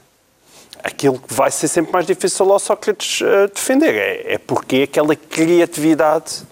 Aquilo 0.83 1.17
que 1.17 1.33
vai 1.33 1.49
ser 1.49 1.67
sempre 1.67 1.91
mais 1.91 2.05
difícil 2.05 2.51
ao 2.51 2.59
Sócrates 2.59 3.21
uh, 3.21 3.47
defender 3.51 3.95
é, 3.95 4.33
é 4.33 4.37
porque 4.37 4.83
aquela 4.83 5.15
criatividade 5.15 6.43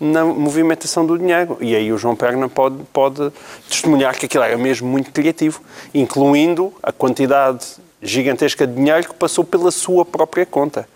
na 0.00 0.24
movimentação 0.24 1.04
do 1.04 1.18
dinheiro. 1.18 1.58
E 1.60 1.76
aí 1.76 1.92
o 1.92 1.98
João 1.98 2.16
Perna 2.16 2.48
pode, 2.48 2.76
pode 2.92 3.30
testemunhar 3.68 4.16
que 4.16 4.24
aquilo 4.26 4.42
era 4.44 4.56
mesmo 4.56 4.88
muito 4.88 5.10
criativo, 5.12 5.60
incluindo 5.92 6.72
a 6.82 6.90
quantidade 6.90 7.66
gigantesca 8.02 8.66
de 8.66 8.74
dinheiro 8.74 9.08
que 9.08 9.14
passou 9.14 9.44
pela 9.44 9.70
sua 9.70 10.04
própria 10.06 10.46
conta. 10.46 10.88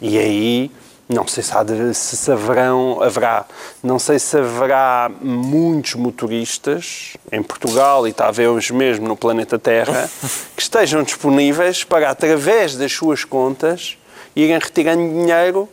E 0.00 0.16
aí, 0.18 0.70
não 1.08 1.26
sei 1.26 1.42
se, 1.42 1.52
de- 1.64 1.92
se 1.94 2.16
se 2.16 2.30
haverão, 2.32 3.02
haverá, 3.02 3.44
não 3.82 3.98
sei 3.98 4.18
se 4.18 4.38
haverá 4.38 5.10
muitos 5.20 5.94
motoristas 5.94 7.14
em 7.30 7.42
Portugal 7.42 8.08
e 8.08 8.12
talvez 8.12 8.70
mesmo 8.70 9.06
no 9.08 9.16
planeta 9.16 9.58
Terra 9.58 10.08
que 10.56 10.62
estejam 10.62 11.02
disponíveis 11.02 11.84
para, 11.84 12.08
através 12.10 12.76
das 12.76 12.92
suas 12.92 13.24
contas, 13.24 13.98
irem 14.34 14.58
retirando 14.58 15.02
dinheiro 15.02 15.68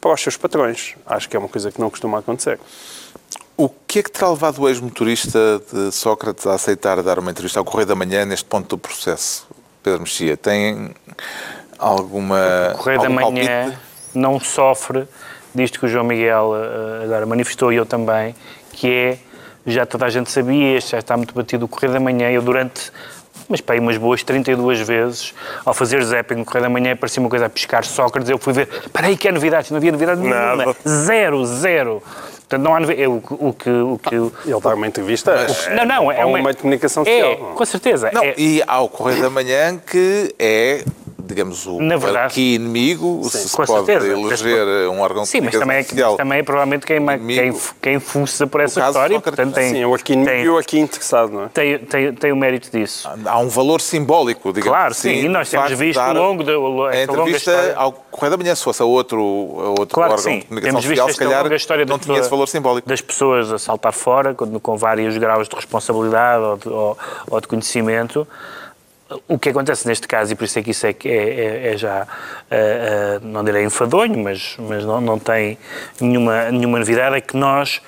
para 0.00 0.12
os 0.12 0.20
seus 0.20 0.36
patrões. 0.36 0.94
Acho 1.06 1.28
que 1.28 1.36
é 1.36 1.38
uma 1.38 1.48
coisa 1.48 1.70
que 1.70 1.80
não 1.80 1.90
costuma 1.90 2.18
acontecer. 2.18 2.58
O 3.56 3.68
que 3.68 3.98
é 3.98 4.02
que 4.02 4.10
terá 4.10 4.30
levado 4.30 4.62
o 4.62 4.68
ex-motorista 4.68 5.60
de 5.72 5.90
Sócrates 5.90 6.46
a 6.46 6.54
aceitar 6.54 7.02
dar 7.02 7.18
uma 7.18 7.30
entrevista 7.30 7.58
ao 7.58 7.64
Correio 7.64 7.88
da 7.88 7.94
Manhã 7.94 8.24
neste 8.24 8.44
ponto 8.44 8.68
do 8.68 8.78
processo? 8.78 9.48
Pedro 9.82 10.00
Mexia, 10.00 10.36
tem 10.36 10.94
alguma. 11.76 12.72
O 12.74 12.78
Correio 12.78 13.02
da 13.02 13.08
Manhã 13.08 13.64
palpite? 13.64 13.78
não 14.14 14.38
sofre 14.38 15.08
disto 15.54 15.80
que 15.80 15.86
o 15.86 15.88
João 15.88 16.04
Miguel 16.04 16.52
eh, 16.54 17.04
agora 17.04 17.26
manifestou 17.26 17.72
e 17.72 17.76
eu 17.76 17.86
também, 17.86 18.34
que 18.72 18.88
é, 18.88 19.18
já 19.66 19.84
toda 19.84 20.06
a 20.06 20.10
gente 20.10 20.30
sabia, 20.30 20.76
este 20.76 20.92
já 20.92 20.98
está 20.98 21.16
muito 21.16 21.34
batido, 21.34 21.64
o 21.64 21.68
Correio 21.68 21.92
da 21.92 22.00
Manhã, 22.00 22.30
eu 22.30 22.42
durante 22.42 22.92
mas 23.48 23.60
para 23.60 23.74
aí 23.76 23.80
umas 23.80 23.96
boas 23.96 24.22
32 24.22 24.80
vezes, 24.80 25.34
ao 25.64 25.72
fazer 25.72 26.02
zapping 26.04 26.34
no 26.36 26.44
Correio 26.44 26.64
da 26.64 26.68
Manhã, 26.68 26.92
aparecia 26.92 27.20
uma 27.20 27.30
coisa 27.30 27.46
a 27.46 27.48
piscar 27.48 27.84
Sócrates, 27.84 28.28
eu 28.30 28.38
fui 28.38 28.52
ver, 28.52 28.68
espera 28.84 29.06
aí 29.06 29.16
que 29.16 29.26
é 29.28 29.32
novidade, 29.32 29.70
não 29.70 29.78
havia 29.78 29.92
novidade 29.92 30.20
nenhuma. 30.20 30.56
Nada. 30.56 30.76
Zero, 30.86 31.44
zero. 31.46 32.02
Portanto, 32.48 32.62
não 32.64 32.74
há 32.74 32.80
novidade. 32.80 33.06
O, 33.08 33.20
que- 33.20 33.34
o 33.34 33.52
que... 33.52 33.70
O 33.70 33.98
que 33.98 34.14
Ele 34.50 34.60
dá 34.60 34.74
uma 34.74 34.86
entrevista. 34.86 35.46
não, 35.74 35.84
não, 35.84 36.12
é 36.12 36.22
a 36.22 36.26
um 36.26 36.30
uma... 36.30 36.38
meio 36.38 36.54
de 36.54 36.60
comunicação 36.62 37.02
É, 37.06 37.20
social. 37.20 37.52
com 37.54 37.64
certeza. 37.66 38.10
Não, 38.12 38.22
é, 38.24 38.34
e 38.38 38.62
há 38.66 38.80
o 38.80 38.88
Correio 38.88 39.20
da 39.22 39.28
Manhã 39.30 39.78
que 39.78 40.34
é, 40.38 40.82
digamos, 41.28 41.66
o 41.66 41.80
Na 41.80 41.96
verdade. 41.96 42.26
aqui 42.32 42.54
inimigo, 42.54 43.20
se 43.28 43.48
se 43.48 43.56
com 43.56 43.64
pode 43.64 43.86
certeza. 43.86 44.12
eleger 44.12 44.88
um 44.90 45.00
órgão 45.00 45.22
de 45.22 45.28
Sim, 45.28 45.42
mas 45.42 45.54
também 45.56 45.76
é, 45.78 45.82
social. 45.82 46.16
também 46.16 46.38
é 46.38 46.42
provavelmente 46.42 46.86
quem, 46.86 47.04
quem, 47.04 47.14
Inimigo. 47.16 47.60
quem 47.82 48.00
fuça 48.00 48.46
por 48.46 48.60
essa 48.62 48.80
história. 48.86 49.20
Portanto, 49.20 49.54
tem, 49.54 49.70
Sim, 49.70 49.82
é 49.82 49.86
o 49.86 49.94
aqui 49.94 50.12
inimigo 50.14 50.30
tem- 50.32 50.44
e 50.44 50.48
o 50.48 50.56
aqui 50.58 50.78
interessado, 50.78 51.30
não 51.32 51.44
é? 51.44 51.48
tem, 51.48 51.78
tem, 51.78 52.12
tem 52.14 52.32
o 52.32 52.36
mérito 52.36 52.70
disso. 52.76 53.08
Há 53.26 53.38
um 53.38 53.48
valor 53.48 53.80
simbólico, 53.80 54.52
digamos 54.52 54.76
Claro, 54.76 54.92
assim, 54.92 55.20
sim, 55.20 55.26
e 55.26 55.28
nós 55.28 55.50
temos 55.50 55.70
visto 55.72 55.98
ao 55.98 56.14
longo 56.14 56.42
da- 56.42 56.52
a 56.90 57.02
entrevista 57.02 57.50
história- 57.52 57.76
ao 57.76 57.92
Correio 57.92 58.30
da 58.30 58.36
Manhã, 58.42 58.54
se 58.54 58.64
fosse 58.64 58.82
a 58.82 58.84
outro, 58.86 59.18
a 59.20 59.68
outro 59.80 59.94
Claro 59.94 60.12
órgão 60.14 60.24
sim. 60.32 60.38
de 60.40 60.44
comunicação 60.46 60.80
Temos 60.80 60.84
visto 60.84 60.90
social, 60.96 61.06
se 61.06 61.10
esta 61.12 61.24
calhar 61.24 61.42
longa 61.44 61.56
história 61.56 61.84
não 61.84 61.98
tinha 61.98 62.18
esse 62.18 62.30
valor 62.30 62.46
simbólico. 62.48 62.88
das 62.88 63.00
pessoas 63.00 63.52
a 63.52 63.58
saltar 63.58 63.92
fora, 63.92 64.34
com, 64.34 64.58
com 64.58 64.76
vários 64.76 65.16
graus 65.18 65.48
de 65.48 65.54
responsabilidade 65.54 66.42
ou 66.42 66.56
de, 66.56 66.68
ou- 66.68 66.98
ou 67.30 67.40
de 67.40 67.46
conhecimento. 67.46 68.26
O 69.26 69.38
que 69.38 69.48
acontece 69.48 69.86
neste 69.88 70.06
caso, 70.06 70.32
e 70.32 70.36
por 70.36 70.44
isso 70.44 70.58
é 70.58 70.62
que 70.62 70.70
isso 70.70 70.86
é, 70.86 70.90
é, 71.04 71.08
é- 71.08 71.72
é 71.72 71.76
já, 71.78 72.06
eh, 72.50 73.16
eh, 73.16 73.20
não 73.22 73.42
direi 73.42 73.64
enfadonho, 73.64 74.18
mas, 74.22 74.54
mas 74.58 74.84
não, 74.84 75.00
não 75.00 75.18
tem 75.18 75.56
nenhuma, 75.98 76.50
nenhuma 76.50 76.78
novidade, 76.78 77.16
é 77.16 77.20
que 77.22 77.34
nós 77.34 77.80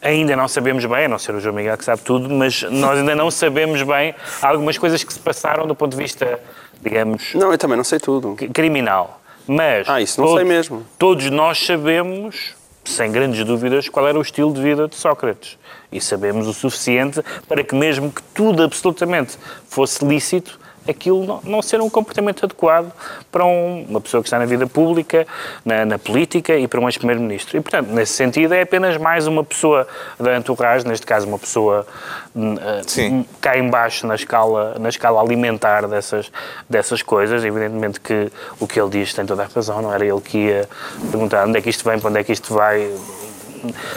ainda 0.00 0.36
não 0.36 0.46
sabemos 0.46 0.84
bem, 0.84 1.06
a 1.06 1.08
não 1.08 1.18
ser 1.18 1.34
o 1.34 1.40
João 1.40 1.56
Miguel 1.56 1.76
que 1.76 1.84
sabe 1.84 2.02
tudo, 2.02 2.30
mas 2.30 2.62
nós 2.62 2.98
ainda 3.00 3.16
não 3.16 3.30
sabemos 3.32 3.82
bem 3.82 4.14
algumas 4.40 4.78
coisas 4.78 5.02
que 5.02 5.12
se 5.12 5.18
passaram 5.18 5.66
do 5.66 5.74
ponto 5.74 5.90
de 5.96 6.02
vista, 6.02 6.38
digamos, 6.80 7.34
Não, 7.34 7.50
eu 7.50 7.58
também 7.58 7.76
não 7.76 7.84
sei 7.84 7.98
tudo. 7.98 8.36
criminal. 8.54 9.20
Mas 9.48 9.88
Ah, 9.88 10.00
isso 10.00 10.20
não 10.20 10.36
sei 10.36 10.44
mesmo. 10.44 10.86
todos 10.96 11.28
nós 11.30 11.66
sabemos, 11.66 12.54
sem 12.84 13.12
grandes 13.12 13.44
dúvidas, 13.44 13.88
qual 13.88 14.08
era 14.08 14.18
o 14.18 14.22
estilo 14.22 14.52
de 14.52 14.62
vida 14.62 14.88
de 14.88 14.96
Sócrates. 14.96 15.58
E 15.92 16.00
sabemos 16.00 16.46
o 16.46 16.54
suficiente 16.54 17.22
para 17.48 17.62
que, 17.62 17.74
mesmo 17.74 18.10
que 18.10 18.22
tudo 18.34 18.62
absolutamente 18.62 19.36
fosse 19.68 20.04
lícito, 20.04 20.58
aquilo 20.88 21.24
não, 21.24 21.40
não 21.44 21.62
ser 21.62 21.80
um 21.80 21.88
comportamento 21.90 22.44
adequado 22.44 22.90
para 23.30 23.44
um- 23.44 23.84
uma 23.88 24.00
pessoa 24.00 24.22
que 24.22 24.26
está 24.28 24.38
na 24.38 24.44
vida 24.46 24.66
pública, 24.66 25.26
na, 25.64 25.84
na 25.84 25.98
política 25.98 26.56
e 26.56 26.66
para 26.66 26.80
um 26.80 26.88
ex-primeiro-ministro. 26.88 27.56
E, 27.56 27.60
portanto, 27.60 27.88
nesse 27.88 28.12
sentido, 28.14 28.54
é 28.54 28.62
apenas 28.62 28.96
mais 28.96 29.26
uma 29.26 29.44
pessoa 29.44 29.86
da 30.18 30.36
entourage, 30.36 30.86
neste 30.86 31.06
caso, 31.06 31.26
uma 31.26 31.38
pessoa 31.38 31.86
hum, 32.34 32.56
eh, 32.60 32.82
Sim. 32.86 33.24
cá 33.40 33.56
embaixo 33.58 34.06
na 34.06 34.14
escala, 34.14 34.76
na 34.78 34.88
escala 34.88 35.20
alimentar 35.20 35.86
dessas, 35.86 36.30
dessas 36.68 37.02
coisas. 37.02 37.44
Evidentemente 37.44 38.00
que 38.00 38.30
o 38.58 38.66
que 38.66 38.80
ele 38.80 38.90
diz 38.90 39.12
tem 39.14 39.26
toda 39.26 39.42
a 39.44 39.46
razão, 39.46 39.82
não 39.82 39.92
era 39.92 40.04
ele 40.04 40.20
que 40.20 40.38
ia 40.38 40.68
perguntar 41.10 41.46
onde 41.46 41.58
é 41.58 41.60
que 41.62 41.70
isto 41.70 41.88
vem, 41.88 41.98
para 41.98 42.10
onde 42.10 42.18
é 42.20 42.24
que 42.24 42.32
isto 42.32 42.52
vai. 42.54 42.90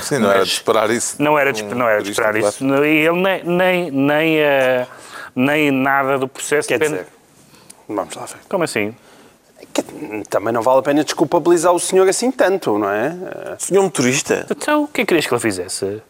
Sim, 0.02 0.20
não 0.20 0.30
era 0.30 0.40
Mas 0.40 0.48
de 0.50 0.54
esperar 0.56 0.90
isso. 0.90 1.16
Não 1.20 1.40
era 1.40 1.54
de, 1.54 1.64
não 1.64 1.88
era 1.88 2.04
de 2.04 2.12
esperar 2.12 2.36
isso. 2.36 2.64
E 2.84 3.08
ele 3.08 3.22
nem, 3.22 3.44
nem, 3.46 3.92
nem, 3.92 4.38
eh, 4.40 4.86
nem 5.36 5.72
nada 5.72 6.18
do 6.18 6.28
processo. 6.28 6.68
Quer 6.68 6.80
depende- 6.80 7.00
dizer, 7.00 7.14
vamos 7.88 8.16
lá 8.16 8.26
ver. 8.26 8.38
Como 8.50 8.64
assim? 8.64 8.96
Também 10.30 10.54
não 10.54 10.62
vale 10.62 10.80
a 10.80 10.84
pena 10.84 11.04
desculpabilizar 11.04 11.72
o 11.74 11.80
senhor 11.80 12.08
assim 12.10 12.30
tanto, 12.32 12.78
não 12.78 12.90
é? 12.90 13.16
Senhor 13.58 13.82
motorista, 13.82 14.46
Então, 14.50 14.84
o 14.84 14.88
que 14.88 15.02
é 15.02 15.04
que 15.04 15.08
querias 15.10 15.26
que 15.26 15.34
ele 15.34 15.42
fizesse? 15.42 16.02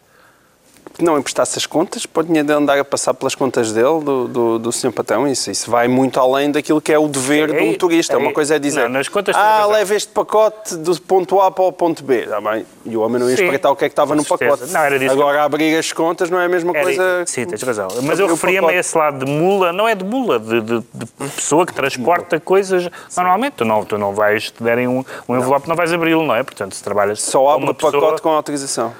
Que 0.96 1.02
não 1.04 1.18
emprestasse 1.18 1.58
as 1.58 1.66
contas, 1.66 2.06
pode 2.06 2.32
de 2.32 2.52
andar 2.52 2.78
a 2.78 2.84
passar 2.84 3.12
pelas 3.14 3.34
contas 3.34 3.72
dele, 3.72 4.00
do, 4.00 4.28
do, 4.28 4.58
do 4.60 4.70
senhor 4.72 4.92
patrão. 4.92 5.26
Isso, 5.26 5.50
isso 5.50 5.68
vai 5.68 5.88
muito 5.88 6.20
além 6.20 6.52
daquilo 6.52 6.80
que 6.80 6.92
é 6.92 6.98
o 6.98 7.08
dever 7.08 7.50
É, 7.50 7.58
do 7.58 7.64
motorista. 7.66 8.12
é, 8.12 8.16
Uma 8.16 8.32
coisa 8.32 8.54
é 8.54 8.58
dizer, 8.60 8.82
não, 8.84 8.90
nas 8.90 9.08
contas 9.08 9.34
tem 9.34 9.44
ah, 9.44 9.56
razão. 9.56 9.70
leva 9.72 9.94
este 9.96 10.12
pacote 10.12 10.76
do 10.76 11.00
ponto 11.02 11.40
A 11.40 11.50
para 11.50 11.64
o 11.64 11.72
ponto 11.72 12.04
B. 12.04 12.28
Ah, 12.30 12.40
bem, 12.40 12.64
e 12.86 12.96
o 12.96 13.00
homem 13.00 13.18
não 13.20 13.28
ia 13.28 13.36
Sim, 13.36 13.42
espreitar 13.42 13.72
o 13.72 13.76
que 13.76 13.84
é 13.86 13.88
que 13.88 13.92
estava 13.92 14.14
no 14.14 14.22
certeza. 14.24 14.52
pacote. 14.56 14.72
Não, 14.72 14.88
disso 14.98 15.04
que- 15.16 15.20
Agora, 15.20 15.42
abrir 15.42 15.76
as 15.76 15.92
contas 15.92 16.30
não 16.30 16.38
é 16.40 16.44
a 16.44 16.48
mesma 16.48 16.70
Era- 16.70 16.82
coisa... 16.84 17.24
Sim, 17.26 17.44
tens 17.44 17.62
razão. 17.62 17.88
Mas 18.04 18.20
eu 18.20 18.26
o 18.26 18.30
referia-me 18.30 18.68
a 18.68 18.78
esse 18.78 18.96
lado 18.96 19.24
de 19.24 19.30
mula, 19.32 19.72
não 19.72 19.88
é 19.88 19.96
de 19.96 20.04
mula, 20.04 20.38
de, 20.38 20.60
de- 20.60 20.78
de 20.94 21.06
pessoa 21.34 21.66
que 21.66 21.74
transporta 21.74 22.38
coisas. 22.38 22.88
Normalmente, 23.16 23.54
tu 23.56 23.64
não, 23.64 23.84
tu 23.84 23.98
não 23.98 24.14
vais, 24.14 24.52
te 24.52 24.62
derem 24.62 24.86
um, 24.86 25.04
um 25.28 25.36
envelope, 25.36 25.68
não 25.68 25.74
vais 25.74 25.92
abri-lo, 25.92 26.24
não 26.24 26.36
é? 26.36 26.44
Portanto, 26.44 26.76
se 26.76 26.84
trabalhas 26.84 27.20
Só 27.20 27.48
abre 27.48 27.70
o 27.70 27.74
pacote 27.74 27.94
pessoa, 27.96 28.18
com 28.20 28.28
autorização. 28.30 28.94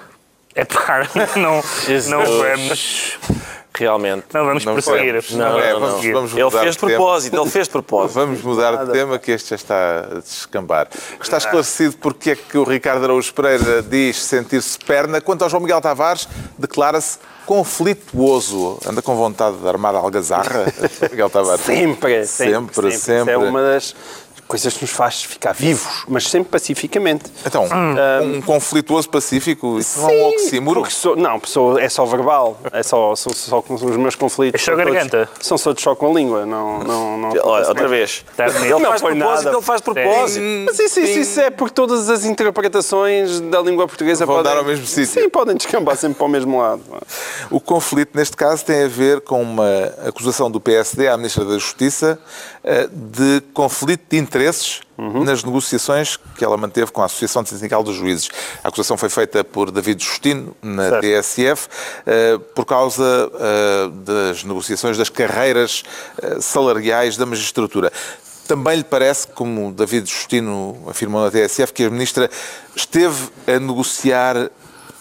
É 0.55 0.65
claro, 0.65 1.09
não, 1.37 1.63
não 2.11 2.25
vamos, 2.39 3.19
realmente. 3.77 4.25
não 4.33 4.45
vamos 4.47 4.65
Não 4.65 4.73
prosseguir. 4.75 5.01
podemos. 5.25 5.31
Não 5.33 5.59
é, 5.59 5.73
vamos- 5.73 5.89
prosseguir. 5.91 6.13
vamos- 6.15 6.33
Ele 6.37 6.51
fez 6.51 6.63
de 6.65 6.71
de 6.71 6.79
tema. 6.79 6.91
propósito, 6.93 7.37
ele 7.41 7.51
fez 7.51 7.65
de 7.67 7.71
propósito. 7.73 8.15
Vamos 8.15 8.43
mudar 8.43 8.85
de 8.85 8.93
tema, 8.93 9.19
que 9.19 9.33
este 9.33 9.51
já 9.51 9.57
está 9.57 9.99
a 10.13 10.21
descambar. 10.21 10.87
Está 11.21 11.39
esclarecido 11.39 11.97
porque 11.97 12.31
é 12.31 12.37
que 12.37 12.57
o 12.57 12.63
Ricardo 12.63 13.03
Araújo 13.05 13.35
Pereira 13.35 13.83
diz 13.83 14.23
sentir-se 14.23 14.79
perna. 14.79 15.21
Quanto 15.21 15.43
ao 15.43 15.51
João 15.51 15.61
Miguel 15.61 15.81
Tavares, 15.81 16.29
declara-se 16.57 17.19
conflituoso. 17.47 18.79
Anda 18.87 19.03
com 19.03 19.17
vontade 19.17 19.57
de 19.57 19.69
armar 19.69 19.95
a 19.95 19.99
algazarra, 19.99 20.67
Miguel 21.11 21.29
Tavares? 21.31 21.61
Sempre, 21.65 22.27
sempre, 22.27 22.75
Sempre, 22.75 22.93
sempre. 22.99 23.35
é 23.35 23.37
uma 23.39 23.61
das 23.61 23.95
coisas 24.55 24.75
que 24.75 24.83
nos 24.83 24.91
faz 24.93 25.25
ficar 25.25 25.53
vivos, 25.53 26.05
mas 26.07 26.29
sempre 26.31 26.49
pacificamente. 26.49 27.25
Então, 27.45 27.67
um 28.23 28.41
conflituoso 28.41 29.11
pacífico, 29.11 29.81
isso 29.81 30.01
não 30.01 30.09
é 30.11 30.13
um 30.13 30.29
oxímoro? 30.29 30.89
Sou- 30.91 31.17
não, 31.17 31.41
sou, 31.45 31.77
é 31.77 31.89
só 31.89 32.05
verbal. 32.05 32.61
É 32.73 32.81
só, 32.85 33.17
sou, 33.17 33.35
só 33.35 33.61
com 33.61 33.75
os 33.75 33.83
meus 33.97 34.15
conflitos. 34.15 34.61
É 34.61 34.65
só 34.65 34.71
são 34.71 34.77
todos- 34.81 34.95
garganta. 34.95 35.29
São 35.41 35.59
só 35.59 35.73
de 35.73 35.81
choque 35.83 35.99
com 36.01 36.13
a 36.13 36.15
língua. 36.15 36.47
Não, 36.47 36.79
não, 36.85 37.19
não, 37.19 37.31
Olha, 37.43 37.67
outra 37.67 37.89
vez. 37.89 38.25
Está 38.31 38.47
Ele 38.47 38.53
bonito. 38.73 38.81
faz 38.87 39.01
foi 39.01 39.15
propósito, 39.17 39.45
nada. 39.45 39.57
ele 39.57 39.65
faz 39.67 39.81
propósito. 39.81 40.45
Mas 40.67 40.79
isso, 40.79 41.01
isso, 41.01 41.19
isso 41.19 41.41
é 41.41 41.51
porque 41.51 41.75
todas 41.75 42.09
as 42.09 42.25
interpretações 42.25 43.41
da 43.41 43.61
língua 43.61 43.89
portuguesa 43.89 44.25
Vão 44.25 44.37
podem... 44.37 44.53
dar 44.53 44.59
ao 44.59 44.65
mesmo 44.65 44.87
sítio. 44.87 45.21
Sim, 45.23 45.29
podem 45.29 45.57
descambar 45.57 45.97
sempre 45.97 46.17
para 46.19 46.27
o 46.27 46.31
mesmo 46.31 46.61
lado. 46.61 46.83
O 47.51 47.59
conflito, 47.61 48.11
neste 48.17 48.37
caso, 48.37 48.65
tem 48.65 48.85
a 48.85 48.89
ver 48.89 49.21
com 49.23 49.43
uma 49.43 49.93
acusação 50.07 50.49
do 50.49 50.61
PSD 50.61 51.09
à 51.09 51.17
Ministra 51.17 51.45
da 51.45 51.55
Justiça 51.59 52.21
eh, 52.63 52.89
de 52.93 53.43
conflito 53.53 54.03
de 54.09 54.17
interesses 54.17 54.44
nas 55.25 55.43
negociações 55.43 56.17
que 56.37 56.45
ela 56.45 56.57
manteve 56.57 56.91
com 56.93 57.03
a 57.03 57.07
Associação 57.07 57.45
Sindical 57.45 57.83
dos 57.83 57.97
Juízes. 57.97 58.29
A 58.63 58.69
acusação 58.69 58.97
foi 58.97 59.09
feita 59.09 59.43
por 59.43 59.71
David 59.71 60.03
Justino, 60.03 60.57
na 60.63 60.91
Certo. 60.91 61.03
TSF, 61.03 61.69
eh, 62.07 62.39
por 62.55 62.65
causa 62.65 63.31
eh, 63.35 63.89
das 64.05 64.45
negociações 64.45 64.97
das 64.97 65.09
carreiras 65.09 65.83
eh, 66.23 66.41
salariais 66.41 67.17
da 67.17 67.27
magistratura. 67.27 67.93
Também 68.47 68.77
lhe 68.77 68.85
parece, 68.85 69.27
como 69.29 69.73
David 69.73 70.09
Justino 70.09 70.83
afirmou 70.87 71.25
na 71.25 71.31
TSF, 71.31 71.73
que 71.73 71.85
a 71.85 71.91
Ministra 71.91 72.31
esteve 72.77 73.31
a 73.47 73.59
negociar 73.59 74.51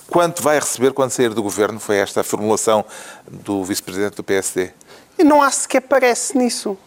quanto 0.09 0.41
vai 0.41 0.59
receber 0.59 0.93
quando 0.93 1.11
sair 1.11 1.33
do 1.33 1.43
governo? 1.43 1.79
Foi 1.79 1.97
esta 1.97 2.21
a 2.21 2.23
formulação 2.23 2.85
do 3.29 3.63
vice-presidente 3.63 4.15
do 4.15 4.23
PSD. 4.23 4.71
E 5.17 5.23
não 5.23 5.41
há 5.41 5.51
sequer 5.51 5.81
parece 5.81 6.37
nisso. 6.37 6.77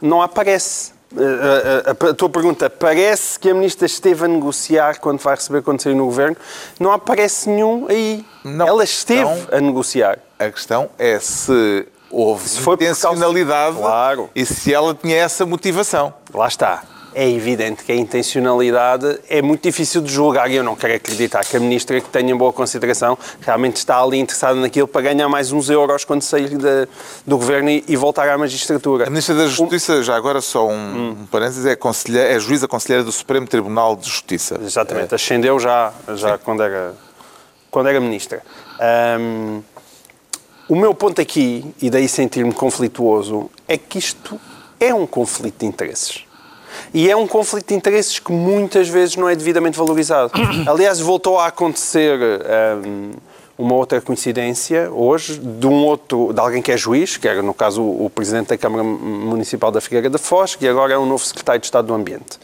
Não 0.00 0.20
aparece. 0.20 0.92
A, 1.16 1.90
a- 1.90 2.06
a- 2.08 2.10
a 2.10 2.14
tua 2.14 2.28
pergunta, 2.28 2.70
parece 2.70 3.38
que 3.38 3.50
a 3.50 3.54
ministra 3.54 3.86
esteve 3.86 4.24
a 4.24 4.28
negociar 4.28 4.98
quando 5.00 5.18
vai 5.20 5.34
receber 5.34 5.62
quando 5.62 5.80
sair 5.82 5.94
no 5.94 6.04
governo? 6.06 6.36
Não 6.80 6.90
aparece 6.92 7.48
nenhum 7.50 7.86
aí. 7.88 8.24
Não. 8.44 8.66
Ela 8.66 8.84
esteve 8.84 9.22
Não. 9.22 9.46
a 9.50 9.60
negociar. 9.60 10.18
A 10.38 10.50
questão 10.50 10.88
é 10.98 11.18
se 11.20 11.86
houve 12.10 12.48
Se 12.48 12.58
por 12.60 12.76
causa- 12.78 12.84
intencionalidade 12.84 13.76
Claro. 13.76 14.30
e 14.34 14.44
se 14.46 14.72
ela 14.72 14.94
tinha 14.94 15.16
essa 15.16 15.46
motivação. 15.46 16.12
Lá 16.34 16.48
está. 16.48 16.82
É 17.14 17.28
evidente 17.28 17.84
que 17.84 17.92
a 17.92 17.94
intencionalidade 17.94 19.18
é 19.28 19.42
muito 19.42 19.62
difícil 19.62 20.00
de 20.00 20.10
julgar 20.10 20.50
e 20.50 20.56
eu 20.56 20.64
não 20.64 20.74
quero 20.74 20.94
acreditar 20.94 21.44
que 21.44 21.54
a 21.56 21.60
ministra, 21.60 22.00
que 22.00 22.08
tenha 22.08 22.34
boa 22.34 22.52
consideração, 22.52 23.18
realmente 23.42 23.76
está 23.76 24.02
ali 24.02 24.18
interessada 24.18 24.54
naquilo 24.54 24.88
para 24.88 25.02
ganhar 25.02 25.28
mais 25.28 25.52
uns 25.52 25.68
euros 25.68 26.04
quando 26.06 26.22
sair 26.22 26.56
da- 26.56 26.88
do 27.26 27.36
governo 27.36 27.68
e, 27.68 27.84
e 27.86 27.96
voltar 27.96 28.28
à 28.30 28.38
magistratura. 28.38 29.06
A 29.06 29.10
Ministra 29.10 29.34
da 29.34 29.46
Justiça, 29.46 30.02
já 30.02 30.16
agora 30.16 30.40
só 30.40 30.66
um, 30.66 30.72
Hum. 30.72 31.16
um 31.22 31.26
parênteses, 31.26 31.66
é, 31.66 31.76
é 32.34 32.40
juíza 32.40 32.66
conselheira 32.66 33.04
do 33.04 33.12
Supremo 33.12 33.46
Tribunal 33.46 33.94
de 33.94 34.08
Justiça. 34.08 34.58
Exatamente, 34.64 35.14
ascendeu 35.14 35.58
já, 35.60 35.92
já 36.16 36.38
quando, 36.38 36.62
era, 36.62 36.94
quando 37.70 37.88
era 37.88 38.00
ministra. 38.00 38.42
Ahm, 38.80 39.60
o 40.68 40.74
meu 40.76 40.94
ponto 40.94 41.20
aqui, 41.20 41.64
e 41.82 41.90
daí 41.90 42.08
sentir-me 42.08 42.52
conflituoso, 42.54 43.50
é 43.68 43.76
que 43.76 43.98
isto 43.98 44.40
é 44.80 44.94
um 44.94 45.06
conflito 45.06 45.58
de 45.60 45.66
interesses. 45.66 46.24
E 46.92 47.10
é 47.10 47.16
um 47.16 47.26
conflito 47.26 47.68
de 47.68 47.74
interesses 47.74 48.18
que 48.18 48.32
muitas 48.32 48.88
vezes 48.88 49.16
não 49.16 49.28
é 49.28 49.34
devidamente 49.34 49.78
valorizado. 49.78 50.32
Aliás, 50.66 51.00
voltou 51.00 51.38
a 51.38 51.46
acontecer 51.46 52.18
ahm, 52.20 53.12
uma 53.58 53.74
outra 53.74 54.00
coincidência 54.00 54.90
hoje 54.90 55.38
de 55.38 55.66
um 55.66 55.84
outro, 55.84 56.32
de 56.32 56.40
alguém 56.40 56.62
que 56.62 56.72
é 56.72 56.76
juiz, 56.76 57.16
que 57.16 57.28
era 57.28 57.42
no 57.42 57.54
caso 57.54 57.82
o, 57.82 58.06
o 58.06 58.10
presidente 58.10 58.48
da 58.48 58.58
Câmara 58.58 58.82
Municipal 58.82 59.70
da 59.70 59.80
Figueira 59.80 60.10
da 60.10 60.18
Foz, 60.18 60.54
que 60.54 60.66
agora 60.66 60.92
é 60.92 60.98
o 60.98 61.06
novo 61.06 61.24
secretário 61.24 61.60
de 61.60 61.66
Estado 61.66 61.86
do 61.86 61.94
Ambiente. 61.94 62.38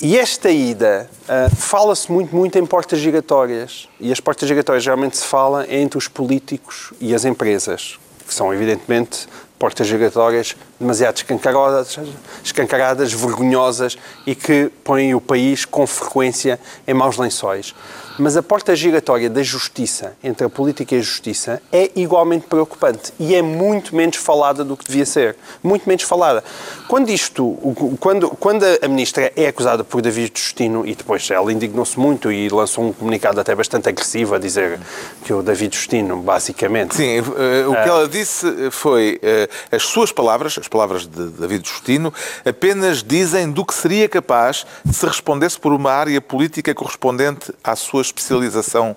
E 0.00 0.18
esta 0.18 0.50
ida, 0.50 1.08
ah, 1.28 1.48
fala-se 1.56 2.12
muito, 2.12 2.36
muito 2.36 2.58
em 2.58 2.66
portas 2.66 2.98
giratórias. 2.98 3.88
E 3.98 4.12
as 4.12 4.20
portas 4.20 4.48
giratórias 4.48 4.84
geralmente 4.84 5.16
se 5.16 5.24
fala 5.24 5.66
entre 5.72 5.96
os 5.96 6.08
políticos 6.08 6.92
e 7.00 7.14
as 7.14 7.24
empresas, 7.24 7.98
que 8.26 8.34
são, 8.34 8.52
evidentemente, 8.52 9.26
portas 9.58 9.86
giratórias 9.86 10.56
demasiado 10.84 11.16
escancaradas, 11.16 11.98
escancaradas, 12.44 13.12
vergonhosas 13.12 13.96
e 14.26 14.34
que 14.34 14.70
põem 14.84 15.14
o 15.14 15.20
país 15.20 15.64
com 15.64 15.86
frequência 15.86 16.60
em 16.86 16.92
maus 16.92 17.16
lençóis. 17.16 17.74
Mas 18.16 18.36
a 18.36 18.42
porta 18.42 18.76
giratória 18.76 19.28
da 19.28 19.42
justiça, 19.42 20.16
entre 20.22 20.46
a 20.46 20.50
política 20.50 20.94
e 20.94 20.98
a 20.98 21.02
justiça, 21.02 21.60
é 21.72 21.90
igualmente 21.96 22.46
preocupante 22.46 23.12
e 23.18 23.34
é 23.34 23.42
muito 23.42 23.96
menos 23.96 24.16
falada 24.16 24.62
do 24.62 24.76
que 24.76 24.84
devia 24.84 25.04
ser. 25.04 25.36
Muito 25.60 25.88
menos 25.88 26.04
falada. 26.04 26.44
Quando 26.86 27.10
isto, 27.10 27.58
quando, 27.98 28.28
quando 28.30 28.64
a 28.80 28.86
ministra 28.86 29.32
é 29.34 29.48
acusada 29.48 29.82
por 29.82 30.00
David 30.00 30.32
Justino, 30.32 30.86
e 30.86 30.94
depois 30.94 31.28
ela 31.28 31.52
indignou-se 31.52 31.98
muito 31.98 32.30
e 32.30 32.48
lançou 32.48 32.84
um 32.84 32.92
comunicado 32.92 33.40
até 33.40 33.52
bastante 33.52 33.88
agressivo 33.88 34.36
a 34.36 34.38
dizer 34.38 34.78
que 35.24 35.32
o 35.32 35.42
David 35.42 35.74
Justino, 35.74 36.16
basicamente. 36.18 36.94
Sim, 36.94 37.18
uh, 37.18 37.70
o 37.70 37.72
que 37.72 37.88
ela 37.88 38.06
disse 38.06 38.70
foi 38.70 39.20
uh, 39.24 39.74
as 39.74 39.82
suas 39.82 40.12
palavras, 40.12 40.56
as 40.56 40.68
palavras 40.74 41.06
de 41.06 41.28
David 41.28 41.68
Justino, 41.68 42.12
apenas 42.44 43.00
dizem 43.00 43.48
do 43.48 43.64
que 43.64 43.72
seria 43.72 44.08
capaz 44.08 44.66
se 44.90 45.06
respondesse 45.06 45.56
por 45.56 45.72
uma 45.72 45.92
área 45.92 46.20
política 46.20 46.74
correspondente 46.74 47.54
à 47.62 47.76
sua 47.76 48.02
especialização 48.02 48.96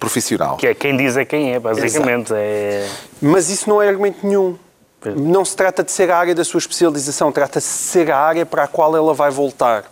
profissional. 0.00 0.56
Que 0.56 0.66
é 0.66 0.74
quem 0.74 0.96
diz 0.96 1.16
é 1.16 1.24
quem 1.24 1.54
é, 1.54 1.60
basicamente. 1.60 2.32
É... 2.34 2.88
Mas 3.20 3.50
isso 3.50 3.70
não 3.70 3.80
é 3.80 3.88
argumento 3.88 4.26
nenhum. 4.26 4.58
Não 5.16 5.44
se 5.44 5.54
trata 5.54 5.84
de 5.84 5.92
ser 5.92 6.10
a 6.10 6.18
área 6.18 6.34
da 6.34 6.44
sua 6.44 6.58
especialização, 6.58 7.30
trata-se 7.30 7.68
de 7.68 7.84
ser 7.84 8.10
a 8.10 8.18
área 8.18 8.44
para 8.44 8.64
a 8.64 8.66
qual 8.66 8.96
ela 8.96 9.14
vai 9.14 9.30
voltar. 9.30 9.84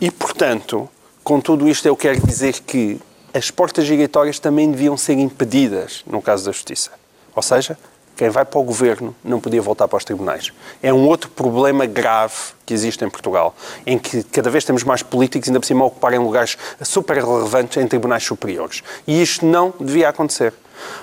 E, 0.00 0.08
portanto, 0.08 0.88
com 1.24 1.40
tudo 1.40 1.68
isto, 1.68 1.86
eu 1.86 1.96
quero 1.96 2.24
dizer 2.24 2.60
que 2.60 3.00
as 3.34 3.50
portas 3.50 3.86
giratórias 3.86 4.38
também 4.38 4.70
deviam 4.70 4.96
ser 4.96 5.14
impedidas 5.14 6.04
no 6.06 6.22
caso 6.22 6.44
da 6.44 6.52
Justiça. 6.52 6.92
Ou 7.34 7.42
seja, 7.42 7.76
quem 8.20 8.28
vai 8.28 8.44
para 8.44 8.60
o 8.60 8.62
governo 8.62 9.16
não 9.24 9.40
podia 9.40 9.62
voltar 9.62 9.88
para 9.88 9.96
os 9.96 10.04
tribunais. 10.04 10.52
É 10.82 10.92
um 10.92 11.08
outro 11.08 11.30
problema 11.30 11.86
grave 11.86 12.34
que 12.66 12.74
existe 12.74 13.02
em 13.02 13.08
Portugal, 13.08 13.56
em 13.86 13.98
que 13.98 14.22
cada 14.24 14.50
vez 14.50 14.62
temos 14.62 14.84
mais 14.84 15.02
políticos, 15.02 15.48
ainda 15.48 15.58
por 15.58 15.64
cima, 15.64 15.84
a 15.84 15.86
ocuparem 15.86 16.18
lugares 16.18 16.58
super 16.82 17.16
relevantes 17.16 17.82
em 17.82 17.88
tribunais 17.88 18.22
superiores. 18.22 18.82
E 19.06 19.22
isto 19.22 19.46
não 19.46 19.72
devia 19.80 20.10
acontecer. 20.10 20.52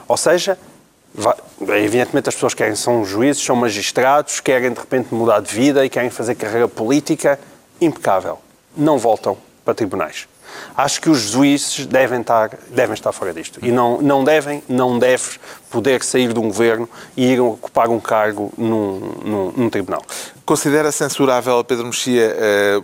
Ou 0.07 0.15
seja, 0.15 0.59
evidentemente 1.75 2.29
as 2.29 2.35
pessoas 2.35 2.53
querem, 2.53 2.75
são 2.75 3.03
juízes, 3.03 3.43
são 3.43 3.55
magistrados, 3.55 4.39
querem 4.39 4.71
de 4.71 4.79
repente 4.79 5.11
mudar 5.11 5.39
de 5.39 5.51
vida 5.51 5.83
e 5.83 5.89
querem 5.89 6.11
fazer 6.11 6.35
carreira 6.35 6.67
política. 6.67 7.39
Impecável. 7.81 8.37
Não 8.77 8.99
voltam 8.99 9.35
para 9.65 9.73
tribunais. 9.73 10.27
Acho 10.75 11.01
que 11.01 11.09
os 11.09 11.19
juízes 11.19 11.85
devem 11.85 12.21
estar, 12.21 12.51
devem 12.69 12.93
estar 12.93 13.11
fora 13.11 13.33
disto. 13.33 13.59
E 13.63 13.71
não, 13.71 14.01
não 14.01 14.23
devem, 14.23 14.63
não 14.67 14.99
deve 14.99 15.39
poder 15.69 16.03
sair 16.03 16.33
de 16.33 16.39
um 16.39 16.43
governo 16.43 16.89
e 17.15 17.33
ir 17.33 17.39
ocupar 17.39 17.89
um 17.89 17.99
cargo 17.99 18.53
num, 18.57 18.99
num, 19.23 19.51
num 19.55 19.69
tribunal. 19.69 20.01
Considera 20.45 20.91
censurável, 20.91 21.63
Pedro 21.63 21.85
Mexia, 21.85 22.35
eh, 22.37 22.81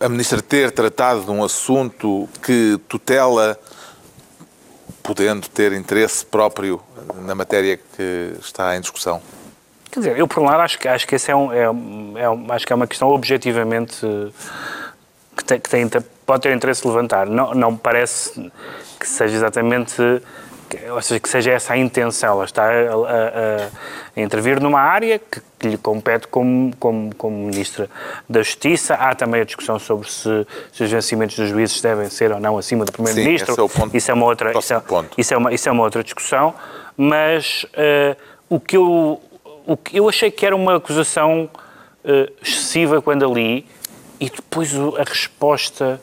a 0.00 0.08
ministra 0.08 0.40
ter 0.42 0.70
tratado 0.70 1.22
de 1.22 1.30
um 1.30 1.42
assunto 1.42 2.28
que 2.42 2.78
tutela, 2.88 3.58
podendo 5.02 5.48
ter 5.48 5.72
interesse 5.72 6.24
próprio 6.24 6.80
na 7.22 7.34
matéria 7.34 7.76
que 7.76 8.34
está 8.40 8.76
em 8.76 8.80
discussão? 8.80 9.20
Quer 9.90 10.00
dizer, 10.00 10.18
eu 10.18 10.26
por 10.26 10.42
um 10.42 10.46
lado 10.46 10.60
acho 10.60 10.78
que, 10.78 10.88
acho 10.88 11.06
que 11.06 11.14
esse 11.14 11.30
é, 11.30 11.36
um, 11.36 11.52
é, 11.52 11.62
é, 11.62 12.54
acho 12.54 12.66
que 12.66 12.72
é 12.72 12.76
uma 12.76 12.86
questão 12.86 13.08
objetivamente 13.10 14.00
que 15.36 15.44
tem, 15.44 15.60
que 15.60 15.70
tem, 15.70 15.88
pode 16.26 16.42
ter 16.42 16.54
interesse 16.54 16.82
de 16.82 16.88
levantar. 16.88 17.26
Não, 17.26 17.54
não 17.54 17.72
me 17.72 17.78
parece 17.78 18.50
que 18.98 19.06
seja 19.06 19.36
exatamente, 19.36 20.00
ou 20.90 21.02
seja, 21.02 21.20
que 21.20 21.28
seja 21.28 21.52
essa 21.52 21.74
a 21.74 21.76
intenção. 21.76 22.34
Ela 22.34 22.44
está 22.44 22.64
a, 22.64 22.68
a, 22.68 23.68
a 24.16 24.20
intervir 24.20 24.60
numa 24.60 24.80
área 24.80 25.18
que, 25.18 25.40
que, 25.58 25.68
lhe 25.68 25.76
compete 25.76 26.26
como, 26.28 26.74
como, 26.78 27.14
como 27.14 27.36
Ministra 27.36 27.88
da 28.28 28.42
Justiça. 28.42 28.94
Há 28.94 29.14
também 29.14 29.42
a 29.42 29.44
discussão 29.44 29.78
sobre 29.78 30.10
se, 30.10 30.46
se 30.72 30.82
os 30.82 30.90
vencimentos 30.90 31.36
dos 31.36 31.48
juízes 31.48 31.80
devem 31.80 32.08
ser 32.08 32.32
ou 32.32 32.40
não 32.40 32.56
acima 32.56 32.84
do 32.84 32.92
Primeiro-Ministro. 32.92 33.52
É 33.52 33.96
isso 33.96 34.10
é 34.10 34.14
uma 34.14 34.24
outra, 34.24 34.58
isso 34.58 34.74
é, 34.74 34.82
isso 35.18 35.34
é, 35.34 35.36
uma, 35.36 35.54
isso 35.54 35.68
é 35.68 35.72
uma 35.72 35.82
outra 35.82 36.02
discussão. 36.02 36.54
Mas 36.96 37.64
uh, 37.74 38.16
o 38.48 38.60
que 38.60 38.76
eu, 38.76 39.20
o 39.66 39.76
que 39.76 39.96
eu 39.98 40.08
achei 40.08 40.30
que 40.30 40.46
era 40.46 40.54
uma 40.54 40.76
acusação 40.76 41.50
uh, 42.04 42.32
excessiva 42.40 43.02
quando 43.02 43.28
ali 43.28 43.66
e 44.20 44.30
depois 44.30 44.72
a 44.74 45.02
resposta 45.02 46.00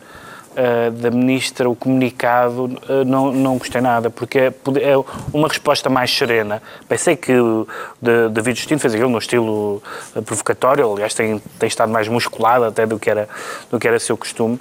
uh, 0.51 0.91
da 0.91 1.11
ministra, 1.11 1.69
o 1.69 1.75
comunicado, 1.75 2.65
uh, 2.65 3.05
não, 3.05 3.31
não 3.31 3.57
gostei 3.57 3.81
nada, 3.81 4.09
porque 4.09 4.39
é, 4.39 4.47
é, 4.47 4.97
uma 5.33 5.47
resposta 5.47 5.89
mais 5.89 6.15
serena. 6.15 6.61
Pensei 6.87 7.15
que 7.15 7.33
o 7.33 7.67
David 8.01 8.59
Justino 8.59 8.79
fez 8.79 8.93
aquilo 8.93 9.09
no 9.09 9.17
estilo 9.17 9.81
eh, 10.15 10.21
provocatório, 10.21 10.91
aliás, 10.91 11.13
tem, 11.13 11.41
tem 11.59 11.67
estado 11.67 11.91
mais 11.91 12.07
musculado 12.07 12.65
até 12.65 12.85
do 12.85 12.99
que, 12.99 13.09
era, 13.09 13.27
do 13.69 13.79
que 13.79 13.87
era 13.87 13.99
seu 13.99 14.17
costume, 14.17 14.59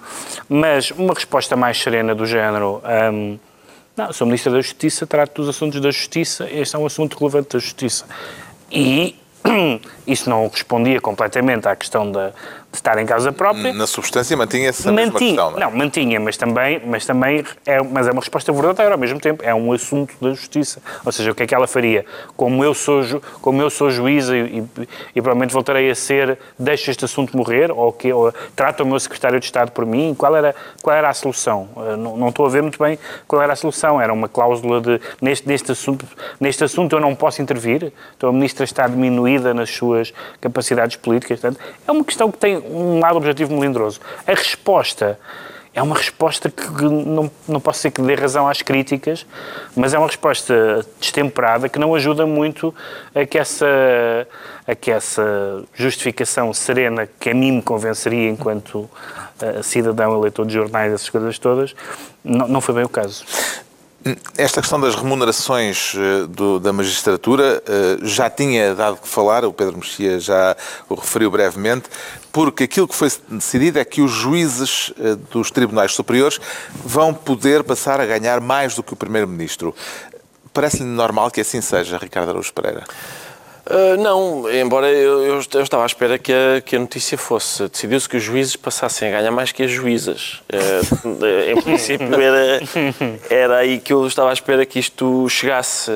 mas 0.48 0.90
uma 0.90 1.14
resposta 1.14 1.56
mais 1.56 1.80
serena 1.80 2.14
do 2.14 2.26
género. 2.26 2.82
Um, 3.12 3.38
não, 3.96 4.12
sou 4.12 4.26
Ministra 4.26 4.52
da 4.52 4.60
Justiça, 4.60 5.06
trato 5.06 5.42
dos 5.42 5.48
assuntos 5.48 5.80
da 5.80 5.90
Justiça, 5.90 6.48
este 6.50 6.74
é 6.76 6.78
um 6.78 6.86
assunto 6.86 7.18
relevante 7.18 7.50
da 7.52 7.58
Justiça. 7.58 8.06
E 8.70 9.16
isso 10.06 10.28
não 10.30 10.48
respondia 10.48 11.00
completamente 11.00 11.66
à 11.68 11.74
questão 11.74 12.10
da, 12.10 12.32
estar 12.72 12.98
em 12.98 13.06
casa 13.06 13.32
própria. 13.32 13.72
Na 13.72 13.86
substância 13.86 14.36
mantinha-se 14.36 14.88
a 14.88 14.92
mesma 14.92 15.18
questão, 15.18 15.50
não 15.50 15.58
é? 15.58 15.60
Não, 15.60 15.70
mantinha, 15.70 16.20
mas 16.20 16.36
também, 16.36 16.80
mas 16.84 17.04
também 17.04 17.44
é, 17.66 17.82
mas 17.82 18.06
é 18.06 18.12
uma 18.12 18.20
resposta 18.20 18.52
verdadeira 18.52 18.92
ao 18.92 18.98
mesmo 18.98 19.18
tempo. 19.20 19.42
É 19.44 19.54
um 19.54 19.72
assunto 19.72 20.14
da 20.20 20.30
justiça. 20.30 20.80
Ou 21.04 21.12
seja, 21.12 21.32
o 21.32 21.34
que 21.34 21.42
é 21.42 21.46
que 21.46 21.54
ela 21.54 21.66
faria? 21.66 22.04
Como 22.36 22.64
eu 22.64 22.72
sou, 22.74 23.02
como 23.40 23.60
eu 23.60 23.70
sou 23.70 23.90
juíza 23.90 24.36
e, 24.36 24.58
e, 24.58 24.88
e 25.16 25.22
provavelmente 25.22 25.52
voltarei 25.52 25.90
a 25.90 25.94
ser, 25.94 26.38
deixo 26.58 26.90
este 26.90 27.04
assunto 27.04 27.36
morrer? 27.36 27.70
Ou, 27.70 27.92
que, 27.92 28.12
ou 28.12 28.32
trata 28.54 28.82
o 28.82 28.86
meu 28.86 28.98
secretário 29.00 29.40
de 29.40 29.46
Estado 29.46 29.72
por 29.72 29.84
mim? 29.84 30.14
Qual 30.16 30.34
era, 30.36 30.54
qual 30.82 30.96
era 30.96 31.08
a 31.08 31.14
solução? 31.14 31.68
Uh, 31.74 31.96
não, 31.96 32.16
não 32.16 32.28
estou 32.28 32.46
a 32.46 32.48
ver 32.48 32.62
muito 32.62 32.78
bem 32.78 32.98
qual 33.26 33.42
era 33.42 33.52
a 33.52 33.56
solução. 33.56 34.00
Era 34.00 34.12
uma 34.12 34.28
cláusula 34.28 34.80
de, 34.80 35.00
neste, 35.20 35.48
neste, 35.48 35.72
assunto, 35.72 36.06
neste 36.38 36.62
assunto 36.62 36.94
eu 36.94 37.00
não 37.00 37.14
posso 37.14 37.42
intervir, 37.42 37.92
então 38.16 38.30
a 38.30 38.32
ministra 38.32 38.64
está 38.64 38.86
diminuída 38.86 39.52
nas 39.52 39.70
suas 39.70 40.12
capacidades 40.40 40.96
políticas. 40.96 41.40
Portanto, 41.40 41.60
é 41.86 41.90
uma 41.90 42.04
questão 42.04 42.30
que 42.30 42.38
tem 42.38 42.59
um 42.60 43.00
lado 43.00 43.16
objetivo 43.16 43.54
melindroso. 43.54 44.00
A 44.26 44.32
resposta 44.32 45.18
é 45.72 45.80
uma 45.80 45.94
resposta 45.94 46.50
que 46.50 46.82
não, 46.82 47.30
não 47.46 47.60
posso 47.60 47.78
dizer 47.78 47.92
que 47.92 48.02
dê 48.02 48.14
razão 48.14 48.48
às 48.48 48.60
críticas, 48.60 49.24
mas 49.76 49.94
é 49.94 49.98
uma 49.98 50.08
resposta 50.08 50.84
destemperada 50.98 51.68
que 51.68 51.78
não 51.78 51.94
ajuda 51.94 52.26
muito 52.26 52.74
a 53.14 53.24
que 53.24 53.38
essa, 53.38 53.66
a 54.66 54.74
que 54.74 54.90
essa 54.90 55.62
justificação 55.74 56.52
serena 56.52 57.08
que 57.18 57.30
a 57.30 57.34
mim 57.34 57.52
me 57.52 57.62
convenceria 57.62 58.28
enquanto 58.28 58.78
uh, 58.80 59.62
cidadão 59.62 60.18
eleitor 60.18 60.44
de 60.44 60.54
jornais, 60.54 60.92
essas 60.92 61.08
coisas 61.08 61.38
todas, 61.38 61.74
não, 62.24 62.48
não 62.48 62.60
foi 62.60 62.74
bem 62.74 62.84
o 62.84 62.88
caso. 62.88 63.24
Esta 64.36 64.62
questão 64.62 64.80
das 64.80 64.94
remunerações 64.94 65.94
eh, 65.94 66.26
do, 66.26 66.58
da 66.58 66.72
magistratura 66.72 67.62
eh, 67.66 67.98
já 68.02 68.30
tinha 68.30 68.74
dado 68.74 68.96
que 68.96 69.06
falar, 69.06 69.44
o 69.44 69.52
Pedro 69.52 69.76
Mexia 69.76 70.18
já 70.18 70.56
o 70.88 70.94
referiu 70.94 71.30
brevemente, 71.30 71.90
porque 72.32 72.64
aquilo 72.64 72.88
que 72.88 72.94
foi 72.94 73.12
decidido 73.28 73.78
é 73.78 73.84
que 73.84 74.00
os 74.00 74.10
juízes 74.10 74.90
eh, 74.98 75.16
dos 75.30 75.50
tribunais 75.50 75.92
superiores 75.92 76.40
vão 76.82 77.12
poder 77.12 77.62
passar 77.62 78.00
a 78.00 78.06
ganhar 78.06 78.40
mais 78.40 78.74
do 78.74 78.82
que 78.82 78.94
o 78.94 78.96
Primeiro-Ministro. 78.96 79.74
Parece-lhe 80.50 80.84
normal 80.84 81.30
que 81.30 81.42
assim 81.42 81.60
seja, 81.60 81.98
Ricardo 81.98 82.30
Araújo 82.30 82.54
Pereira? 82.54 82.84
Uh, 83.66 84.00
não, 84.00 84.50
embora 84.50 84.90
eu, 84.90 85.22
eu, 85.22 85.40
eu, 85.52 85.62
estava 85.62 85.82
à 85.82 85.86
espera 85.86 86.18
que 86.18 86.32
a, 86.32 86.60
que 86.60 86.76
a 86.76 86.78
notícia 86.78 87.16
fosse. 87.18 87.68
Decidiu-se 87.68 88.08
que 88.08 88.16
os 88.16 88.22
juízes 88.22 88.56
passassem 88.56 89.08
a 89.08 89.18
ganhar 89.18 89.30
mais 89.30 89.52
que 89.52 89.62
as 89.62 89.70
juízas. 89.70 90.42
Uh, 90.52 91.50
em 91.50 91.60
princípio, 91.62 92.20
era, 92.20 92.60
era 93.28 93.56
aí 93.58 93.78
que 93.78 93.92
eu 93.92 94.06
estava 94.06 94.30
à 94.30 94.32
espera 94.32 94.64
que 94.64 94.78
isto 94.78 95.28
chegasse. 95.28 95.90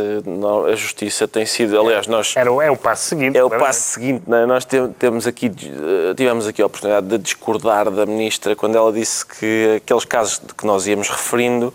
A 0.70 0.74
justiça 0.76 1.26
tem 1.26 1.46
sido, 1.46 1.80
aliás, 1.80 2.06
nós. 2.06 2.34
Era, 2.36 2.50
é 2.50 2.70
o 2.70 2.76
passo 2.76 3.08
seguinte. 3.08 3.36
É 3.36 3.42
o 3.42 3.50
passo 3.50 3.92
seguinte. 3.94 4.22
É? 4.26 4.46
Nós 4.46 4.66
temos 4.98 5.26
aqui, 5.26 5.50
tivemos 6.16 6.46
aqui 6.46 6.62
a 6.62 6.66
oportunidade 6.66 7.06
de 7.06 7.18
discordar 7.18 7.90
da 7.90 8.06
ministra 8.06 8.54
quando 8.54 8.76
ela 8.76 8.92
disse 8.92 9.24
que 9.24 9.76
aqueles 9.76 10.04
casos 10.04 10.38
de 10.38 10.54
que 10.54 10.66
nós 10.66 10.86
íamos 10.86 11.08
referindo 11.08 11.72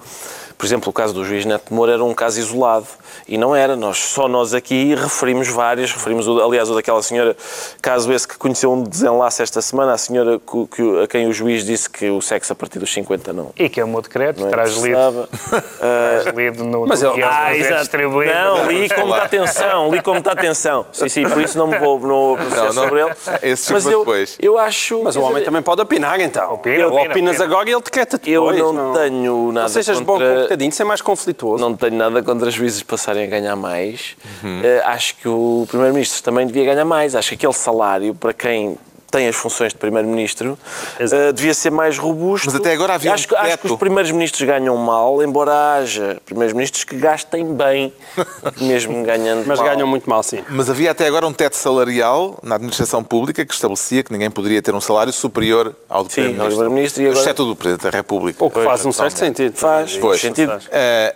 por 0.59 0.65
exemplo, 0.65 0.89
o 0.89 0.93
caso 0.93 1.13
do 1.13 1.23
juiz 1.23 1.45
Neto 1.45 1.73
Moura 1.73 1.93
era 1.93 2.03
um 2.03 2.13
caso 2.13 2.37
isolado. 2.37 2.85
E 3.27 3.37
não 3.37 3.55
era. 3.55 3.75
Nós, 3.75 3.97
só 3.97 4.27
nós 4.27 4.53
aqui 4.53 4.95
referimos 4.95 5.47
várias. 5.47 5.91
Referimos, 5.91 6.27
aliás, 6.27 6.69
o 6.69 6.75
daquela 6.75 7.01
senhora, 7.01 7.35
caso 7.81 8.11
esse 8.11 8.27
que 8.27 8.37
conheceu 8.37 8.71
um 8.71 8.83
desenlace 8.83 9.41
esta 9.41 9.61
semana, 9.61 9.93
a 9.93 9.97
senhora 9.97 10.39
que, 10.39 11.03
a 11.03 11.07
quem 11.07 11.27
o 11.27 11.33
juiz 11.33 11.65
disse 11.65 11.89
que 11.89 12.09
o 12.09 12.21
sexo 12.21 12.53
a 12.53 12.55
partir 12.55 12.79
dos 12.79 12.91
50 12.91 13.33
não. 13.33 13.51
E 13.57 13.69
que 13.69 13.79
é 13.79 13.85
um 13.85 13.93
outro 13.93 14.09
decreto, 14.09 14.45
é 14.45 14.49
traz 14.49 14.75
lido. 14.77 15.29
traz 15.79 16.35
lido 16.35 16.63
no, 16.63 16.87
Mas 16.87 17.01
no 17.01 17.13
ele, 17.13 17.23
ah, 17.23 17.55
exato. 17.55 17.97
Não, 17.97 18.71
li 18.71 18.89
com 18.89 19.01
muita 19.01 19.23
atenção. 19.23 19.91
Li 19.91 20.01
com 20.01 20.13
muita 20.13 20.31
atenção. 20.31 20.85
Sim, 20.91 21.09
sim, 21.09 21.23
por 21.23 21.41
isso 21.41 21.57
não 21.57 21.67
me 21.67 21.77
vou, 21.77 21.99
não 21.99 22.37
não, 22.37 22.73
sobre 22.73 23.01
ele. 23.01 23.11
Esse 23.41 23.71
mas 23.71 23.85
eu, 23.85 23.99
depois. 23.99 24.37
eu 24.39 24.57
acho. 24.57 25.03
Mas 25.03 25.15
o 25.15 25.21
homem 25.21 25.43
também 25.43 25.61
pode 25.61 25.81
opinar, 25.81 26.19
então. 26.19 26.53
Opina, 26.53 26.87
opina, 26.87 27.11
opinas 27.11 27.35
opina. 27.35 27.45
agora 27.45 27.69
e 27.69 27.73
ele 27.73 27.81
decreta 27.81 28.17
depois. 28.17 28.57
Eu 28.57 28.73
não, 28.73 28.93
não, 28.93 28.93
tenho 28.93 29.51
nada 29.51 29.61
não 29.61 29.69
sejas 29.69 29.99
contra 29.99 30.35
coitadinho, 30.35 30.71
ser 30.71 30.83
mais 30.83 31.01
conflituoso. 31.01 31.63
Não 31.63 31.75
tenho 31.75 31.95
nada 31.95 32.21
contra 32.21 32.49
juízes 32.51 32.83
passarem 32.99 33.23
a 33.23 33.27
ganhar 33.27 33.55
mais. 33.55 34.17
Eh, 34.63 34.81
acho 34.83 35.15
que 35.15 35.27
o 35.27 35.65
Primeiro-Ministro 35.69 36.21
também 36.21 36.45
devia 36.45 36.65
ganhar 36.65 36.85
mais. 36.85 37.15
Acho 37.15 37.29
que 37.29 37.35
aquele 37.35 37.53
salário, 37.53 38.13
para 38.13 38.33
quem 38.33 38.77
tem 39.09 39.27
as 39.27 39.35
funções 39.35 39.73
de 39.73 39.79
Primeiro-Ministro, 39.79 40.57
eh, 40.99 41.31
devia 41.31 41.53
ser 41.53 41.71
mais 41.71 41.97
robusto. 41.97 42.45
Mas 42.47 42.55
até 42.55 42.73
agora 42.73 42.93
havia 42.93 43.11
um 43.11 43.13
acho, 43.13 43.27
que- 43.27 43.35
acho 43.35 43.57
que 43.57 43.67
os 43.71 43.77
Primeiros-Ministros 43.79 44.47
ganham 44.47 44.75
mal, 44.77 45.21
embora 45.23 45.51
haja 45.75 46.17
Primeiros-Ministros 46.25 46.83
que 46.83 46.95
gastem 46.97 47.45
bem, 47.53 47.93
mesmo 48.61 49.03
ganhando 49.03 49.45
Mas 49.47 49.59
mal. 49.59 49.67
ganham 49.69 49.87
muito 49.87 50.09
mal, 50.09 50.21
sim. 50.23 50.43
Mas 50.49 50.69
havia 50.69 50.91
até 50.91 51.07
agora 51.07 51.25
um 51.27 51.33
teto 51.33 51.55
salarial 51.55 52.37
na 52.43 52.55
administração 52.55 53.03
pública 53.03 53.45
que 53.45 53.53
estabelecia 53.53 54.03
que 54.03 54.11
ninguém 54.11 54.29
poderia 54.29 54.61
ter 54.61 54.73
um 54.73 54.81
salário 54.81 55.11
superior 55.13 55.75
ao 55.89 56.03
do 56.03 56.09
Primeiro-Ministro. 56.09 57.03
Agora- 57.03 57.19
Exceto 57.19 57.43
o 57.43 57.45
do 57.47 57.55
Presidente 57.55 57.83
da 57.83 57.89
República. 57.97 58.43
O 58.43 58.49
que 58.49 58.63
faz 58.63 58.85
um 58.85 58.91
certo 58.91 59.17
sentido. 59.17 59.55
Faz, 59.55 59.97
Pois. 59.97 60.21
sentido. 60.21 60.49
Vamos 60.49 60.65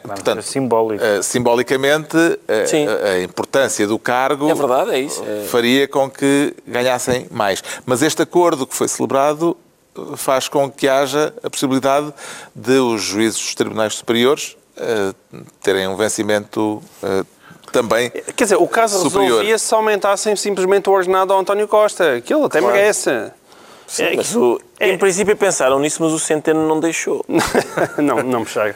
portanto, 0.03 0.41
simbólico. 0.43 1.03
eh, 1.03 1.21
simbolicamente, 1.21 2.17
Sim. 2.67 2.87
a, 2.87 3.09
a 3.09 3.21
importância 3.23 3.85
do 3.87 3.97
cargo 3.99 4.49
É 4.49 4.53
verdade, 4.53 4.91
é 4.91 4.99
isso. 4.99 5.23
É- 5.23 5.45
faria 5.47 5.87
com 5.87 6.09
que 6.09 6.53
ganhassem 6.67 7.27
mais. 7.31 7.63
Mas 7.85 8.01
este 8.01 8.21
acordo 8.21 8.65
que 8.67 8.75
foi 8.75 8.87
celebrado 8.87 9.55
eh, 9.97 10.01
faz 10.15 10.47
com 10.47 10.69
que 10.71 10.87
haja 10.87 11.33
a 11.43 11.49
possibilidade 11.49 12.13
de 12.55 12.77
os 12.79 13.01
juízes 13.01 13.39
dos 13.39 13.55
tribunais 13.55 13.95
superiores 13.95 14.55
eh, 14.77 15.13
terem 15.61 15.87
um 15.87 15.95
vencimento 15.95 16.81
eh, 17.01 17.23
também 17.71 18.09
Quer 18.09 18.43
dizer, 18.43 18.55
o 18.57 18.67
caso 18.67 18.99
Superior. 19.01 19.29
resolvia 19.29 19.57
se 19.57 19.73
aumentassem 19.73 20.35
simplesmente 20.35 20.89
o 20.89 20.93
ordenado 20.93 21.33
ao 21.33 21.39
António 21.39 21.67
Costa. 21.67 22.15
Aquilo 22.15 22.45
até 22.45 22.59
Claro. 22.59 22.75
merece. 22.75 23.31
Sim, 23.87 24.15
mas 24.15 24.35
o- 24.35 24.59
em 24.79 24.97
princípio 24.97 25.35
pensaram 25.35 25.79
nisso, 25.79 26.01
mas 26.01 26.13
o 26.13 26.19
Centeno 26.19 26.67
não 26.67 26.79
deixou. 26.79 27.23
não, 27.97 28.23
não 28.23 28.39
me 28.41 28.45
chega. 28.45 28.75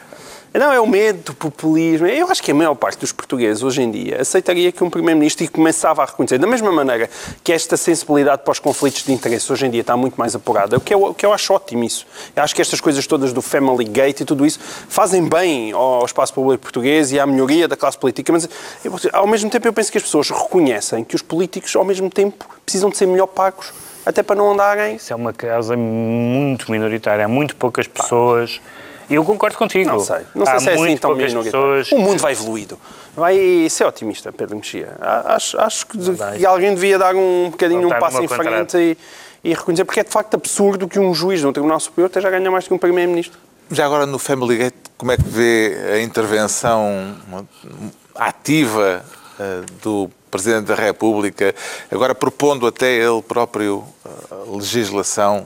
Não, 0.54 0.72
é 0.72 0.80
o 0.80 0.86
medo 0.86 1.22
do 1.22 1.34
populismo. 1.34 2.06
Eu 2.06 2.28
acho 2.30 2.42
que 2.42 2.50
a 2.50 2.54
maior 2.54 2.74
parte 2.74 2.98
dos 2.98 3.12
portugueses 3.12 3.62
hoje 3.62 3.82
em 3.82 3.90
dia 3.90 4.20
aceitaria 4.20 4.72
que 4.72 4.82
um 4.82 4.90
Primeiro-Ministro 4.90 5.44
e 5.44 5.48
começava 5.48 6.02
a 6.02 6.06
reconhecer, 6.06 6.38
da 6.38 6.46
mesma 6.46 6.72
maneira 6.72 7.08
que 7.44 7.52
esta 7.52 7.76
sensibilidade 7.76 8.42
para 8.42 8.52
os 8.52 8.58
conflitos 8.58 9.04
de 9.04 9.12
interesse 9.12 9.52
hoje 9.52 9.66
em 9.66 9.70
dia 9.70 9.82
está 9.82 9.96
muito 9.96 10.16
mais 10.16 10.34
apurada, 10.34 10.76
o 10.76 10.80
que 10.80 10.92
eu, 10.92 11.14
que 11.14 11.24
eu 11.24 11.32
acho 11.32 11.52
ótimo 11.52 11.84
isso. 11.84 12.06
Eu 12.34 12.42
acho 12.42 12.54
que 12.54 12.62
estas 12.62 12.80
coisas 12.80 13.06
todas 13.06 13.32
do 13.32 13.42
Family 13.42 13.84
Gate 13.84 14.20
e 14.20 14.24
tudo 14.24 14.44
isso 14.46 14.58
fazem 14.88 15.28
bem 15.28 15.72
ao 15.72 16.04
espaço 16.04 16.32
público 16.34 16.62
português 16.62 17.12
e 17.12 17.20
à 17.20 17.26
melhoria 17.26 17.68
da 17.68 17.76
classe 17.76 17.98
política, 17.98 18.32
mas 18.32 18.48
eu- 18.84 18.92
ao 19.12 19.26
mesmo 19.26 19.50
tempo 19.50 19.68
eu 19.68 19.72
penso 19.72 19.92
que 19.92 19.98
as 19.98 20.04
pessoas 20.04 20.30
reconhecem 20.30 21.04
que 21.04 21.14
os 21.14 21.22
políticos 21.22 21.76
ao 21.76 21.84
mesmo 21.84 22.08
tempo 22.10 22.46
precisam 22.64 22.90
de 22.90 22.96
ser 22.96 23.06
melhor 23.06 23.26
pagos, 23.26 23.72
até 24.04 24.22
para 24.22 24.36
não 24.36 24.52
andarem 24.52 24.96
Isso 24.96 25.12
é 25.12 25.16
uma 25.16 25.32
causa 25.32 25.76
muito 25.76 26.70
minoritária. 26.72 27.26
Há 27.26 27.28
muito 27.28 27.54
poucas 27.54 27.86
pessoas. 27.86 28.52
E 28.52 28.77
eu 29.14 29.24
concordo 29.24 29.56
contigo. 29.56 29.88
Não 29.88 30.00
sei. 30.00 30.20
Não 30.34 30.44
sei 30.44 30.54
Há 30.54 30.60
se 30.60 30.68
é 30.70 30.74
assim 30.74 30.96
tão 30.96 31.14
minoritário. 31.14 31.44
pessoas. 31.44 31.92
O 31.92 31.98
mundo 31.98 32.20
vai 32.20 32.32
evoluído. 32.32 32.78
Vai 33.16 33.66
ser 33.70 33.84
otimista, 33.84 34.32
Pedro 34.32 34.56
Mexia. 34.56 34.96
Acho, 35.00 35.58
acho 35.60 35.86
que, 35.86 35.98
que 36.38 36.46
alguém 36.46 36.74
devia 36.74 36.98
dar 36.98 37.14
um 37.14 37.50
bocadinho 37.50 37.88
um 37.88 37.98
passo 37.98 38.22
em 38.22 38.28
frente 38.28 38.76
e, 38.76 38.98
e 39.42 39.54
reconhecer, 39.54 39.84
porque 39.84 40.00
é 40.00 40.04
de 40.04 40.10
facto 40.10 40.34
absurdo 40.34 40.86
que 40.86 40.98
um 40.98 41.12
juiz 41.14 41.40
de 41.40 41.46
um 41.46 41.52
Tribunal 41.52 41.80
Superior 41.80 42.08
esteja 42.08 42.28
a 42.28 42.30
ganhar 42.30 42.50
mais 42.50 42.64
do 42.64 42.68
que 42.68 42.74
um 42.74 42.78
Primeiro-Ministro. 42.78 43.38
Já 43.70 43.84
agora 43.84 44.06
no 44.06 44.18
Family 44.18 44.56
Gate, 44.56 44.74
como 44.96 45.12
é 45.12 45.16
que 45.16 45.28
vê 45.28 45.76
a 45.94 46.00
intervenção 46.00 47.14
ativa 48.14 49.04
eh, 49.38 49.60
do 49.82 50.10
Presidente 50.30 50.66
da 50.66 50.74
República, 50.74 51.54
agora 51.90 52.14
propondo 52.14 52.66
até 52.66 52.92
ele 52.92 53.22
próprio 53.22 53.84
eh, 54.04 54.34
legislação 54.48 55.44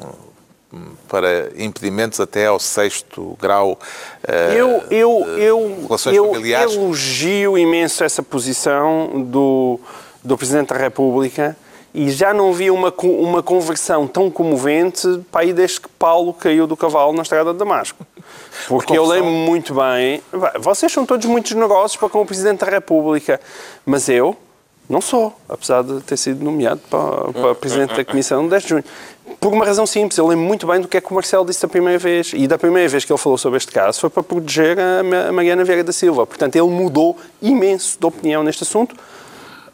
para 1.09 1.51
impedimentos 1.57 2.21
até 2.21 2.47
ao 2.47 2.59
sexto 2.59 3.37
grau? 3.41 3.79
eh, 4.27 4.55
Eu, 4.57 4.83
eu, 4.91 5.27
eu, 5.39 5.83
relações 5.85 6.17
eu 6.17 6.33
familiares? 6.33 6.75
elogio 6.75 7.59
imenso 7.59 8.03
essa 8.05 8.23
posição 8.23 9.23
do, 9.27 9.79
do 10.25 10.37
Presidente 10.37 10.69
da 10.69 10.77
República 10.79 11.57
e 11.95 12.11
já 12.11 12.33
não 12.33 12.55
vi 12.55 12.71
uma, 12.71 12.93
uma 13.03 13.43
conversão 13.43 14.07
tão 14.07 14.31
comovente 14.31 15.07
para 15.31 15.43
aí 15.43 15.53
desde 15.53 15.83
que 15.83 15.89
Paulo 15.91 16.33
caiu 16.33 16.67
do 16.67 16.75
cavalo 16.75 17.13
na 17.13 17.21
estrada 17.21 17.53
de 17.53 17.59
Damasco. 17.59 18.07
Porque 18.67 18.97
eu 18.97 19.05
lembro 19.05 19.31
muito 19.31 19.75
bem. 19.75 20.23
Vocês 20.59 20.91
são 20.91 21.05
todos 21.05 21.27
muito 21.27 21.49
generosos 21.51 21.97
para 21.97 22.09
com 22.09 22.23
o 22.23 22.27
Presidente 22.27 22.65
da 22.65 22.71
República, 22.71 23.39
mas 23.85 24.09
eu 24.09 24.35
não 24.89 25.01
sou, 25.01 25.35
apesar 25.49 25.83
de 25.83 26.01
ter 26.03 26.17
sido 26.17 26.45
nomeado 26.45 26.81
para, 26.91 27.33
para 27.33 27.55
Presidente 27.55 27.95
da 27.95 28.05
Comissão 28.05 28.43
no 28.43 28.49
10 28.51 28.63
de 28.63 28.69
junho. 28.69 28.85
Por 29.41 29.53
uma 29.53 29.65
razão 29.65 29.87
simples, 29.87 30.19
eu 30.19 30.27
lembro 30.27 30.45
muito 30.45 30.67
bem 30.67 30.81
do 30.81 30.87
que 30.89 30.97
é 30.97 31.01
que 31.01 31.11
o 31.11 31.15
Marcelo 31.15 31.45
disse 31.47 31.63
da 31.63 31.69
primeira 31.69 31.99
vez. 31.99 32.33
E 32.35 32.47
da 32.47 32.59
primeira 32.59 32.89
vez 32.89 33.05
que 33.05 33.13
ele 33.13 33.19
falou 33.19 33.39
sobre 33.39 33.57
este 33.57 33.73
caso 33.73 33.99
foi 34.01 34.11
para 34.11 34.23
proteger 34.23 34.79
a 34.79 35.03
Ma- 35.03 35.29
a 35.29 35.33
Mariana 35.33 35.65
Vieira 35.65 35.83
da 35.83 35.93
Silva. 35.93 36.27
Portanto, 36.27 36.55
ele 36.57 36.67
mudou 36.69 37.17
imenso 37.41 37.99
de 37.99 38.07
opinião 38.07 38.43
neste 38.45 38.63
assunto. 38.65 38.95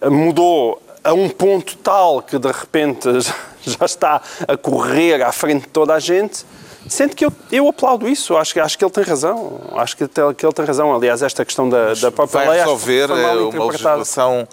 Mudou 0.04 0.80
a 1.02 1.12
um 1.12 1.28
ponto 1.28 1.76
tal 1.78 2.22
que 2.22 2.38
de 2.38 2.48
repente 2.50 3.08
já 3.62 3.84
está 3.84 4.22
a 4.46 4.56
correr 4.56 5.22
à 5.22 5.32
frente 5.32 5.62
de 5.62 5.68
toda 5.68 5.94
a 5.94 5.98
gente. 5.98 6.44
Sendo 6.88 7.14
que 7.14 7.24
eu, 7.26 7.32
eu 7.52 7.68
aplaudo 7.68 8.08
isso, 8.08 8.34
acho, 8.36 8.54
que- 8.54 8.60
acho 8.60 8.78
que 8.78 8.84
ele 8.84 8.90
tem 8.92 9.04
razão. 9.04 9.60
Acho 9.76 9.94
que, 9.96 10.04
ele- 10.04 10.34
que 10.34 10.46
ele 10.46 10.52
tem 10.54 10.64
razão. 10.64 10.94
Aliás, 10.94 11.22
esta 11.22 11.44
questão 11.44 11.68
da, 11.68 11.92
da 11.94 12.10
própria 12.10 12.44
vai 12.46 12.48
lei 12.48 12.58
que 12.58 12.62
resolver 12.64 13.10
eh, 13.10 13.14
uma 13.56 13.64
legislação 13.66 14.48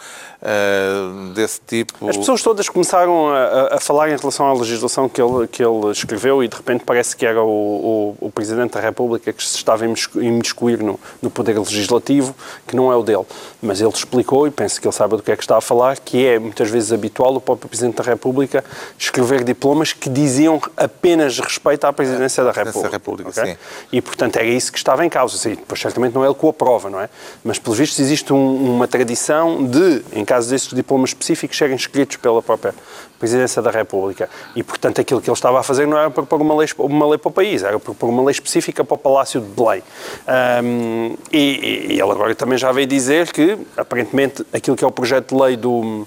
eh, 0.48 1.34
desse 1.34 1.60
tipo? 1.66 2.08
As 2.08 2.16
pessoas 2.18 2.42
todas 2.44 2.70
começaram 2.70 3.30
a, 3.30 3.76
a- 3.76 3.80
falar 3.80 4.10
em 4.12 4.16
relação 4.16 4.46
à 4.48 4.54
legislação 4.54 5.10
que 5.10 5.20
ele, 5.22 5.48
que 5.48 5.64
ele 5.64 5.90
escreveu 5.92 6.44
e 6.44 6.48
de 6.48 6.56
repente 6.56 6.84
parece 6.86 7.16
que 7.18 7.26
era 7.26 7.42
o, 7.44 8.16
o- 8.20 8.28
o 8.28 8.32
Presidente 8.32 8.74
da 8.74 8.80
República 8.80 9.34
que 9.34 9.44
se 9.44 9.56
estava 9.58 9.84
a 9.84 9.88
imiscu- 9.88 10.22
imiscuir 10.22 10.84
no, 10.84 11.00
no 11.22 11.30
poder 11.32 11.58
legislativo, 11.58 12.36
que 12.68 12.76
não 12.76 12.92
é 12.92 12.96
o 12.96 13.02
dele. 13.02 13.26
Mas 13.62 13.82
ele 13.82 13.90
explicou, 13.90 14.46
e 14.48 14.52
penso 14.52 14.80
que 14.80 14.88
ele 14.88 14.94
sabe 14.94 15.18
do 15.18 15.24
que 15.24 15.32
é 15.32 15.36
que 15.36 15.44
está 15.44 15.58
a 15.58 15.62
falar, 15.62 15.98
que 16.00 16.26
é 16.26 16.38
muitas 16.38 16.70
vezes 16.70 16.92
habitual 16.94 17.36
o 17.36 17.42
próprio 17.42 17.68
Presidente 17.68 17.96
da 17.96 18.04
República 18.04 18.64
escrever 19.00 19.44
diplomas 19.44 19.94
que 19.94 20.10
diziam 20.10 20.62
apenas 20.78 21.40
respeito 21.40 21.86
à 21.86 21.92
Presidência 21.94 22.44
da 22.44 22.52
Presidência 22.54 22.82
da 22.84 22.90
República. 22.90 22.96
República, 23.26 23.42
ok? 23.42 23.54
sim. 23.54 23.58
E, 23.92 24.02
portanto, 24.02 24.36
era 24.36 24.46
isso 24.46 24.72
que 24.72 24.78
estava 24.78 25.04
em 25.06 25.10
causa. 25.10 25.38
Sim, 25.38 25.56
depois, 25.56 25.80
certamente, 25.80 26.14
não 26.14 26.24
é 26.24 26.28
ele 26.28 26.36
que 26.36 26.46
o 26.46 26.50
aprova, 26.50 26.90
não 26.90 27.00
é? 27.00 27.10
Mas, 27.44 27.58
pelos 27.58 27.78
vistos, 27.80 28.00
existe 28.00 28.32
um- 28.34 28.76
uma 28.76 28.88
tradição 28.88 29.64
de, 29.66 30.04
em 30.14 30.24
caso 30.26 30.35
desses 30.42 30.70
diplomas 30.70 31.12
específicos, 31.12 31.58
serem 31.58 31.76
escritos 31.76 32.18
pela 32.18 32.42
própria 32.42 32.74
Presidência 33.18 33.62
da 33.62 33.72
República. 33.72 34.30
E, 34.56 34.62
portanto, 34.62 35.00
aquilo 35.00 35.22
que 35.22 35.30
ele 35.30 35.36
estava 35.36 35.60
a 35.60 35.64
fazer 35.64 35.88
não 35.88 35.98
era 35.98 36.12
propor 36.12 36.42
uma 36.42 36.54
lei, 36.56 36.68
uma 36.78 37.08
lei 37.08 37.18
para 37.18 37.30
o 37.30 37.32
país, 37.32 37.64
era 37.64 37.80
propor 37.80 38.10
uma 38.10 38.22
lei 38.24 38.32
específica 38.32 38.84
para 38.84 38.96
o 38.96 38.98
Palácio 38.98 39.40
de 39.40 39.48
Belém. 39.48 39.82
Ahm, 40.28 41.16
e, 41.32 41.38
e- 41.38 41.94
ele 41.94 42.02
agora 42.12 42.36
também 42.36 42.58
já 42.58 42.72
veio 42.72 42.86
dizer 42.86 43.32
que, 43.32 43.58
aparentemente, 43.78 44.46
aquilo 44.54 44.76
que 44.76 44.84
é 44.84 44.88
o 44.88 44.92
projeto 44.92 45.34
de 45.36 45.42
lei 45.42 45.56
do, 45.56 46.06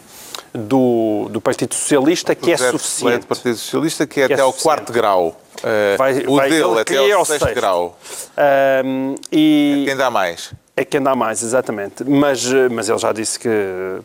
do, 0.52 1.28
do 1.30 1.40
Partido 1.40 1.74
Socialista, 1.74 2.34
que 2.34 2.52
é 2.52 2.56
lei 2.56 2.72
do 2.72 2.78
suficiente. 2.78 3.26
Partido 3.26 3.56
Socialista, 3.56 4.06
que 4.06 4.20
é 4.20 4.26
Que 4.26 4.32
é 4.32 4.34
até 4.36 4.42
ao 4.42 4.48
suficiente. 4.52 4.62
quarto 4.76 4.92
grau. 4.92 5.40
Eh, 5.64 5.96
Vai- 5.96 6.24
o 6.26 6.36
vai- 6.36 6.50
dele 6.50 6.62
ele 6.64 6.80
até 6.80 7.12
ao 7.12 7.18
ao 7.20 7.24
sexto 7.24 7.44
sexto. 7.46 7.56
grau. 7.56 7.98
E... 9.32 9.84
Quem 9.86 9.96
dá 9.96 10.10
mais? 10.10 10.52
É 10.80 10.84
quem 10.84 11.02
dá 11.02 11.12
mais, 11.16 11.42
exatamente. 11.42 12.04
Mas, 12.04 12.46
eh, 12.52 12.68
mas 12.68 12.88
ele 12.88 12.98
já 12.98 13.12
disse 13.12 13.36
que 13.36 13.48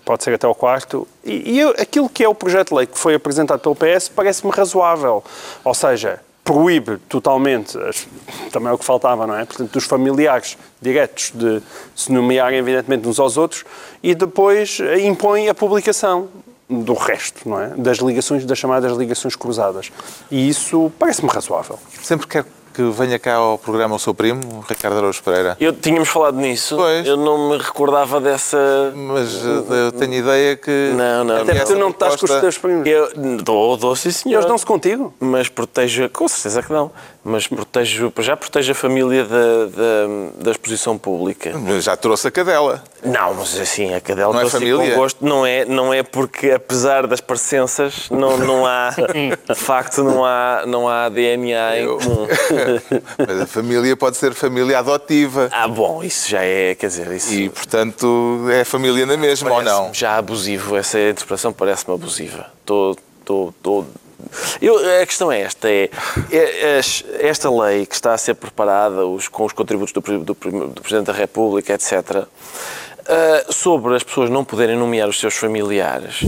pode 0.03 0.23
ser 0.23 0.33
até 0.33 0.47
ao 0.47 0.55
quarto. 0.55 1.07
E, 1.23 1.51
e 1.53 1.59
eu- 1.59 1.69
aquilo 1.77 2.09
que 2.09 2.23
é 2.23 2.27
o 2.27 2.33
projeto 2.33 2.69
de 2.69 2.75
lei 2.75 2.87
que 2.87 2.97
foi 2.97 3.13
apresentado 3.13 3.59
pelo 3.59 3.75
PS 3.75 4.09
parece-me 4.09 4.51
razoável. 4.51 5.23
Ou 5.63 5.73
seja, 5.75 6.19
proíbe 6.43 6.97
totalmente, 7.07 7.77
também 8.51 8.69
é 8.69 8.73
o 8.73 8.77
que 8.79 8.83
faltava, 8.85 9.27
não 9.27 9.37
é? 9.37 9.45
Portanto, 9.45 9.71
dos 9.71 9.83
familiares 9.83 10.57
diretos 10.81 11.31
de 11.35 11.61
se 11.95 12.11
nomearem, 12.11 12.57
evidentemente, 12.57 13.07
uns 13.07 13.19
aos 13.19 13.37
outros 13.37 13.63
e 14.01 14.15
depois 14.15 14.79
eh, 14.81 15.01
impõe 15.01 15.49
a 15.49 15.53
publicação 15.53 16.27
do 16.67 16.95
resto, 16.95 17.47
não 17.47 17.61
é? 17.61 17.67
Das 17.77 17.99
ligações, 17.99 18.45
das 18.45 18.57
chamadas 18.57 18.97
ligações 18.97 19.35
cruzadas. 19.35 19.91
E 20.31 20.49
isso 20.49 20.91
parece-me 20.97 21.29
razoável. 21.29 21.77
Sempre 22.01 22.25
quer 22.25 22.45
que 22.73 22.81
venha 22.89 23.19
cá 23.19 23.35
ao 23.35 23.57
programa 23.57 23.95
o 23.95 23.99
seu 23.99 24.13
primo, 24.13 24.63
Ricardo 24.67 24.97
Araújo 24.97 25.21
Pereira. 25.23 25.55
Eu 25.59 25.71
tínhamos 25.73 26.09
falado 26.09 26.35
nisso, 26.37 26.75
Pois. 26.75 27.05
eu 27.05 27.15
não 27.15 27.49
me 27.49 27.57
recordava 27.57 28.19
dessa. 28.19 28.57
Mas 28.95 29.35
eh, 29.45 29.87
eu 29.87 29.91
tenho 29.91 30.13
ideia 30.13 30.55
que. 30.55 30.91
Não, 30.95 31.23
não, 31.23 31.41
Até 31.41 31.53
porque 31.53 31.73
tu 31.73 31.79
não 31.79 31.89
estás 31.89 32.11
com 32.15 32.15
os 32.15 32.31
proposta- 32.31 32.41
teus 32.41 32.57
primos. 32.57 32.87
Eu 32.87 33.09
dou, 33.43 33.77
dou 33.77 33.95
sim, 33.95 34.11
senhor. 34.11 34.37
Eles 34.37 34.45
dão-se 34.47 34.65
contigo? 34.65 35.13
Mas 35.19 35.47
protejo, 35.49 36.09
com 36.09 36.27
certeza 36.27 36.63
que 36.63 36.73
não, 36.73 36.91
mas 37.23 37.47
protejo, 37.47 38.11
já 38.19 38.35
protejo 38.35 38.71
a 38.71 38.75
família 38.75 39.23
da, 39.23 39.65
da, 39.65 40.43
da 40.43 40.51
exposição 40.51 40.97
pública. 40.97 41.51
Já 41.79 41.95
trouxe 41.95 42.27
a 42.27 42.31
cadela. 42.31 42.83
Não, 43.03 43.33
mas 43.35 43.59
assim, 43.59 43.93
a 43.93 44.01
cadela 44.01 44.33
Não 44.33 44.41
é 44.41 44.49
família? 44.49 44.91
com 44.91 44.95
gosto. 44.99 45.25
Não 45.25 45.45
é, 45.45 45.65
não 45.65 45.93
é 45.93 46.01
porque, 46.03 46.51
apesar 46.51 47.05
das 47.05 47.21
parecenças, 47.21 48.09
não, 48.09 48.37
não 48.37 48.65
há, 48.65 48.89
de 49.49 49.55
facto, 49.55 50.03
não 50.03 50.23
há, 50.25 50.63
não 50.65 50.87
há 50.87 51.09
DNA 51.09 51.77
em 51.79 51.83
Eu- 51.83 51.99
Mas 53.27 53.41
a 53.41 53.45
família 53.47 53.95
pode 53.95 54.17
ser 54.17 54.33
família 54.33 54.79
adotiva. 54.79 55.49
Ah, 55.51 55.67
bom, 55.67 56.03
isso 56.03 56.29
já 56.29 56.43
é, 56.43 56.75
quer 56.75 56.87
dizer, 56.87 57.11
isso 57.11 57.33
E, 57.33 57.49
portanto, 57.49 58.45
é 58.51 58.63
família 58.63 59.05
na 59.05 59.17
mesma, 59.17 59.51
ou 59.51 59.61
não? 59.61 59.93
já 59.93 60.17
abusivo. 60.17 60.75
Essa 60.75 60.99
interpretação 60.99 61.51
parece-me 61.53 61.93
abusiva. 61.93 62.47
Estou, 62.61 62.95
estou, 63.19 63.49
estou 63.49 63.87
Eu, 64.61 64.77
a 65.01 65.05
questão 65.05 65.31
é 65.31 65.41
esta: 65.41 65.69
é, 65.69 65.89
é- 66.31 66.79
es- 66.79 67.03
esta 67.19 67.49
lei 67.49 67.85
que 67.85 67.95
está 67.95 68.13
a 68.13 68.17
ser 68.17 68.35
preparada 68.35 69.05
os- 69.05 69.27
com 69.27 69.45
os 69.45 69.53
contributos 69.53 69.93
do, 69.93 70.01
do 70.19 70.33
do 70.33 70.81
Presidente 70.81 71.07
da 71.07 71.13
República, 71.13 71.73
etc., 71.73 72.23
ah, 73.05 73.45
sobre 73.49 73.95
as 73.95 74.03
pessoas 74.03 74.29
não 74.29 74.45
poderem 74.45 74.77
nomear 74.77 75.09
os 75.09 75.19
seus 75.19 75.35
familiares. 75.35 76.21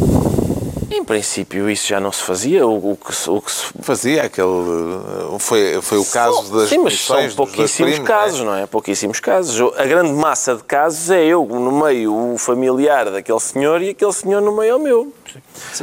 Em 0.95 1.03
princípio, 1.03 1.69
isso 1.69 1.87
já 1.87 1.99
não 1.99 2.11
se 2.11 2.23
fazia. 2.23 2.65
O, 2.65 2.91
o 2.91 2.95
que, 2.97 3.13
se- 3.13 3.29
o 3.29 3.41
que 3.41 3.51
se 3.51 3.65
Fazia 3.81 4.23
aquele. 4.23 4.47
uh, 4.47 5.37
Foi, 5.39 5.81
foi 5.81 5.97
o 5.97 6.05
caso 6.05 6.51
das 6.57 6.69
Sim, 6.69 6.77
mas 6.79 6.99
são 7.05 7.29
pouquíssimos 7.35 7.91
primos, 7.93 8.07
casos, 8.07 8.39
não 8.39 8.53
é? 8.53 8.57
não 8.57 8.63
é? 8.63 8.67
Pouquíssimos 8.67 9.19
casos. 9.19 9.73
A 9.77 9.85
grande 9.85 10.11
massa 10.13 10.55
de 10.55 10.63
casos 10.63 11.09
é 11.11 11.23
eu, 11.25 11.45
no 11.45 11.83
meio, 11.83 12.33
o 12.33 12.37
familiar 12.37 13.09
daquele 13.11 13.39
senhor 13.39 13.81
e 13.81 13.89
aquele 13.89 14.13
senhor 14.13 14.41
no 14.41 14.55
meio 14.55 14.73
ao 14.75 14.79
meu. 14.79 15.13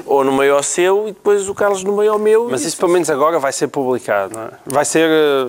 Ou 0.06 0.24
no 0.24 0.32
meio 0.32 0.54
ao 0.56 0.62
seu 0.62 1.08
e 1.08 1.12
depois 1.12 1.46
o 1.48 1.54
Carlos 1.54 1.84
no 1.84 1.94
meio 1.96 2.12
ao 2.12 2.18
meu. 2.18 2.48
Mas 2.50 2.64
isso, 2.64 2.76
pelo 2.78 2.90
menos 2.92 3.10
agora, 3.10 3.38
vai 3.38 3.52
ser 3.52 3.68
publicado, 3.68 4.34
não 4.34 4.44
é? 4.46 4.50
Vai 4.64 4.84
ser... 4.84 5.08
eh, 5.10 5.44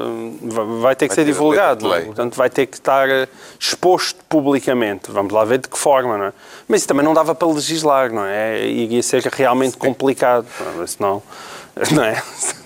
vai- 0.82 0.96
ter 0.96 1.08
que 1.08 1.16
Vai 1.16 1.24
ser 1.24 1.26
ter 1.26 1.32
divulgado, 1.32 1.86
não 1.88 1.94
é? 1.94 1.98
lei. 1.98 2.06
Portanto, 2.08 2.36
vai 2.36 2.50
ter 2.50 2.66
que 2.66 2.76
estar 2.76 3.08
eh, 3.10 3.28
exposto 3.58 4.20
publicamente. 4.28 5.10
Vamos 5.10 5.32
lá 5.32 5.46
ver 5.46 5.60
de 5.60 5.70
que 5.70 5.78
forma, 5.78 6.18
não 6.18 6.26
é? 6.26 6.34
Mas 6.68 6.82
isso 6.82 6.88
também 6.88 7.06
não 7.06 7.14
dava 7.14 7.34
para 7.34 7.48
legislar, 7.48 8.12
não 8.12 8.26
é? 8.26 8.66
Iria 8.66 9.02
ser 9.02 9.24
realmente 9.32 9.53
complicado. 9.78 10.46
Senão, 10.88 11.22
não 11.92 12.04
é? 12.04 12.22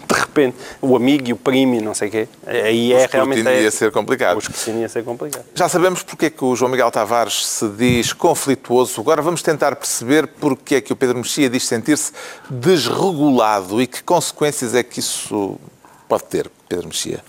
De 0.07 0.13
repente, 0.17 0.55
o 0.81 0.95
amigo 0.95 1.27
e 1.27 1.33
o 1.33 1.35
primo 1.35 1.75
e 1.75 1.81
não 1.81 1.93
sei 1.93 2.07
o 2.07 2.11
quê. 2.11 2.27
Aí 2.45 2.93
é 2.93 3.05
O 3.05 3.09
realmente... 3.11 3.39
escrutínio 3.39 3.49
é- 3.59 3.63
ia 3.63 3.71
ser 3.71 3.91
complicado. 3.91 4.35
O 4.38 4.39
escrutínio 4.39 4.81
ia 4.81 4.88
ser 4.89 5.03
complicado. 5.03 5.43
Já 5.53 5.67
sabemos 5.67 6.01
porque 6.01 6.27
é 6.27 6.29
que 6.29 6.45
o 6.45 6.55
João 6.55 6.71
Miguel 6.71 6.89
Tavares 6.89 7.45
se 7.45 7.67
diz 7.69 8.13
conflituoso. 8.13 9.01
Agora 9.01 9.21
vamos 9.21 9.41
tentar 9.41 9.75
perceber 9.75 10.27
porque 10.27 10.75
é 10.75 10.81
que 10.81 10.93
o 10.93 10.95
Pedro 10.95 11.17
Mexia 11.17 11.49
diz 11.49 11.67
sentir-se 11.67 12.13
desregulado 12.49 13.81
e 13.81 13.88
que 13.88 14.01
consequências 14.03 14.73
é 14.75 14.83
que 14.83 14.99
isso 14.99 15.59
pode 16.07 16.23
ter, 16.25 16.49
Pedro 16.69 16.88
Mexia. 16.88 17.19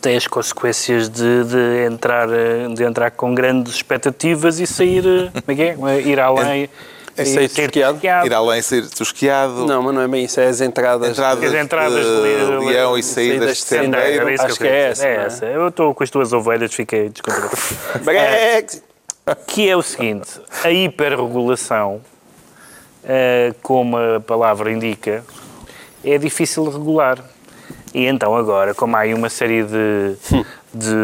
tem 0.00 0.16
as 0.16 0.26
consequências 0.26 1.08
de, 1.08 1.44
de 1.44 1.86
entrar, 1.86 2.28
eh, 2.30 2.68
de 2.74 2.84
entrar 2.84 3.10
com 3.12 3.34
grandes 3.34 3.74
expectativas 3.76 4.60
e 4.60 4.66
sair, 4.66 5.04
eh, 5.06 5.40
como 5.40 5.52
é 5.52 5.54
que 5.54 5.62
é? 5.62 6.00
Ir 6.06 6.20
além. 6.20 6.68
É 7.16 7.24
tosquiado? 7.24 7.94
tosquiado. 7.94 8.26
Ir 8.26 8.32
além, 8.34 8.62
sair 8.62 8.88
tosquiado, 8.88 9.66
Não, 9.66 9.82
mas 9.82 9.94
não 9.94 10.00
é 10.02 10.08
bem 10.08 10.24
isso. 10.24 10.40
É 10.40 10.46
as 10.46 10.60
entradas... 10.60 11.10
entradas, 11.10 11.44
As 11.44 11.54
entradas 11.62 12.04
de 12.04 12.46
de- 12.60 12.66
leão 12.66 12.96
e 12.96 13.02
saídas 13.02 13.56
de 13.58 13.62
saídas 13.64 13.88
de 13.90 13.96
sendeiro. 13.96 14.30
isso 14.30 14.44
Acho 14.44 14.56
que 14.58 14.66
é 14.66 14.88
essa, 14.90 15.02
não 15.04 15.10
é? 15.10 15.26
essa. 15.26 15.46
Eu 15.46 15.68
estou 15.68 15.94
com 15.94 16.02
as 16.02 16.10
tuas 16.10 16.32
ovelhas, 16.32 16.72
fiquei 16.74 17.08
descontrolado. 17.10 17.56
Brexit. 18.02 18.82
que 19.46 19.68
é 19.68 19.76
o 19.76 19.82
seguinte, 19.82 20.28
a 20.64 20.70
hiperregulação, 20.70 22.00
eh, 23.04 23.52
como 23.62 23.96
a 23.96 24.20
palavra 24.20 24.72
indica, 24.72 25.24
é 26.04 26.18
difícil 26.18 26.64
de 26.64 26.70
regular. 26.70 27.18
E 27.94 28.06
então 28.06 28.34
agora, 28.34 28.74
como 28.74 28.96
há 28.96 29.00
aí 29.00 29.12
uma 29.14 29.28
série 29.28 29.62
de, 29.64 30.16
de 30.72 30.94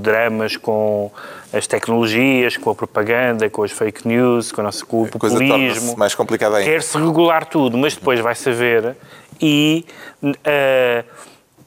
dramas 0.00 0.56
com 0.56 1.10
as 1.52 1.66
tecnologias, 1.66 2.56
com 2.56 2.70
a 2.70 2.74
propaganda, 2.74 3.48
com 3.48 3.62
as 3.62 3.70
fake 3.72 4.06
news, 4.06 4.52
com 4.52 4.60
o, 4.60 4.64
nosso, 4.64 4.84
com 4.86 5.02
o 5.02 5.06
A 5.06 5.18
coisa 5.18 5.38
populismo, 5.38 5.96
mais 5.96 6.14
complicada 6.14 6.56
ainda. 6.58 6.70
quer-se 6.70 6.96
regular 6.98 7.46
tudo, 7.46 7.78
mas 7.78 7.94
depois 7.94 8.20
vai 8.20 8.34
saber 8.34 8.96
e 9.40 9.86
eh, 10.44 11.04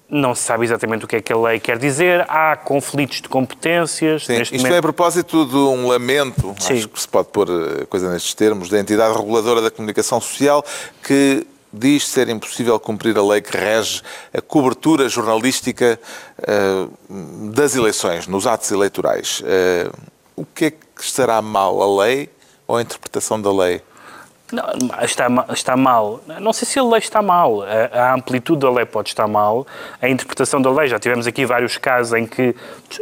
não 0.09 0.35
se 0.35 0.43
sabe 0.43 0.65
exatamente 0.65 1.05
o 1.05 1.07
que 1.07 1.15
é 1.15 1.21
que 1.21 1.31
a 1.33 1.37
lei 1.37 1.59
quer 1.59 1.77
dizer, 1.77 2.25
há 2.29 2.55
conflitos 2.57 3.21
de 3.21 3.29
competências. 3.29 4.25
Sim, 4.25 4.41
isto 4.41 4.55
momento- 4.57 4.73
é 4.73 4.77
a 4.77 4.81
propósito 4.81 5.45
de 5.45 5.55
um 5.55 5.87
lamento, 5.87 6.53
Sim. 6.59 6.73
acho 6.75 6.89
que 6.89 6.99
se 7.01 7.07
pode 7.07 7.29
pôr 7.29 7.47
eh, 7.49 7.85
coisa 7.85 8.11
nestes 8.11 8.33
termos, 8.33 8.69
da 8.69 8.79
entidade 8.79 9.17
reguladora 9.17 9.61
da 9.61 9.71
comunicação 9.71 10.19
social 10.21 10.63
que 11.03 11.47
diz 11.71 12.07
ser 12.07 12.29
impossível 12.29 12.79
cumprir 12.79 13.17
a 13.17 13.23
lei 13.23 13.41
que 13.41 13.55
rege 13.55 14.01
a 14.33 14.41
cobertura 14.41 15.07
jornalística 15.07 15.99
eh, 16.41 16.87
das 17.53 17.75
eleições, 17.75 18.27
nos 18.27 18.45
atos 18.45 18.71
eleitorais. 18.71 19.41
Eh, 19.45 19.89
o 20.35 20.45
que 20.45 20.65
é 20.65 20.71
que 20.71 21.01
estará 21.01 21.41
mal, 21.41 21.81
a 21.81 22.03
lei 22.03 22.29
ou 22.67 22.77
a 22.77 22.81
interpretação 22.81 23.41
da 23.41 23.51
lei? 23.51 23.81
Não, 24.51 24.63
está, 25.03 25.27
está 25.53 25.77
mal. 25.77 26.19
Não 26.39 26.51
sei 26.53 26.67
se 26.67 26.77
a 26.79 26.83
lei 26.83 26.99
está 26.99 27.21
mal. 27.21 27.63
A, 27.63 27.99
a 28.09 28.13
amplitude 28.13 28.61
da 28.61 28.69
lei 28.71 28.85
pode 28.85 29.09
estar 29.09 29.27
mal. 29.27 29.65
A 30.01 30.09
interpretação 30.09 30.61
da 30.61 30.69
lei, 30.71 30.87
já 30.87 30.99
tivemos 30.99 31.25
aqui 31.27 31.45
vários 31.45 31.77
casos 31.77 32.13
em 32.13 32.25
que 32.25 32.55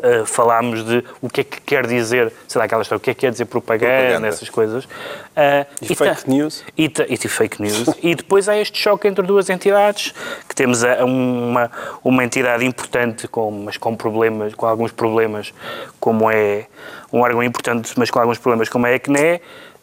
eh, 0.04 0.24
falámos 0.26 0.84
de 0.86 1.04
o 1.22 1.30
que 1.30 1.42
é 1.42 1.44
que 1.44 1.62
quer 1.62 1.88
dizer, 1.88 2.32
sei 2.48 2.60
lá, 2.60 2.66
aquela 2.66 2.82
história, 2.82 2.98
o 3.00 3.02
que 3.02 3.10
é 3.12 3.14
que 3.14 3.22
quer 3.22 3.32
dizer 3.32 3.46
propaganda, 3.46 3.94
Propaganda. 3.96 4.28
essas 4.28 4.50
coisas. 4.50 4.88
Ah, 5.36 5.66
E 5.82 5.88
fake 5.96 6.24
ta- 6.24 6.28
news. 6.28 6.64
E, 6.78 6.92
e 7.10 7.28
fake 7.28 7.62
news. 7.62 7.86
e 8.04 8.14
depois 8.16 8.48
há 8.50 8.56
este 8.58 8.78
choque 8.78 9.08
entre 9.08 9.26
duas 9.26 9.50
entidades, 9.50 10.14
que 10.48 10.54
temos 10.56 10.84
a- 10.84 11.04
uma, 11.06 11.72
uma 12.04 12.24
entidade 12.24 12.66
importante, 12.66 13.28
com, 13.28 13.50
mas 13.52 13.78
com 13.78 13.96
problemas, 13.96 14.54
com 14.54 14.66
alguns 14.66 14.92
problemas, 14.92 15.54
como 16.00 16.30
é 16.30 16.68
um 17.12 17.22
órgão 17.22 17.42
importante, 17.42 17.92
mas 17.98 18.12
com 18.12 18.20
alguns 18.20 18.38
problemas, 18.38 18.70
como 18.70 18.86
é 18.86 18.92
a 18.92 18.96
ECNE, 18.96 19.42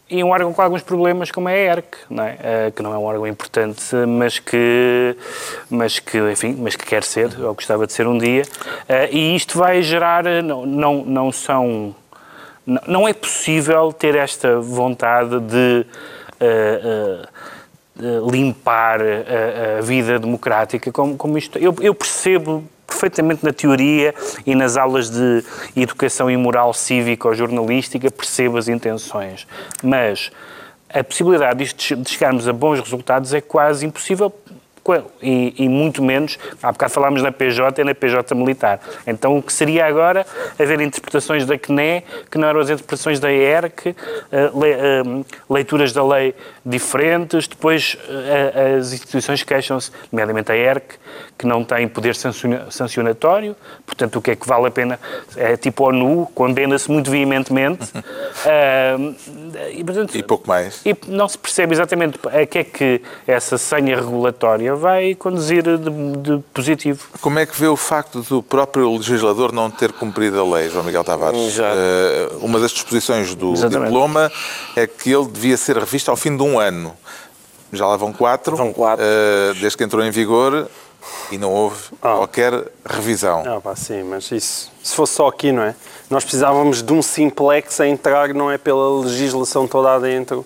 e 0.08 0.22
um 0.22 0.30
órgão 0.30 0.52
com 0.52 0.62
alguns 0.62 0.82
problemas 0.82 1.32
como 1.32 1.48
é 1.48 1.54
a 1.54 1.72
ERC, 1.74 1.96
não 2.08 2.22
é? 2.22 2.38
Eh, 2.40 2.70
que 2.70 2.80
não 2.80 2.94
é 2.94 2.98
um 2.98 3.02
órgão 3.02 3.26
importante, 3.26 3.94
mas 4.06 4.38
que, 4.38 5.16
mas 5.68 5.98
que, 5.98 6.18
enfim, 6.30 6.56
mas 6.58 6.76
que 6.76 6.86
quer 6.86 7.02
ser, 7.02 7.28
ou 7.40 7.54
gostava 7.54 7.86
de 7.86 7.92
ser 7.92 8.06
um 8.06 8.16
dia. 8.16 8.42
Eh, 8.88 9.08
e 9.10 9.36
isto 9.36 9.58
vai 9.58 9.82
gerar, 9.82 10.24
eh, 10.24 10.42
não, 10.42 10.64
não, 10.64 11.04
não 11.04 11.32
são, 11.32 11.94
não, 12.64 12.82
não 12.86 13.08
é 13.08 13.12
possível 13.12 13.92
ter 13.92 14.14
esta 14.14 14.60
vontade 14.60 15.40
de 15.40 15.86
de 17.98 18.20
limpar 18.30 19.00
a, 19.00 19.78
a 19.78 19.80
vida 19.80 20.18
democrática 20.18 20.92
como, 20.92 21.16
como 21.16 21.38
isto. 21.38 21.58
Eu, 21.58 21.74
eu 21.80 21.94
percebo 21.94 22.62
perfeitamente 22.86 23.44
na 23.44 23.52
teoria 23.52 24.14
e 24.46 24.54
nas 24.54 24.76
aulas 24.76 25.10
de 25.10 25.44
educação 25.74 26.30
e 26.30 26.36
moral 26.36 26.72
cívica 26.72 27.28
ou 27.28 27.34
jornalística, 27.34 28.10
percebo 28.10 28.56
as 28.56 28.68
intenções. 28.68 29.46
Mas 29.82 30.30
a 30.88 31.02
possibilidade 31.02 31.74
de 31.74 32.10
chegarmos 32.10 32.48
a 32.48 32.52
bons 32.52 32.80
resultados 32.80 33.34
é 33.34 33.40
quase 33.40 33.84
impossível 33.84 34.32
e, 35.22 35.54
e, 35.58 35.68
muito 35.68 36.02
menos, 36.02 36.38
há 36.62 36.72
bocado 36.72 36.92
falámos 36.92 37.22
na 37.22 37.32
PJ 37.32 37.80
e 37.80 37.84
na 37.84 37.94
PJ 37.94 38.34
militar. 38.34 38.80
Então 39.06 39.38
o 39.38 39.42
que 39.42 39.52
seria 39.52 39.86
agora 39.86 40.26
haver 40.58 40.80
interpretações 40.80 41.44
da 41.46 41.58
CNE 41.58 42.02
que 42.30 42.38
não 42.38 42.48
eram 42.48 42.60
as 42.60 42.70
interpretações 42.70 43.18
da 43.18 43.32
ERC, 43.32 43.86
le, 43.86 43.94
uh, 43.94 45.26
leituras 45.50 45.92
da 45.92 46.06
lei 46.06 46.34
diferentes, 46.64 47.48
depois 47.48 47.96
uh, 48.08 48.78
as 48.78 48.92
instituições 48.92 49.42
queixam-se, 49.42 49.90
nomeadamente 50.12 50.52
a 50.52 50.56
ERC, 50.56 50.94
que 51.38 51.46
não 51.46 51.64
tem 51.64 51.86
poder 51.88 52.14
sancionatório, 52.14 53.56
portanto 53.84 54.16
o 54.16 54.22
que 54.22 54.30
é 54.32 54.36
que 54.36 54.46
vale 54.46 54.66
a 54.66 54.70
pena, 54.70 54.98
é 55.36 55.56
tipo 55.56 55.84
a 55.84 55.88
ONU, 55.88 56.26
condena-se 56.34 56.90
muito 56.90 57.10
veementemente. 57.10 57.90
e, 59.72 59.84
portanto, 59.84 60.16
e 60.16 60.22
pouco 60.22 60.48
mais. 60.48 60.80
E 60.84 60.96
não 61.08 61.28
se 61.28 61.38
percebe 61.38 61.74
exatamente 61.74 62.18
a 62.26 62.46
que 62.46 62.58
é 62.58 62.64
que 62.64 63.02
essa 63.26 63.58
senha 63.58 63.96
regulatória 63.96 64.74
vai 64.76 65.14
conduzir 65.14 65.62
de, 65.62 65.78
de, 65.78 66.42
positivo. 66.52 67.06
Como 67.20 67.38
é 67.38 67.46
que 67.46 67.58
vê 67.58 67.66
o 67.66 67.76
facto 67.76 68.22
do 68.22 68.42
próprio 68.42 68.90
legislador 68.92 69.52
não 69.52 69.70
ter 69.70 69.92
cumprido 69.92 70.40
a 70.40 70.44
lei, 70.44 70.68
João 70.68 70.84
Miguel 70.84 71.04
Tavares? 71.04 71.58
Uh, 71.58 72.38
uma 72.40 72.60
das 72.60 72.70
disposições 72.70 73.34
do 73.34 73.52
Exatamente. 73.52 73.88
diploma 73.88 74.30
é 74.74 74.86
que 74.86 75.12
ele 75.12 75.26
devia 75.26 75.56
ser 75.56 75.76
revisto 75.76 76.10
ao 76.10 76.16
fim 76.16 76.36
de 76.36 76.42
um 76.42 76.58
ano. 76.58 76.94
Já 77.72 77.86
lá 77.86 77.96
vão 77.96 78.12
quatro, 78.12 78.56
vão 78.56 78.72
quatro. 78.72 79.04
Uh, 79.04 79.54
desde 79.54 79.76
que 79.76 79.84
entrou 79.84 80.04
em 80.04 80.10
vigor 80.10 80.68
e 81.30 81.38
não 81.38 81.52
houve 81.52 81.76
oh. 81.94 81.96
qualquer 81.98 82.52
revisão. 82.84 83.42
Ah, 83.46 83.60
pá, 83.60 83.74
sim, 83.74 84.02
mas 84.04 84.30
isso, 84.30 84.70
se 84.82 84.94
fosse 84.94 85.14
só 85.14 85.28
aqui, 85.28 85.52
não 85.52 85.62
é? 85.62 85.74
Nós 86.08 86.24
precisávamos 86.24 86.82
de 86.82 86.92
um 86.92 87.02
simplex 87.02 87.80
a 87.80 87.88
entrar, 87.88 88.32
não 88.32 88.50
é 88.50 88.58
pela 88.58 89.00
legislação 89.00 89.66
toda 89.66 89.94
adentro 89.94 90.44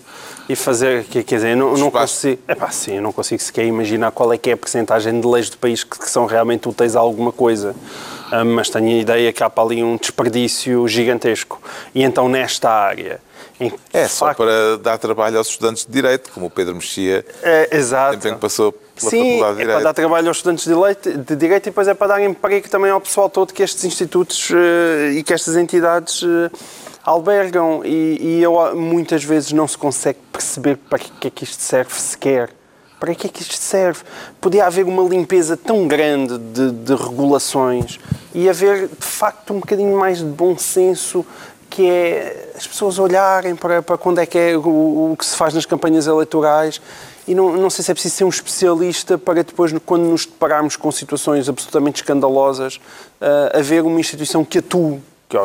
e 0.51 0.55
fazer, 0.55 1.05
quer 1.05 1.23
dizer, 1.23 1.51
eu 1.51 1.57
não, 1.57 1.73
não 1.77 1.91
consigo, 1.91 2.41
é 2.47 2.53
pá, 2.53 2.69
sim, 2.71 2.95
eu 2.95 3.01
não 3.01 3.11
consigo 3.11 3.41
sequer 3.41 3.65
imaginar 3.65 4.11
qual 4.11 4.33
é 4.33 4.37
que 4.37 4.49
é 4.49 4.53
a 4.53 4.57
percentagem 4.57 5.19
de 5.19 5.25
leis 5.25 5.49
do 5.49 5.57
país 5.57 5.83
que, 5.83 5.97
que 5.97 6.09
são 6.09 6.25
realmente 6.25 6.67
úteis 6.67 6.95
a 6.95 6.99
alguma 6.99 7.31
coisa, 7.31 7.75
ah, 8.31 8.43
mas 8.43 8.69
tenho 8.69 8.87
a 8.87 9.01
ideia 9.01 9.31
que 9.31 9.43
há 9.43 9.49
para 9.49 9.63
ali 9.63 9.83
um 9.83 9.95
desperdício 9.95 10.87
gigantesco. 10.87 11.61
E 11.95 12.03
então 12.03 12.27
nesta 12.27 12.69
área... 12.69 13.19
É 13.93 14.07
só 14.07 14.25
facto, 14.25 14.37
para 14.37 14.77
dar 14.77 14.97
trabalho 14.97 15.37
aos 15.37 15.47
estudantes 15.47 15.85
de 15.85 15.91
Direito, 15.91 16.31
como 16.31 16.47
o 16.47 16.49
Pedro 16.49 16.73
Mexia, 16.73 17.23
é, 17.43 17.77
exato. 17.77 18.17
que 18.17 18.33
passou 18.35 18.71
pela 18.71 19.11
Sim, 19.11 19.19
Faculdade 19.19 19.55
de 19.55 19.61
é 19.61 19.65
Direito. 19.65 19.75
para 19.75 19.83
dar 19.83 19.93
trabalho 19.93 20.27
aos 20.27 20.37
estudantes 20.37 20.65
de, 20.65 20.73
leite, 20.73 21.11
de 21.11 21.35
Direito 21.35 21.67
e 21.67 21.69
depois 21.69 21.87
é 21.87 21.93
para 21.93 22.07
dar 22.07 22.21
emprego 22.23 22.67
também 22.69 22.89
ao 22.89 22.99
pessoal 22.99 23.29
todo 23.29 23.53
que 23.53 23.61
estes 23.61 23.83
institutos 23.83 24.49
uh, 24.49 25.11
e 25.13 25.21
que 25.21 25.31
estas 25.31 25.55
entidades 25.55 26.23
uh, 26.23 26.49
albergam. 27.03 27.81
E, 27.83 28.17
e 28.21 28.43
eu, 28.43 28.75
muitas 28.75 29.23
vezes 29.23 29.51
não 29.51 29.67
se 29.67 29.77
consegue 29.77 30.19
perceber 30.31 30.77
para 30.77 30.99
que 30.99 31.27
é 31.27 31.31
que 31.31 31.43
isto 31.43 31.61
serve 31.61 31.93
sequer. 31.93 32.49
Para 32.99 33.15
que 33.15 33.25
é 33.25 33.29
que 33.29 33.41
isto 33.41 33.55
serve? 33.55 34.01
Podia 34.39 34.65
haver 34.65 34.85
uma 34.85 35.01
limpeza 35.01 35.57
tão 35.57 35.87
grande 35.87 36.37
de, 36.37 36.71
de 36.71 36.93
regulações 36.93 37.99
e 38.33 38.47
haver, 38.47 38.87
de 38.87 39.05
facto, 39.05 39.53
um 39.53 39.59
bocadinho 39.59 39.97
mais 39.97 40.19
de 40.19 40.25
bom 40.25 40.55
senso 40.57 41.25
que 41.67 41.89
é 41.89 42.51
as 42.55 42.67
pessoas 42.67 42.99
olharem 42.99 43.55
para, 43.55 43.81
para 43.81 43.97
quando 43.97 44.19
é 44.19 44.25
que 44.25 44.37
é 44.37 44.57
o, 44.57 45.13
o, 45.13 45.15
que 45.17 45.25
se 45.25 45.35
faz 45.35 45.53
nas 45.53 45.65
campanhas 45.65 46.05
eleitorais 46.05 46.81
e 47.25 47.33
não, 47.33 47.55
não 47.55 47.69
sei 47.69 47.83
se 47.83 47.89
é 47.89 47.93
preciso 47.93 48.15
ser 48.15 48.23
um 48.25 48.29
especialista 48.29 49.17
para 49.17 49.41
depois, 49.41 49.73
quando 49.85 50.03
nos 50.03 50.25
depararmos 50.25 50.75
com 50.75 50.91
situações 50.91 51.47
absolutamente 51.47 52.01
escandalosas, 52.01 52.75
uh, 52.75 53.57
haver 53.57 53.83
uma 53.83 53.99
instituição 53.99 54.43
que 54.43 54.57
atue, 54.57 55.01
que 55.31 55.37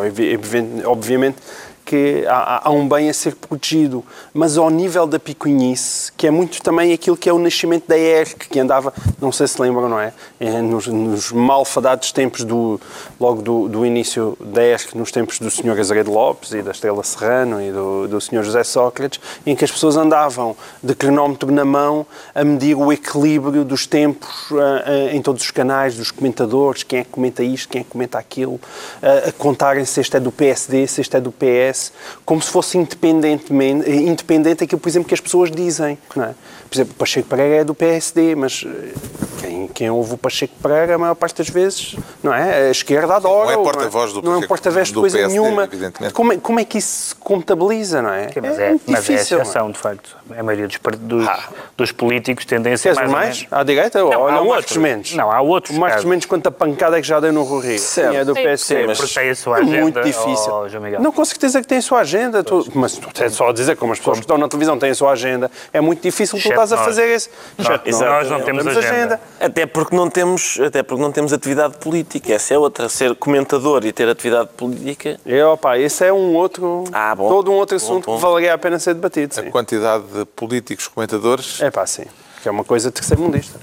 obviamente 0.85 1.39
que 1.87 2.27
há, 2.27 2.69
há, 2.69 2.71
um 2.73 2.89
bem 2.89 3.09
a 3.09 3.15
ser 3.15 3.37
protegido, 3.37 4.05
mas 4.35 4.59
ao 4.59 4.69
nível 4.69 5.07
da 5.07 5.21
picuinice, 5.21 6.11
que 6.17 6.27
é 6.27 6.33
muito 6.33 6.61
também 6.61 6.93
aquilo 6.93 7.17
que 7.17 7.29
é 7.29 7.33
o 7.33 7.39
nascimento 7.39 7.87
da 7.87 7.97
ERC, 7.97 8.49
que 8.49 8.59
andava, 8.59 8.93
não 9.21 9.31
sei 9.31 9.47
se 9.47 9.63
lembram, 9.63 9.89
não 9.89 10.01
é? 10.01 10.13
é 10.41 10.61
nos, 10.61 10.89
nos 10.89 11.31
malfadados 11.31 12.11
tempos 12.11 12.43
do, 12.43 12.81
logo 13.21 13.41
do, 13.41 13.69
do, 13.69 13.87
início 13.87 14.37
da 14.41 14.65
ERC, 14.65 14.99
nos 14.99 15.13
tempos 15.13 15.39
do 15.39 15.49
Sr. 15.49 15.79
Azeredo 15.79 16.11
Lopes 16.11 16.53
e 16.53 16.61
da 16.61 16.73
Estrela 16.73 17.05
Serrano 17.05 17.63
e 17.63 17.71
do, 17.71 18.09
do 18.09 18.21
Sr. 18.21 18.43
José 18.43 18.65
Sócrates, 18.65 19.21
em 19.47 19.55
que 19.55 19.65
as 19.65 19.71
pessoas 19.71 19.97
andavam 19.97 20.57
de 20.83 20.93
cronómetro 20.93 21.53
na 21.53 21.65
mão 21.65 22.05
a 22.35 22.43
medir 22.43 22.75
o 22.77 22.93
equilíbrio 22.93 23.65
dos 23.65 23.87
tempos 23.87 24.51
uh, 24.51 24.57
uh, 24.57 25.15
em 25.15 25.23
todos 25.23 25.41
os 25.41 25.53
canais, 25.53 25.97
dos 25.97 26.11
comentadores, 26.11 26.83
quem 26.83 26.99
é 26.99 27.05
que 27.05 27.11
comenta 27.11 27.45
isto, 27.45 27.69
quem 27.69 27.83
é 27.83 27.85
que 27.85 27.91
comenta 27.91 28.19
aquilo, 28.19 28.55
uh, 28.55 29.29
a 29.29 29.33
contarem 29.33 29.85
se 29.85 30.01
este 30.01 30.17
é 30.17 30.21
do 30.21 30.33
PSD, 30.33 30.85
se 30.89 31.01
este 31.01 31.17
é 31.17 31.21
do 31.21 31.31
PS, 31.31 31.76
como 32.25 32.41
se 32.43 32.51
fosse 32.51 32.79
independentemente, 32.79 33.91
independente 33.91 34.61
daquilo, 34.61 34.81
por 34.81 34.89
exemplo, 34.89 35.09
que 35.09 35.15
as 35.15 35.21
pessoas 35.21 35.51
dizem. 35.51 35.99
Não 36.15 36.25
é? 36.25 36.35
Por 36.69 36.77
exemplo, 36.77 36.95
Pacheco 36.95 37.29
Pereira 37.29 37.57
é 37.57 37.65
do 37.65 37.75
PSD, 37.75 38.35
mas 38.35 38.65
eh, 38.67 38.93
quem, 39.41 39.69
quem 39.69 39.91
ouve 39.91 40.15
o 40.15 40.19
Pacheco 40.19 40.55
Pereira, 40.63 40.97
a 40.97 40.99
maior 40.99 41.15
parte 41.15 41.39
das 41.39 41.49
vezes, 41.49 41.97
não 42.23 42.35
é? 42.35 42.69
A 42.69 42.71
esquerda 42.71 43.17
adora. 43.17 43.53
Não 43.53 43.61
é 43.61 43.65
porta-voz 43.65 44.13
do 44.13 44.23
Não 44.23 44.43
é 44.43 44.47
porta-voz 44.47 44.89
de 44.89 44.95
coisa 44.95 45.19
PSD, 45.19 45.39
nenhuma. 45.39 45.69
Como 46.13 46.33
é, 46.33 46.37
como 46.39 46.61
é 46.61 46.65
que 46.65 46.79
isso 46.79 47.09
se 47.09 47.15
contabiliza, 47.15 48.03
não 48.03 48.13
é? 48.13 48.31
mas, 48.41 48.59
é, 48.59 48.73
é 48.73 48.77
mas 48.87 49.11
é 49.11 49.15
exceção, 49.15 49.71
de 49.71 49.79
facto. 49.79 50.17
A 50.37 50.43
maioria 50.43 50.67
dos, 50.67 50.79
dos, 50.99 51.29
ah. 51.29 51.49
dos 51.77 51.93
políticos 51.93 52.45
tendem 52.45 52.73
a 52.73 52.79
ser 52.79 52.95
mais, 52.95 53.11
mais? 53.11 53.47
À 53.51 53.63
direita? 53.63 54.01
Não, 54.01 54.07
ou 54.07 54.29
há 54.29 54.33
não, 54.33 54.47
outros. 54.49 54.77
Mendes? 54.77 55.15
Não, 55.15 55.31
há 55.31 55.41
outros. 55.41 55.77
O 55.77 55.81
Marcos 55.81 56.05
Mendes, 56.05 56.27
quanta 56.27 56.51
pancada 56.51 56.99
é 56.99 57.01
que 57.01 57.07
já 57.07 57.21
deu 57.21 57.33
no 57.33 57.45
Rio 57.45 57.79
Certo. 57.79 58.13
Sim, 58.13 58.19
é 58.19 58.25
do 58.25 58.35
PSD. 58.35 58.87
Mas 58.87 59.15
tem 59.15 59.31
a 59.31 59.35
sua 59.35 59.57
agenda. 59.59 59.77
É 59.77 59.81
muito 59.83 60.03
difícil. 60.03 60.53
Oh, 60.53 61.01
não, 61.01 61.13
com 61.13 61.25
certeza 61.25 61.61
que 61.61 61.69
tem 61.69 61.79
a 61.79 61.83
sua 61.83 62.01
agenda. 62.01 62.43
Tu, 62.43 62.73
mas 62.75 62.95
tu 62.95 63.09
tens 63.13 63.33
só 63.33 63.51
a 63.51 63.53
dizer 63.53 63.77
como 63.77 63.93
as 63.93 63.99
pessoas 63.99 64.19
que 64.19 64.25
estão 64.25 64.39
na 64.39 64.49
televisão 64.49 64.79
têm 64.79 64.91
a 64.91 64.95
sua 64.95 65.13
agenda. 65.13 65.51
É 65.73 65.81
muito 65.81 66.03
difícil 66.03 66.39
tu 66.41 66.49
estás 66.63 66.73
a 66.73 66.85
fazer 66.85 67.07
esse. 67.07 67.31
Não, 67.59 68.09
nós 68.09 68.31
não 68.31 68.41
temos 68.41 68.67
agenda. 68.67 68.89
agenda. 68.89 69.21
Até 69.41 69.67
porque 69.67 69.95
não 69.95 70.11
temos, 70.11 70.59
até 70.61 70.83
porque 70.83 71.03
não 71.03 71.13
temos 71.13 71.33
atividade 71.33 71.77
política. 71.79 72.35
Essa 72.35 72.55
é 72.55 72.59
outra. 72.59 72.89
Ser 72.89 73.15
comentador 73.15 73.85
e 73.85 73.93
ter 73.93 74.09
atividade 74.09 74.51
política. 74.57 75.21
É, 75.25 75.45
opa, 75.45 75.79
esse 75.79 76.05
é 76.05 76.13
um 76.13 76.35
outro. 76.35 76.85
Ah, 76.93 77.15
bom. 77.15 77.29
Todo 77.29 77.51
um 77.51 77.55
outro 77.55 77.77
assunto 77.77 78.07
bom, 78.07 78.13
bom. 78.13 78.17
que 78.17 78.23
valeria 78.23 78.55
a 78.55 78.59
pena 78.59 78.79
ser 78.79 78.95
debatido. 78.95 79.35
Sim. 79.35 79.49
A 79.49 79.51
quantidade 79.51 80.05
de 80.05 80.25
políticos 80.25 80.89
comentadores. 80.89 81.61
É 81.61 81.71
pá, 81.71 81.87
sim. 81.87 82.05
Que 82.43 82.49
é 82.49 82.51
uma 82.51 82.65
coisa 82.65 82.91
terceiro 82.91 83.23
mundista 83.23 83.59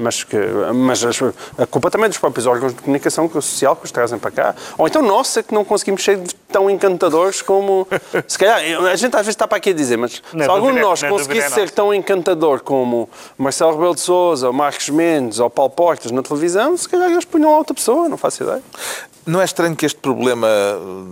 mas, 0.00 0.24
que, 0.24 0.36
mas 0.74 1.02
a 1.58 1.66
culpa 1.66 1.90
também 1.90 2.08
dos 2.08 2.18
próprios 2.18 2.46
órgãos 2.46 2.74
de 2.74 2.80
comunicação 2.80 3.30
social 3.30 3.76
que 3.76 3.84
os 3.84 3.90
trazem 3.90 4.18
para 4.18 4.30
cá. 4.30 4.54
Ou 4.78 4.86
então, 4.86 5.02
nossa, 5.02 5.42
que 5.42 5.54
não 5.54 5.64
conseguimos 5.64 6.02
ser 6.02 6.20
tão 6.48 6.70
encantadores 6.70 7.42
como. 7.42 7.86
Se 8.26 8.38
calhar, 8.38 8.58
a 8.58 8.96
gente 8.96 9.14
às 9.14 9.22
vezes 9.22 9.28
está 9.28 9.46
para 9.46 9.58
aqui 9.58 9.70
a 9.70 9.74
dizer, 9.74 9.96
mas 9.96 10.22
não, 10.32 10.44
se 10.44 10.50
algum 10.50 10.72
de 10.72 10.80
nós 10.80 11.02
conseguisse 11.02 11.50
ser 11.50 11.70
tão 11.70 11.92
encantador 11.94 12.62
como 12.62 13.08
Marcelo 13.36 13.72
Rebelo 13.72 13.94
de 13.94 14.00
Souza, 14.00 14.50
Marcos 14.52 14.88
Mendes 14.88 15.38
ou 15.38 15.48
Paulo 15.50 15.70
Portas 15.70 16.10
na 16.10 16.22
televisão, 16.22 16.76
se 16.76 16.88
calhar 16.88 17.10
eles 17.10 17.24
punham 17.24 17.50
outra 17.50 17.74
pessoa, 17.74 18.08
não 18.08 18.16
faço 18.16 18.42
ideia. 18.42 18.62
Não 19.26 19.40
é 19.40 19.44
estranho 19.44 19.76
que 19.76 19.84
este 19.84 19.98
problema 19.98 20.48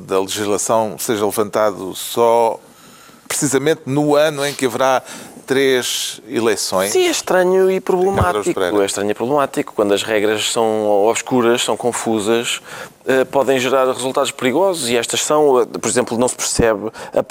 da 0.07 0.19
legislação 0.21 0.97
seja 0.99 1.25
levantado 1.25 1.95
só 1.95 2.59
precisamente 3.29 3.83
no 3.85 4.17
ano 4.17 4.45
em 4.45 4.55
que 4.55 4.65
haverá 4.67 5.03
três 5.49 6.21
eleições. 6.29 6.93
Sim, 6.93 7.07
é 7.07 7.11
estranho 7.11 7.71
e 7.71 7.81
problemático. 7.81 8.61
É 8.61 8.85
estranho 8.85 9.11
e 9.11 9.15
problemático. 9.15 9.73
Quando 9.75 9.95
as 9.95 10.03
regras 10.03 10.53
são 10.53 10.87
obscuras, 10.87 11.63
são 11.63 11.75
confusas, 11.75 12.61
podem 13.31 13.59
gerar 13.59 13.87
resultados 13.87 14.31
perigosos 14.31 14.89
e 14.89 14.97
estas 14.97 15.23
são, 15.23 15.61
eh, 15.61 15.65
por 15.67 15.89
exemplo, 15.89 16.19
não 16.19 16.29
se 16.29 16.37
percebe, 16.37 16.91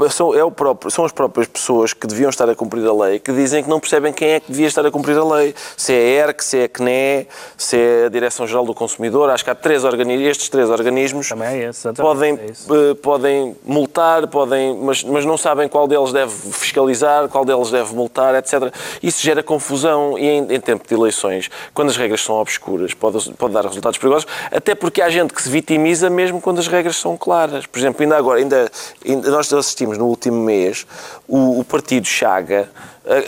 são, 0.09 0.33
é 0.33 0.43
o 0.43 0.51
próprio, 0.51 0.89
são 0.89 1.05
as 1.05 1.11
próprias 1.11 1.47
pessoas 1.47 1.93
que 1.93 2.07
deviam 2.07 2.29
estar 2.29 2.49
a 2.49 2.55
cumprir 2.55 2.85
a 2.87 2.93
lei 2.93 3.19
que 3.19 3.31
dizem 3.31 3.63
que 3.63 3.69
não 3.69 3.79
percebem 3.79 4.13
quem 4.13 4.29
é 4.29 4.39
que 4.39 4.51
devia 4.51 4.67
estar 4.67 4.85
a 4.85 4.91
cumprir 4.91 5.17
a 5.17 5.23
lei. 5.23 5.53
Se 5.75 5.93
é 5.93 5.97
a 5.97 6.27
ERC, 6.27 6.43
se 6.43 6.57
é 6.59 6.63
a 6.63 6.69
CNE, 6.69 7.27
se 7.57 7.77
é 7.77 8.05
a 8.05 8.09
Direção-Geral 8.09 8.65
do 8.65 8.73
Consumidor. 8.73 9.29
Acho 9.29 9.43
que 9.43 9.49
há 9.49 9.55
três 9.55 9.83
organismos, 9.83 10.27
estes 10.27 10.49
três 10.49 10.69
organismos 10.69 11.31
é 11.31 11.69
esse, 11.69 11.93
podem, 11.93 12.33
é 12.33 12.45
eh, 12.45 12.93
podem 12.95 13.55
multar, 13.65 14.27
podem, 14.27 14.75
mas, 14.77 15.03
mas 15.03 15.25
não 15.25 15.37
sabem 15.37 15.67
qual 15.67 15.87
deles 15.87 16.11
deve 16.11 16.31
fiscalizar, 16.51 17.27
qual 17.27 17.45
deles 17.45 17.69
deve 17.69 17.93
multar, 17.93 18.35
etc. 18.35 18.73
Isso 19.01 19.21
gera 19.21 19.43
confusão 19.43 20.17
e 20.17 20.25
em, 20.25 20.53
em 20.53 20.59
tempo 20.59 20.87
de 20.87 20.93
eleições, 20.93 21.49
quando 21.73 21.89
as 21.89 21.97
regras 21.97 22.21
são 22.21 22.35
obscuras, 22.35 22.93
pode, 22.93 23.31
pode 23.33 23.53
dar 23.53 23.65
resultados 23.65 23.97
perigosos, 23.97 24.27
até 24.51 24.73
porque 24.73 25.01
há 25.01 25.09
gente 25.09 25.33
que 25.33 25.41
se 25.41 25.49
vitimiza 25.67 26.09
mesmo 26.09 26.39
quando 26.39 26.59
as 26.59 26.67
regras 26.67 26.95
são 26.95 27.17
claras. 27.17 27.65
Por 27.65 27.77
exemplo, 27.77 28.01
ainda 28.01 28.17
agora, 28.17 28.39
ainda, 28.39 28.71
ainda 29.05 29.29
nós 29.29 29.51
assistimos 29.51 29.97
no 29.97 30.05
último 30.05 30.41
mês 30.41 30.87
o, 31.27 31.59
o 31.59 31.63
partido 31.65 32.07
Chaga 32.07 32.69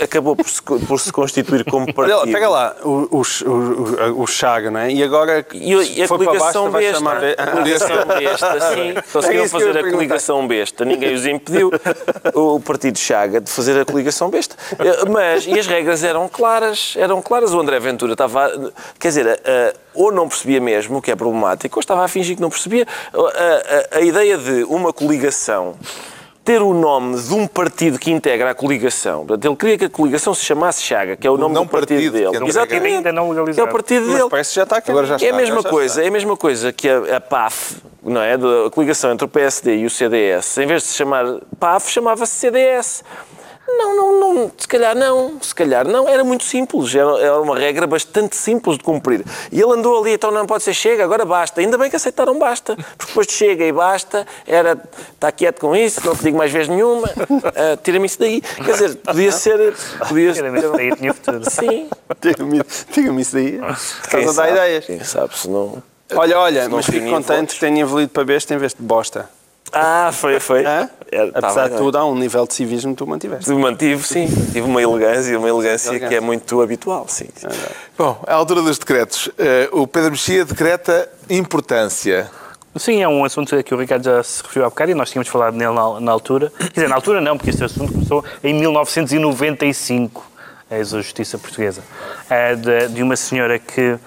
acabou 0.02 0.36
por 0.36 0.50
se, 0.50 0.62
por 0.62 1.00
se 1.00 1.12
constituir 1.12 1.64
como 1.66 1.94
partido. 1.94 2.32
Pega 2.32 2.50
lá, 2.50 2.76
o, 2.84 3.22
o, 3.22 4.22
o, 4.22 4.28
Chaga, 4.28 4.70
não 4.70 4.80
é? 4.82 4.92
E 4.92 5.04
agora 5.04 5.46
e, 5.54 5.74
e 5.74 6.04
a 6.04 6.08
foi 6.08 6.18
coligação 6.18 6.70
para 6.70 6.80
besta, 6.80 6.98
chamar... 6.98 7.18
A 7.38 7.48
coligação 7.48 7.98
besta, 8.20 8.60
sim. 8.74 9.12
Conseguiram 9.12 9.44
é 9.46 9.48
fazer 9.48 9.78
a 9.78 9.92
coligação 9.92 10.48
besta. 10.48 10.86
Ninguém 10.86 11.14
os 11.14 11.26
impediu, 11.26 11.72
o 12.34 12.60
partido 12.60 12.98
Chaga, 12.98 13.40
de 13.40 13.50
fazer 13.50 13.80
a 13.80 13.86
coligação 13.86 14.30
besta. 14.30 14.56
Mas, 15.10 15.46
e 15.46 15.58
as 15.58 15.68
regras 15.68 16.04
eram 16.04 16.28
claras, 16.28 16.96
eram 16.98 17.22
claras. 17.22 17.54
O 17.54 17.60
André 17.60 17.80
Ventura 17.80 18.14
estava, 18.14 18.52
quer 19.00 19.08
dizer, 19.08 19.42
ou 19.94 20.12
não 20.12 20.28
percebia 20.28 20.60
mesmo, 20.60 20.98
o 20.98 21.02
que 21.02 21.12
é 21.12 21.16
problemático, 21.16 21.78
ou 21.78 21.82
estava 21.82 22.04
a 22.04 22.08
fingir 22.08 22.36
que 22.36 22.42
não 22.42 22.50
percebia. 22.50 22.86
a, 23.14 23.98
a 23.98 24.02
ideia 24.02 24.38
de 24.38 24.64
uma 24.66 24.92
coligação 24.92 25.76
ter 26.50 26.64
o 26.64 26.74
nome 26.74 27.16
de 27.16 27.32
um 27.32 27.46
partido 27.46 28.00
que 28.00 28.10
integra 28.10 28.50
a 28.50 28.56
coligação. 28.56 29.24
Portanto, 29.24 29.46
ele 29.46 29.56
queria 29.56 29.78
que 29.78 29.86
a 29.86 29.90
coligação 29.90 30.34
se 30.34 30.44
chamasse 30.44 30.82
Chaga, 30.82 31.16
que 31.16 31.28
é 31.28 31.30
o, 31.30 31.38
nome 31.38 31.54
do 31.54 31.64
partido, 31.68 32.12
partido 32.12 32.32
dele. 32.32 32.50
Exatamente. 32.50 32.96
Ainda 32.96 33.12
não 33.12 33.30
legalizado. 33.30 33.68
É 33.68 33.70
o 33.70 33.72
partido 33.72 34.08
dele. 34.08 34.20
Mas 34.22 34.30
parece 34.30 34.50
que 34.50 34.56
já 34.56 34.64
está 34.64 34.78
aqui. 34.78 34.90
Agora 34.90 35.06
já 35.06 35.16
está, 35.18 35.28
é 35.28 35.30
a 35.30 35.36
mesma 35.36 35.62
coisa, 35.62 36.04
é 36.04 36.08
a 36.08 36.12
mesma 36.12 36.36
coisa 36.36 36.74
que 36.74 36.90
a, 36.90 37.18
a 37.18 37.22
PAF, 37.22 37.76
não 38.02 38.20
é? 38.20 38.34
A 38.34 38.72
coligação 38.72 39.12
entre 39.12 39.26
o 39.26 39.28
PSD 39.28 39.76
e 39.76 39.86
o 39.86 39.92
CDS, 39.92 40.58
em 40.58 40.66
vez 40.66 40.82
de 40.82 40.88
se 40.88 40.96
chamar 40.96 41.24
PAF, 41.60 41.92
chamava-se 41.92 42.34
CDS. 42.34 43.04
Não, 43.78 43.96
não, 43.96 44.20
não, 44.20 44.52
se 44.58 44.68
calhar 44.68 44.96
não, 44.96 45.40
se 45.42 45.54
calhar 45.54 45.88
não. 45.88 46.08
Era 46.08 46.24
muito 46.24 46.44
simples, 46.44 46.94
era, 46.94 47.20
era, 47.20 47.40
uma 47.40 47.58
regra 47.58 47.88
bastante 47.88 48.36
simples 48.36 48.78
de 48.78 48.84
cumprir. 48.84 49.24
E 49.52 49.62
ele 49.62 49.74
andou 49.74 50.00
ali, 50.00 50.14
então 50.14 50.32
não 50.32 50.46
pode 50.46 50.64
ser 50.64 50.74
chega, 50.74 51.04
agora 51.04 51.26
basta. 51.26 51.62
Ainda 51.62 51.78
bem 51.78 51.90
que 51.90 51.96
aceitaram 51.96 52.38
basta, 52.38 52.76
porque 52.98 53.08
depois 53.08 53.28
de 53.28 53.34
chega 53.34 53.66
e 53.66 53.72
basta, 53.72 54.26
era 54.46 54.78
está 55.14 55.32
quieto 55.32 55.60
com 55.60 55.76
isso, 55.76 56.06
não 56.06 56.16
te 56.16 56.24
digo 56.24 56.38
mais 56.38 56.52
vez 56.52 56.68
nenhuma, 56.68 57.08
uh, 57.08 57.78
tira-me 57.84 58.06
isso 58.06 58.20
daí. 58.20 58.42
Quer 58.42 58.72
dizer, 58.72 58.96
podia 58.98 59.32
ser. 59.32 59.76
Podia 60.08 60.34
ser. 60.34 60.40
Tira-me 60.42 60.60
isso 60.60 60.72
daí, 60.72 60.96
tinha 60.96 61.14
futuro. 61.14 61.50
Sim. 61.50 61.90
Tira-me 62.92 63.22
isso 63.22 63.34
daí. 63.34 63.60
Estás 64.04 64.30
a 64.30 64.42
dar 64.42 64.52
ideias. 64.52 64.86
Quem 64.86 65.04
sabe 65.04 65.38
se 65.38 65.50
não. 65.50 65.82
Olha, 66.16 66.40
olha, 66.40 66.70
mas 66.70 66.86
fico 66.86 67.08
contente 67.10 67.54
que 67.54 67.60
tenha 67.60 67.82
evoluído 67.82 68.12
para 68.12 68.26
besta 68.26 68.54
em 68.54 68.58
vez 68.58 68.74
de 68.74 68.82
bosta. 68.82 69.30
Ah, 69.72 70.12
foi, 70.14 70.40
foi. 70.40 70.64
É, 70.66 70.90
Apesar 71.34 71.70
de 71.70 71.78
tudo, 71.78 71.98
há 71.98 72.06
um 72.06 72.16
nível 72.16 72.46
de 72.46 72.54
civismo 72.54 72.92
que 72.92 72.98
tu 72.98 73.08
mantiveste. 73.08 73.52
Mantive, 73.52 74.06
sim. 74.06 74.28
Tive 74.52 74.62
uma 74.62 74.82
elegância, 74.82 75.38
uma 75.38 75.50
elegância, 75.50 75.90
elegância. 75.90 76.10
que 76.10 76.16
é 76.16 76.20
muito 76.20 76.62
habitual, 76.62 77.06
sim. 77.08 77.28
É 77.44 77.50
Bom, 77.98 78.22
à 78.28 78.34
altura 78.36 78.62
dos 78.62 78.78
decretos, 78.78 79.30
eh, 79.38 79.70
o 79.72 79.88
Pedro 79.88 80.12
Mexia 80.12 80.46
decreta 80.46 81.10
importância. 81.30 82.30
Sim, 82.76 83.02
é 83.02 83.08
um 83.08 83.26
assunto 83.26 83.62
que 83.64 83.74
o 83.74 83.78
Ricardo 83.78 84.04
já 84.04 84.24
se 84.24 84.44
referiu 84.44 84.66
há 84.66 84.70
bocado 84.70 84.92
e 84.92 84.94
nós 84.94 85.10
tínhamos 85.10 85.28
falado 85.28 85.56
nele 85.56 85.74
na, 85.74 86.00
na 86.00 86.12
altura. 86.12 86.52
Quer 86.58 86.72
dizer, 86.74 86.90
na 86.90 86.96
altura 86.96 87.20
não, 87.20 87.36
porque 87.36 87.50
este 87.50 87.64
assunto 87.64 87.92
começou 87.92 88.24
em 88.44 88.54
1995, 88.54 90.24
a 90.70 90.84
Justiça 90.84 91.38
Portuguesa, 91.38 91.82
é 92.30 92.56
de, 92.56 92.90
de 92.90 93.02
uma 93.02 93.16
senhora 93.16 93.58
que, 93.58 93.98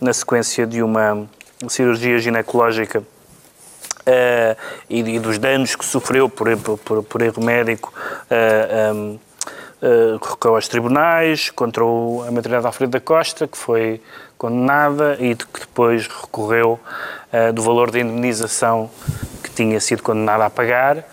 na 0.00 0.12
sequência 0.12 0.66
de 0.66 0.82
uma 0.82 1.26
cirurgia 1.68 2.18
ginecológica, 2.18 3.02
uh, 4.08 4.56
e, 4.88 5.00
e, 5.00 5.18
dos 5.20 5.38
danos 5.38 5.76
que 5.76 5.84
sofreu 5.84 6.28
por, 6.28 6.48
por, 6.78 7.02
por 7.02 7.22
erro 7.22 7.42
médico, 7.42 7.92
um, 8.94 9.18
uh, 9.82 10.18
recorreu 10.22 10.56
aos 10.56 10.68
tribunais 10.68 11.50
contra 11.50 11.84
o, 11.84 12.24
a 12.26 12.30
maternidade 12.30 12.66
Alfredo 12.66 12.92
da 12.92 13.00
Costa, 13.00 13.46
que 13.46 13.58
foi 13.58 14.00
condenada 14.36 15.16
e 15.20 15.34
de, 15.34 15.46
que 15.46 15.60
depois 15.60 16.06
recorreu 16.06 16.78
uh, 17.32 17.52
do 17.52 17.62
valor 17.62 17.90
da 17.90 18.00
indemnização 18.00 18.90
que 19.42 19.50
tinha 19.50 19.80
sido 19.80 20.02
condenada 20.02 20.46
a 20.46 20.50
pagar. 20.50 21.04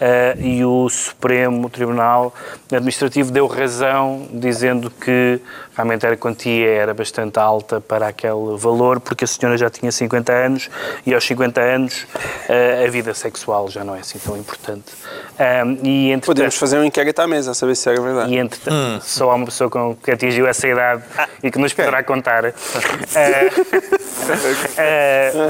Uh, 0.00 0.40
e 0.40 0.64
o 0.64 0.88
Supremo 0.88 1.68
Tribunal 1.68 2.32
Administrativo 2.72 3.30
deu 3.30 3.46
razão, 3.46 4.26
dizendo 4.32 4.90
que 4.90 5.38
realmente 5.74 6.06
a 6.06 6.16
quantia 6.16 6.68
era 6.68 6.94
bastante 6.94 7.38
alta 7.38 7.82
para 7.82 8.08
aquele 8.08 8.56
valor, 8.56 8.98
porque 8.98 9.24
a 9.24 9.26
senhora 9.26 9.58
já 9.58 9.68
tinha 9.68 9.92
50 9.92 10.32
anos 10.32 10.70
e 11.04 11.12
aos 11.14 11.24
50 11.24 11.60
anos 11.60 12.06
uh, 12.48 12.86
a 12.86 12.90
vida 12.90 13.12
sexual 13.12 13.68
já 13.68 13.84
não 13.84 13.94
é 13.94 14.00
assim 14.00 14.18
tão 14.18 14.36
importante. 14.38 14.92
Um, 15.38 15.78
e, 15.86 16.18
Podemos 16.24 16.56
fazer 16.56 16.78
um 16.78 16.84
inquérito 16.84 17.20
à 17.20 17.26
mesa, 17.26 17.50
a 17.50 17.54
saber 17.54 17.74
se 17.74 17.90
é 17.90 17.94
verdade. 17.94 18.32
E 18.32 18.38
entretanto, 18.38 18.74
hum. 18.74 19.00
só 19.02 19.30
há 19.30 19.34
uma 19.34 19.46
pessoa 19.46 19.68
com, 19.68 19.94
que 19.96 20.10
atingiu 20.10 20.46
essa 20.46 20.66
idade 20.66 21.02
ah, 21.16 21.28
e 21.42 21.50
que 21.50 21.58
nos 21.58 21.72
poderá 21.72 22.02
contar. 22.02 22.44
Uh, 22.46 22.52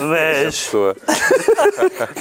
mas 0.09 0.71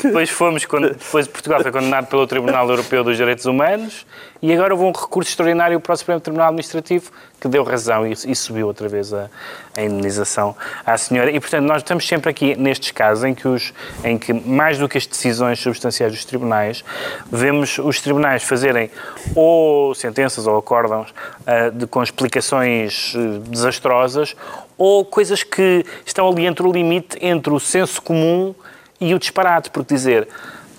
depois 0.04 0.30
fomos, 0.30 0.66
depois 0.98 1.28
Portugal 1.28 1.62
foi 1.62 1.72
condenado 1.72 2.08
pelo 2.08 2.19
Tribunal 2.28 2.70
Europeu 2.70 3.04
dos 3.04 3.18
Direitos 3.18 3.46
Humanos 3.46 4.06
e 4.42 4.54
agora 4.54 4.74
houve 4.74 4.86
um 4.86 4.92
recurso 4.92 5.30
extraordinário 5.30 5.80
para 5.80 5.94
o 5.94 5.98
Supremo 5.98 6.20
Tribunal 6.22 6.48
Administrativo 6.48 7.12
que 7.40 7.48
deu 7.48 7.64
razão 7.64 8.06
e, 8.06 8.12
e 8.12 8.36
subiu 8.36 8.68
outra 8.68 8.88
vez 8.88 9.14
a, 9.14 9.30
a, 9.76 9.82
indenização 9.82 10.56
à 10.86 10.98
senhora. 10.98 11.32
E, 11.32 11.40
portanto, 11.40 11.66
nós 11.66 11.78
estamos 11.78 12.08
sempre 12.08 12.30
aqui 12.30 12.56
nestes 12.56 12.92
casos 12.92 13.24
em 13.24 13.34
que, 13.34 13.48
os, 13.48 13.74
em 14.04 14.18
que, 14.18 14.34
mais 14.34 14.78
do 14.78 14.88
que 14.90 14.98
as 14.98 15.06
decisões 15.06 15.60
substanciais 15.60 16.12
dos 16.12 16.26
tribunais, 16.26 16.84
vemos 17.32 17.78
os 17.80 18.02
tribunais 18.02 18.44
fazerem 18.44 18.90
ou 19.36 19.94
sentenças 19.96 20.48
ou 20.48 20.58
acórdãos 20.58 21.12
uh, 21.12 21.72
de, 21.72 21.88
com 21.88 22.04
explicações 22.04 23.14
uh, 23.16 23.40
desastrosas 23.40 24.36
ou 24.78 25.04
coisas 25.06 25.44
que 25.44 25.86
estão 26.06 26.28
ali 26.28 26.46
entre 26.46 26.66
o 26.66 26.72
limite 26.72 27.18
entre 27.22 27.54
o 27.54 27.60
senso 27.60 28.02
comum 28.02 28.54
e 29.00 29.14
o 29.14 29.20
disparate, 29.20 29.70
porque 29.70 29.94
dizer 29.94 30.28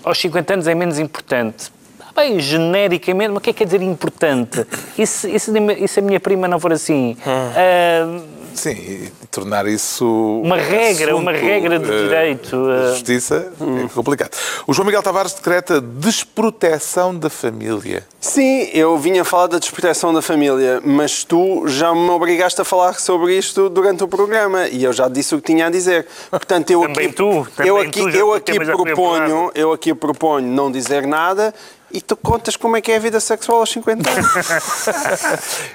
aos 0.05 0.19
50 0.19 0.55
anos 0.55 0.67
é 0.67 0.75
menos 0.75 0.99
importante 0.99 1.73
bem, 2.21 2.39
genericamente, 2.39 3.31
mas 3.31 3.39
o 3.39 3.41
que 3.41 3.51
é 3.51 3.53
que 3.53 3.59
quer 3.61 3.65
dizer 3.65 3.83
importante? 3.83 4.67
E 4.99 5.07
se, 5.07 5.31
e 5.31 5.41
se, 5.41 5.51
e 5.79 5.89
se 5.89 6.01
a 6.01 6.03
minha 6.03 6.21
prima 6.21 6.47
não 6.47 6.61
for 6.61 6.73
assim? 6.73 7.17
Hum. 7.27 8.21
Uh, 8.21 8.23
Sim, 8.55 8.71
e 8.71 9.13
tornar 9.31 9.67
isso. 9.67 10.07
Uma 10.43 10.57
regra, 10.57 11.17
uma 11.17 11.33
regra 11.33 11.79
de 11.79 11.91
uh, 11.91 12.03
direito. 12.05 12.57
Uh... 12.57 12.93
Justiça 12.95 13.53
hum. 13.61 13.85
é 13.85 13.89
complicado. 13.89 14.37
O 14.67 14.73
João 14.73 14.87
Miguel 14.87 15.03
Tavares 15.03 15.33
decreta 15.33 15.81
desproteção 15.81 17.15
da 17.15 17.31
família. 17.31 18.07
Sim, 18.21 18.69
eu 18.75 18.99
vinha 18.99 19.25
falar 19.25 19.47
da 19.47 19.59
desproteção 19.59 20.13
da 20.13 20.21
família, 20.21 20.81
mas 20.85 21.25
tu 21.25 21.67
já 21.67 21.95
me 21.95 22.11
obrigaste 22.11 22.61
a 22.61 22.65
falar 22.65 22.95
sobre 23.01 23.37
isto 23.37 23.69
durante 23.69 24.05
o 24.05 24.09
programa 24.09 24.69
e 24.69 24.85
eu 24.85 24.93
já 24.93 25.09
disse 25.09 25.35
o 25.35 25.41
que 25.41 25.53
tinha 25.53 25.67
a 25.67 25.71
dizer. 25.71 26.07
Portanto, 26.31 26.71
eu 26.71 26.83
também 26.83 27.07
aqui, 27.07 27.15
tu, 27.15 27.47
também 27.57 27.69
eu 27.69 27.77
aqui, 27.79 28.01
tu 28.01 28.09
eu 28.11 28.33
aqui 28.35 28.61
proponho, 28.61 29.51
eu 29.55 29.73
aqui 29.73 29.95
proponho 29.95 30.47
não 30.47 30.71
dizer 30.71 31.07
nada 31.07 31.55
e 31.93 32.01
tu 32.01 32.17
contas 32.17 32.57
como 32.57 32.77
é 32.77 32.81
que 32.81 32.93
é 32.93 32.97
a 32.97 32.99
vida 32.99 33.21
sexual 33.21 33.61
aos 33.61 33.71
50 33.71 34.09
anos. 34.09 34.27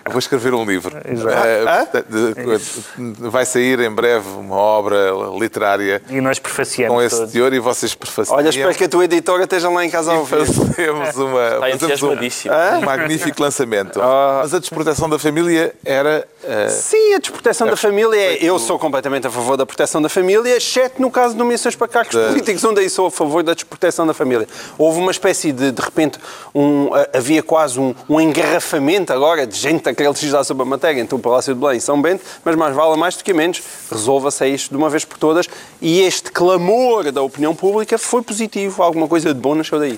Vou 0.10 0.20
escrever 0.20 0.54
um 0.54 0.66
livro. 0.66 0.96
Uh, 0.98 3.30
vai 3.30 3.46
sair 3.46 3.80
em 3.80 3.92
breve 3.92 4.28
uma 4.30 4.56
obra 4.56 5.12
literária. 5.38 6.02
E 6.10 6.22
nós 6.22 6.40
prefaciamos 6.40 6.96
Com 6.96 7.02
esse 7.02 7.18
todos. 7.18 7.34
teor 7.34 7.54
e 7.54 7.60
vocês 7.60 7.94
prefaciam. 7.94 8.38
Olha, 8.38 8.50
espero 8.50 8.74
que 8.76 8.84
a 8.84 8.90
tua 8.90 9.06
editora 9.06 9.44
esteja 9.44 9.70
lá 9.70 9.86
em 9.86 9.90
casa 9.90 10.12
ao 10.12 10.20
ouvir. 10.20 10.46
Fazemos, 10.46 11.18
uma, 11.18 11.50
fazemos 11.60 12.04
um, 12.04 12.78
um 12.78 12.82
magnífico 12.82 13.42
lançamento. 13.42 14.00
Oh. 14.00 14.42
Mas 14.42 14.54
a 14.54 14.60
desproteção 14.60 15.10
da 15.10 15.20
família 15.20 15.74
era... 15.84 16.28
Uh, 16.46 16.70
Sim, 16.70 17.16
a 17.16 17.20
desproteção 17.20 17.68
da 17.68 17.76
família 17.76 18.16
é... 18.16 18.38
Eu 18.40 18.60
sou 18.60 18.78
completamente 18.78 19.26
a 19.26 19.32
favor 19.32 19.58
da 19.58 19.66
proteção 19.66 20.02
da 20.02 20.10
família, 20.10 20.56
exceto 20.56 21.02
no 21.02 21.10
caso 21.10 21.34
de 21.34 21.40
nomeações 21.40 21.76
para 21.76 21.88
cargos 21.88 22.16
políticos, 22.16 22.64
onde 22.64 22.82
aí 22.82 22.90
sou 22.90 23.08
a 23.08 23.12
favor 23.12 23.42
da 23.42 23.54
desproteção 23.54 24.06
da 24.06 24.14
família. 24.14 24.48
Houve 24.78 25.00
uma 25.00 25.12
espécie 25.12 25.52
de, 25.52 25.72
de 25.72 25.82
repente, 25.82 25.96
repente 25.96 26.20
um, 26.54 26.90
havia 27.14 27.42
quase 27.42 27.80
um, 27.80 27.96
um, 28.08 28.20
engarrafamento 28.20 29.12
agora 29.12 29.48
de 29.48 29.58
gente 29.58 29.88
a 29.90 29.94
querer 29.94 30.10
legislar 30.10 30.44
sobre 30.44 30.64
a 30.64 30.66
matéria 30.66 31.00
entre 31.00 31.16
o 31.16 31.20
Palácio 31.20 31.54
de 31.54 31.60
Belém 31.60 31.78
e 31.78 31.82
São 31.82 32.02
Bento, 32.02 32.24
mas 32.44 32.56
mais 32.56 32.76
vale 32.76 32.98
mais 32.98 33.16
do 33.16 33.24
que 33.24 33.34
menos, 33.34 33.62
resolva-se 33.92 34.46
isto 34.48 34.70
de 34.70 34.78
uma 34.78 34.90
vez 34.90 35.06
por 35.06 35.18
todas 35.18 35.48
e 35.82 36.02
este 36.02 36.32
clamor 36.32 37.12
da 37.12 37.22
opinião 37.22 37.56
pública 37.56 37.98
foi 37.98 38.22
positivo, 38.22 38.84
alguma 38.84 39.08
coisa 39.08 39.34
de 39.34 39.40
bom 39.40 39.56
nasceu 39.56 39.80
daí. 39.80 39.98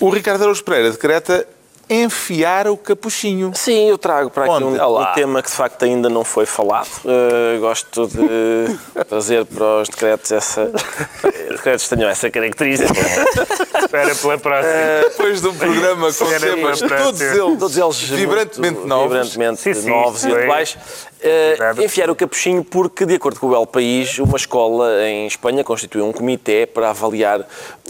O 0.00 0.08
Ricardo 0.08 0.42
Araújo 0.42 0.64
Pereira 0.64 0.90
decreta 0.90 1.46
enfiar 1.90 2.68
o 2.68 2.76
capuchinho. 2.76 3.50
Sim, 3.54 3.88
eu 3.88 3.98
trago 3.98 4.30
para 4.30 4.44
aqui 4.44 4.64
um, 4.64 5.00
um, 5.00 5.12
tema 5.12 5.42
que 5.42 5.50
de 5.50 5.56
facto 5.56 5.84
ainda 5.84 6.08
não 6.08 6.24
foi 6.24 6.46
falado. 6.46 6.88
Uh, 7.04 7.58
gosto 7.58 8.06
de 8.06 8.78
trazer 9.08 9.44
para 9.44 9.82
os 9.82 9.88
decretos 9.88 10.30
essa. 10.30 10.70
Os 11.50 11.56
decretos 11.56 11.88
tenham 11.88 12.08
essa 12.08 12.30
característica. 12.30 12.92
Espera 13.80 14.14
pela 14.14 14.38
próxima. 14.38 14.72
Uh, 14.72 15.10
depois 15.10 15.40
de 15.42 15.48
um 15.48 15.54
programa 15.54 16.12
com 16.12 16.26
temas 16.26 16.78
todos 16.78 17.20
eles, 17.20 17.58
todos 17.58 17.76
eles 17.76 18.00
vibrantemente 18.02 18.86
novos, 18.86 19.12
vibrantemente 19.12 19.60
sim, 19.60 19.74
sim, 19.74 19.90
novos 19.90 20.22
e 20.22 20.32
atuais. 20.32 20.78
Uh, 21.22 21.82
enfiar 21.82 22.08
o 22.08 22.14
capuchinho 22.14 22.64
porque, 22.64 23.04
de 23.04 23.14
acordo 23.14 23.38
com 23.38 23.48
o 23.48 23.54
El 23.54 23.66
País, 23.66 24.18
uma 24.18 24.38
escola 24.38 25.02
em 25.02 25.26
Espanha 25.26 25.62
constituiu 25.62 26.06
um 26.06 26.12
comitê 26.12 26.66
para 26.66 26.90
avaliar 26.90 27.40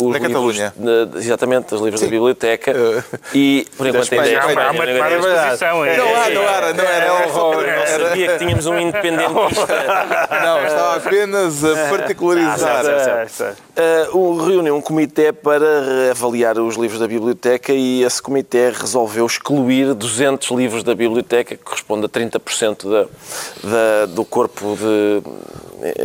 os 0.00 0.12
Na 0.12 0.18
livros, 0.18 0.58
Catalunha. 0.58 0.72
exatamente, 1.14 1.72
os 1.72 1.80
livros 1.80 2.00
Sim. 2.00 2.06
da 2.06 2.10
biblioteca 2.10 2.72
uh, 2.72 3.18
e, 3.32 3.66
por 3.76 3.86
enquanto, 3.86 4.12
ainda 4.12 4.28
é 4.28 4.34
Espanha. 4.34 4.60
Há 4.60 4.70
uma 4.72 4.86
tomada 4.86 5.20
de 5.20 5.26
exposição. 5.26 5.84
É. 5.84 5.96
Não 5.96 6.16
há, 6.16 6.30
não 6.30 6.42
era, 6.42 6.74
não 6.74 6.84
era. 6.84 7.04
era, 7.04 7.60
era, 7.60 8.04
sabia 8.04 8.32
que 8.32 8.38
tínhamos 8.38 8.66
um 8.66 8.78
independentista. 8.78 9.66
não, 10.42 10.66
estava 10.66 10.96
apenas 10.96 11.64
a 11.64 11.88
particularizar. 11.88 12.80
Ah, 12.80 12.84
certo, 12.84 13.30
certo. 13.30 13.62
Uh, 14.12 14.44
reuniu 14.44 14.74
um 14.74 14.80
comitê 14.80 15.32
para 15.32 16.10
avaliar 16.10 16.58
os 16.58 16.74
livros 16.76 16.98
da 16.98 17.06
biblioteca 17.06 17.72
e 17.72 18.02
esse 18.02 18.20
comitê 18.20 18.70
resolveu 18.70 19.24
excluir 19.24 19.94
200 19.94 20.50
livros 20.50 20.82
da 20.82 20.94
biblioteca, 20.94 21.56
que 21.56 21.62
corresponde 21.62 22.06
a 22.06 22.08
30% 22.08 22.90
da 22.90 23.06
da, 23.62 24.06
do 24.06 24.24
corpo 24.24 24.76
de, 24.76 25.22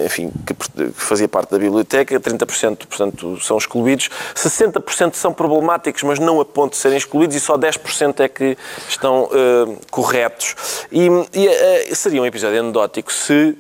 enfim, 0.06 0.32
que, 0.46 0.56
fazia 0.94 1.28
parte 1.28 1.52
da 1.52 1.60
biblioteca, 1.60 2.20
30% 2.20 2.86
portanto, 2.86 3.40
são 3.42 3.58
excluídos, 3.58 4.10
60% 4.36 5.16
são 5.16 5.34
problemáticos, 5.34 6.04
mas 6.04 6.20
não 6.20 6.40
a 6.40 6.46
ponto 6.46 6.72
de 6.72 6.78
serem 6.78 6.98
excluídos, 6.98 7.36
e 7.36 7.40
só 7.40 7.58
10% 7.58 8.20
é 8.20 8.28
que 8.28 8.58
estão 8.88 9.24
uh, 9.24 9.78
corretos. 9.92 10.56
E, 10.92 11.08
e 11.34 11.48
uh, 11.48 11.96
seria 11.96 12.22
um 12.22 12.26
episódio 12.26 12.60
anedótico 12.60 13.12
se 13.12 13.58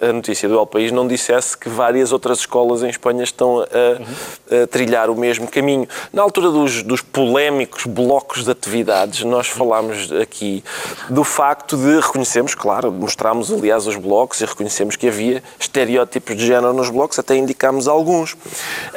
a 0.00 0.12
notícia 0.12 0.48
do 0.48 0.58
El 0.58 0.66
País 0.66 0.90
não 0.90 1.06
dissesse 1.06 1.56
que 1.56 1.68
várias 1.68 2.12
outras 2.12 2.40
escolas 2.40 2.82
em 2.82 2.88
Espanha 2.88 3.22
estão 3.22 3.60
a, 3.60 3.64
a 3.64 4.66
trilhar 4.66 5.08
o 5.08 5.14
mesmo 5.14 5.46
caminho. 5.46 5.88
Na 6.12 6.22
altura 6.22 6.50
dos, 6.50 6.82
dos, 6.82 7.00
polémicos 7.00 7.86
blocos 7.86 8.44
de 8.44 8.50
atividades, 8.50 9.22
nós 9.22 9.46
falámos 9.46 10.10
aqui 10.12 10.64
do 11.08 11.22
facto 11.22 11.76
de 11.76 12.00
reconhecemos, 12.00 12.54
claro, 12.54 12.90
mostramos 12.90 13.52
aliás 13.52 13.86
os 13.86 13.96
blocos 13.96 14.40
e 14.40 14.44
reconhecemos 14.44 14.96
que 14.96 15.06
havia 15.06 15.42
estereótipos 15.58 16.36
de 16.36 16.46
género 16.46 16.72
nos 16.72 16.90
blocos, 16.90 17.18
até 17.18 17.36
indicámos 17.36 17.86
alguns. 17.86 18.36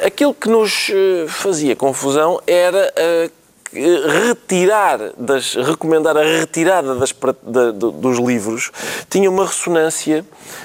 Aquilo 0.02 0.34
que 0.34 0.48
nos 0.48 0.90
eh, 0.90 1.26
fazia 1.28 1.76
confusão 1.76 2.40
era 2.46 2.92
a 2.96 3.30
retirar, 3.72 5.12
das, 5.16 5.54
recomendar 5.54 6.16
a 6.16 6.22
retirada 6.22 6.94
das, 6.94 7.14
da, 7.42 7.70
dos 7.70 8.18
livros 8.18 8.70
tinha 9.10 9.30
uma 9.30 9.46
ressonância 9.46 10.24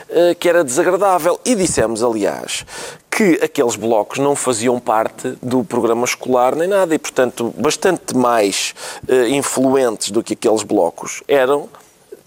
uh, 0.10 0.36
que 0.36 0.48
era 0.48 0.64
desagradável. 0.64 1.40
E 1.46 1.56
dissemos, 1.56 2.04
aliás, 2.04 2.66
que 3.12 3.40
aqueles 3.44 3.76
blocos 3.76 4.20
não 4.20 4.36
faziam 4.36 4.80
parte 4.80 5.38
do 5.42 5.64
programa 5.64 6.06
escolar 6.06 6.56
nem 6.56 6.68
nada 6.68 6.96
e, 6.96 7.00
portanto, 7.00 7.54
bastante 7.58 8.16
mais 8.16 8.74
uh, 9.08 9.28
influentes 9.28 10.10
do 10.10 10.24
que 10.24 10.34
aqueles 10.34 10.64
blocos 10.64 11.22
eram, 11.28 11.70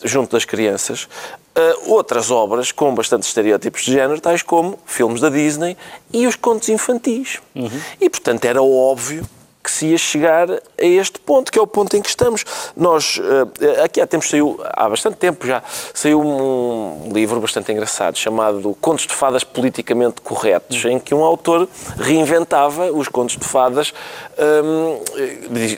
junto 0.05 0.33
das 0.33 0.45
crianças, 0.45 1.09
uh, 1.57 1.93
outras 1.93 2.31
obras 2.31 2.71
com 2.71 2.95
bastantes 2.95 3.29
estereótipos 3.29 3.83
de 3.83 3.93
género, 3.93 4.21
tais 4.21 4.43
como 4.43 4.79
filmes 4.85 5.21
da 5.21 5.31
Disney 5.31 5.77
e 6.13 6.27
os 6.27 6.37
contos 6.37 6.69
infantis. 6.69 7.41
Uhum. 7.55 7.81
E, 8.01 8.11
portanto, 8.11 8.45
era 8.45 8.63
óbvio 8.63 9.27
que 9.67 9.73
se 9.73 9.87
ia 9.87 9.99
chegar 9.99 10.49
a 10.49 10.61
este 10.79 11.19
ponto, 11.19 11.51
que 11.51 11.59
é 11.59 11.63
o 11.63 11.67
ponto 11.67 11.97
em 11.97 12.01
que 12.01 12.09
estamos. 12.09 12.45
Nós, 12.77 13.21
eh, 13.61 13.83
aqui 13.83 14.01
há 14.01 14.07
tempos 14.07 14.31
saiu, 14.31 14.61
há 14.63 14.89
bastante 14.89 15.17
tempo 15.17 15.45
já, 15.45 15.61
saiu 15.93 16.21
um 16.21 17.11
livro 17.13 17.41
bastante 17.41 17.73
engraçado 17.73 18.17
chamado 18.17 18.79
Contos 18.81 19.09
de 19.09 19.13
Fadas 19.13 19.43
Politicamente 19.43 20.21
Corretos, 20.21 20.85
em 20.85 21.01
que 21.01 21.13
um 21.13 21.25
autor 21.25 21.69
reinventava 21.99 22.93
os 22.93 23.09
contos 23.09 23.37
de 23.37 23.45
fadas, 23.45 23.93
hum, 24.39 25.01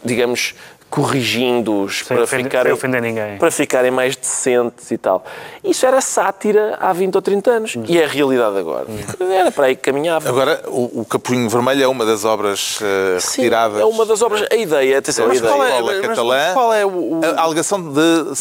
digamos, 0.05 0.55
corrigindo-os 0.91 2.03
para 2.03 2.22
ofender- 2.22 2.45
ficarem, 2.76 3.39
para 3.39 3.51
ficarem 3.51 3.91
mais 3.91 4.16
decentes 4.16 4.91
e 4.91 4.99
tal. 4.99 5.24
Isso 5.62 5.84
era 5.84 6.01
sátira 6.01 6.76
há 6.80 6.93
20 6.93 7.14
ou 7.16 7.22
30 7.22 7.51
anos. 7.51 7.74
E 7.86 7.99
é 7.99 8.05
a 8.05 8.09
realidade 8.09 8.57
agora. 8.59 8.86
Era 9.20 9.51
para 9.51 9.66
aí 9.66 9.76
que 9.76 9.82
caminhava. 9.82 10.28
Agora, 10.28 10.62
o, 10.66 11.01
o 11.01 11.05
Capuinho 11.05 11.49
Vermelho 11.49 11.82
é 11.82 11.89
uma 11.89 12.05
das 12.07 12.24
obras 12.24 12.78
eh, 12.82 13.18
Sim, 13.20 13.43
retiradas. 13.43 13.80
é 13.80 13.84
uma 13.84 14.07
das 14.07 14.22
obras. 14.22 14.47
A 14.51 14.55
ideia, 14.57 14.99
atenção, 14.99 15.26
a 15.26 15.28
da 15.28 15.34
ideia. 15.34 15.53
qual 15.53 15.64
é- 15.66 15.82
mas 15.82 16.01
catalã. 16.09 16.53
qual 16.55 16.72
é 16.72 16.86
o- 16.86 16.89
o- 16.91 17.20
A 17.36 17.41
alegação 17.43 17.80
de 17.80 18.01
argumento. 18.01 18.36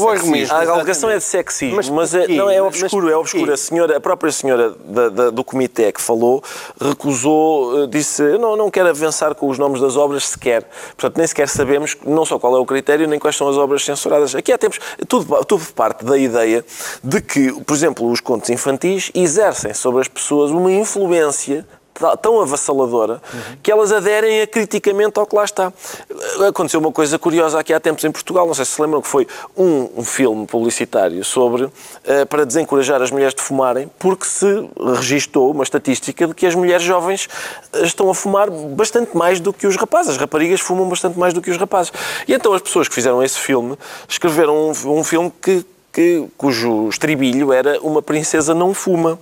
sexismo. 0.48 0.56
A 0.56 0.72
alegação 0.74 1.10
é 1.10 1.18
de 1.18 1.24
sexismo, 1.24 1.76
mas, 1.76 1.90
Mas 1.90 2.14
é- 2.16 2.28
não 2.28 2.50
é 2.50 2.62
Mas 2.62 2.82
obscuro, 2.82 3.10
é 3.10 3.16
obscuro. 3.18 3.52
A, 3.52 3.58
senhora, 3.58 3.98
a 3.98 4.00
própria 4.00 4.32
senhora 4.32 4.74
da- 4.86 5.10
da- 5.10 5.30
do 5.32 5.44
comitê 5.44 5.92
que 5.92 6.00
falou 6.02 6.44
recusou, 6.80 7.84
eh, 7.84 7.88
disse, 7.88 8.22
"Eu 8.22 8.40
não, 8.40 8.56
não 8.56 8.70
quero 8.72 8.90
avançar 8.90 9.34
com 9.36 9.50
os 9.50 9.58
nomes 9.58 9.82
das 9.82 9.98
obras 9.98 10.28
sequer. 10.28 10.64
Portanto, 10.96 11.18
nem 11.18 11.28
sequer 11.28 11.48
sabemos 11.50 11.98
não 12.06 12.24
só 12.26 12.37
qual 12.40 12.56
é 12.56 12.60
o 12.60 12.66
critério, 12.66 13.08
nem 13.08 13.20
quais 13.20 13.36
são 13.36 13.48
as 13.48 13.58
obras 13.58 13.84
censuradas. 13.84 14.36
Aqui 14.36 14.52
há 14.52 14.58
tempos, 14.58 14.80
tudo, 15.08 15.46
tudo 15.46 15.66
parte 15.74 16.06
da 16.06 16.18
ideia 16.18 16.66
de 17.04 17.22
que, 17.22 17.52
por 17.64 17.74
exemplo, 17.74 18.10
os 18.10 18.20
contos 18.20 18.50
infantis 18.50 19.12
exercem 19.14 19.74
sobre 19.74 20.02
as 20.02 20.08
pessoas 20.08 20.52
uma 20.52 20.72
influência 20.72 21.66
tão 22.22 22.42
avassaladora 22.42 23.22
que 23.62 23.72
elas 23.72 23.92
aderem 23.92 24.48
criticamente 24.48 25.20
ao 25.20 25.26
que 25.26 25.36
lá 25.36 25.44
está. 25.44 25.74
Aconteceu 26.48 26.80
uma 26.80 26.92
coisa 26.92 27.20
curiosa 27.20 27.60
aqui 27.60 27.74
há 27.74 27.80
tempos 27.80 28.04
em 28.06 28.12
Portugal, 28.12 28.48
não 28.48 28.54
sei 28.54 28.66
se 28.66 28.78
se 28.78 28.82
lembram, 28.82 29.02
que 29.02 29.08
foi 29.08 29.28
um, 29.56 29.90
um 29.98 30.04
filme 30.04 30.46
publicitário 30.46 31.24
sobre 31.24 31.70
eh, 32.06 32.26
para 32.26 32.46
desencorajar 32.46 33.02
as 33.02 33.12
mulheres 33.12 33.34
de 33.34 33.42
fumarem, 33.42 33.90
porque 34.00 34.26
se 34.26 34.70
registou 34.96 35.52
uma 35.52 35.64
estatística 35.64 36.28
de 36.28 36.34
que 36.34 36.46
as 36.46 36.56
mulheres 36.56 36.84
jovens 36.84 37.28
eh, 37.74 37.84
estão 37.84 38.10
a 38.10 38.16
fumar 38.16 38.50
bastante 38.50 39.18
mais 39.18 39.40
do 39.40 39.52
que 39.52 39.66
os 39.68 39.76
rapazes. 39.76 40.12
As 40.12 40.18
raparigas 40.18 40.62
fumam 40.62 40.88
bastante 40.88 41.18
mais 41.18 41.34
do 41.34 41.42
que 41.42 41.50
os 41.50 41.58
rapazes. 41.58 41.92
E 42.28 42.34
então 42.34 42.54
as 42.54 42.62
pessoas 42.62 42.88
que 42.88 42.94
fizeram 42.94 43.22
esse 43.24 43.40
filme 43.40 43.78
escreveram 44.08 44.72
um, 44.72 45.00
um 45.00 45.04
filme 45.04 45.34
que, 45.42 45.66
cujo 46.38 46.90
estribilho 46.90 47.52
era 47.52 47.80
uma 47.82 48.04
princesa 48.04 48.54
não 48.54 48.72
fuma. 48.74 49.18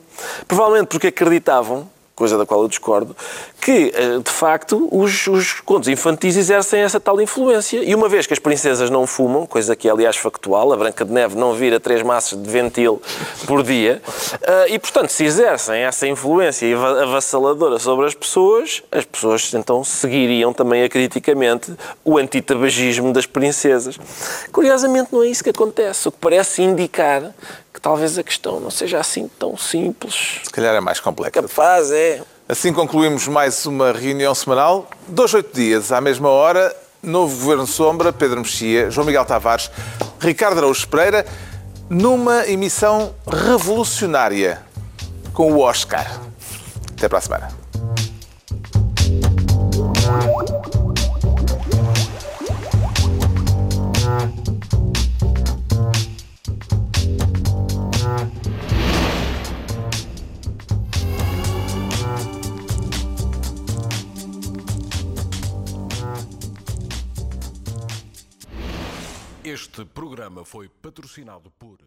Provavelmente 0.46 0.88
porque 0.88 1.08
acreditavam, 1.08 1.90
coisa 2.16 2.38
da 2.38 2.46
qual 2.46 2.62
eu 2.62 2.68
discordo, 2.68 3.16
que, 3.60 3.92
eh, 3.94 4.20
de 4.24 4.32
facto, 4.32 4.88
os, 4.92 5.28
os 5.28 5.60
contos 5.62 5.90
infantis 5.90 6.38
exercem 6.38 6.80
essa 6.82 7.00
tal 7.00 7.20
influência. 7.20 7.84
E 7.84 7.94
uma 7.94 8.08
vez 8.08 8.26
que 8.26 8.34
as 8.34 8.40
princesas 8.40 8.90
não 8.90 9.06
fumam, 9.06 9.46
coisa 9.46 9.76
que 9.76 9.88
é, 9.88 9.92
aliás, 9.92 10.16
factual, 10.16 10.72
a 10.72 10.78
Branca 10.78 11.04
de 11.04 11.12
Neve 11.12 11.36
não 11.36 11.54
vira 11.54 11.80
três 11.80 12.02
maços 12.02 12.42
de 12.42 12.50
ventil 12.50 13.02
por 13.46 13.64
dia, 13.64 14.02
eh, 14.42 14.66
e, 14.70 14.80
portanto, 14.80 15.10
se 15.10 15.26
exercem 15.26 15.82
essa 15.82 16.08
influência 16.08 16.74
ava- 16.76 17.04
avassaladora 17.04 17.80
sobre 17.80 18.06
as 18.06 18.14
pessoas, 18.14 18.82
as 18.92 19.04
pessoas, 19.04 19.54
então, 19.54 19.84
seguiriam 19.84 20.54
também 20.54 20.84
acriticamente 20.84 21.74
o 22.04 22.18
antitabagismo 22.18 23.12
das 23.12 23.26
princesas. 23.26 23.98
Curiosamente, 24.52 25.10
não 25.12 25.22
é 25.24 25.28
isso 25.28 25.44
que 25.44 25.50
acontece. 25.50 26.08
O 26.08 26.12
que 26.12 26.18
parece 26.20 26.62
indicar 26.62 27.34
que 27.76 27.82
talvez 27.82 28.18
a 28.18 28.24
questão 28.24 28.58
não 28.62 28.72
seja 28.72 28.98
assim 29.00 29.30
tão 29.38 29.58
simples. 29.58 30.40
Se 30.46 30.50
calhar 30.50 30.74
é 30.74 30.80
mais 30.80 31.02
complexa. 31.02 31.42
Capaz, 31.42 31.92
é. 31.92 32.22
Assim 32.48 32.72
concluímos 32.72 33.28
mais 33.28 33.66
uma 33.66 33.92
reunião 33.92 34.34
semanal. 34.34 34.88
Dois, 35.10 35.34
oito 35.34 35.54
dias, 35.54 35.92
à 35.92 36.00
mesma 36.00 36.30
hora, 36.30 36.74
novo 37.04 37.36
Governo 37.36 37.68
Sombra, 37.68 38.14
Pedro 38.14 38.40
Mexia, 38.40 38.90
João 38.90 39.06
Miguel 39.06 39.26
Tavares, 39.26 39.70
Ricardo 40.22 40.60
Araújo 40.60 40.88
Pereira, 40.88 41.26
numa 41.90 42.48
emissão 42.48 43.14
revolucionária 43.28 44.62
com 45.34 45.52
o 45.52 45.60
Oscar. 45.60 46.22
Até 46.94 47.10
para 47.10 47.18
a 47.18 47.22
semana. 47.22 47.50
Este 69.56 69.86
programa 69.86 70.44
foi 70.44 70.68
patrocinado 70.68 71.50
por 71.50 71.78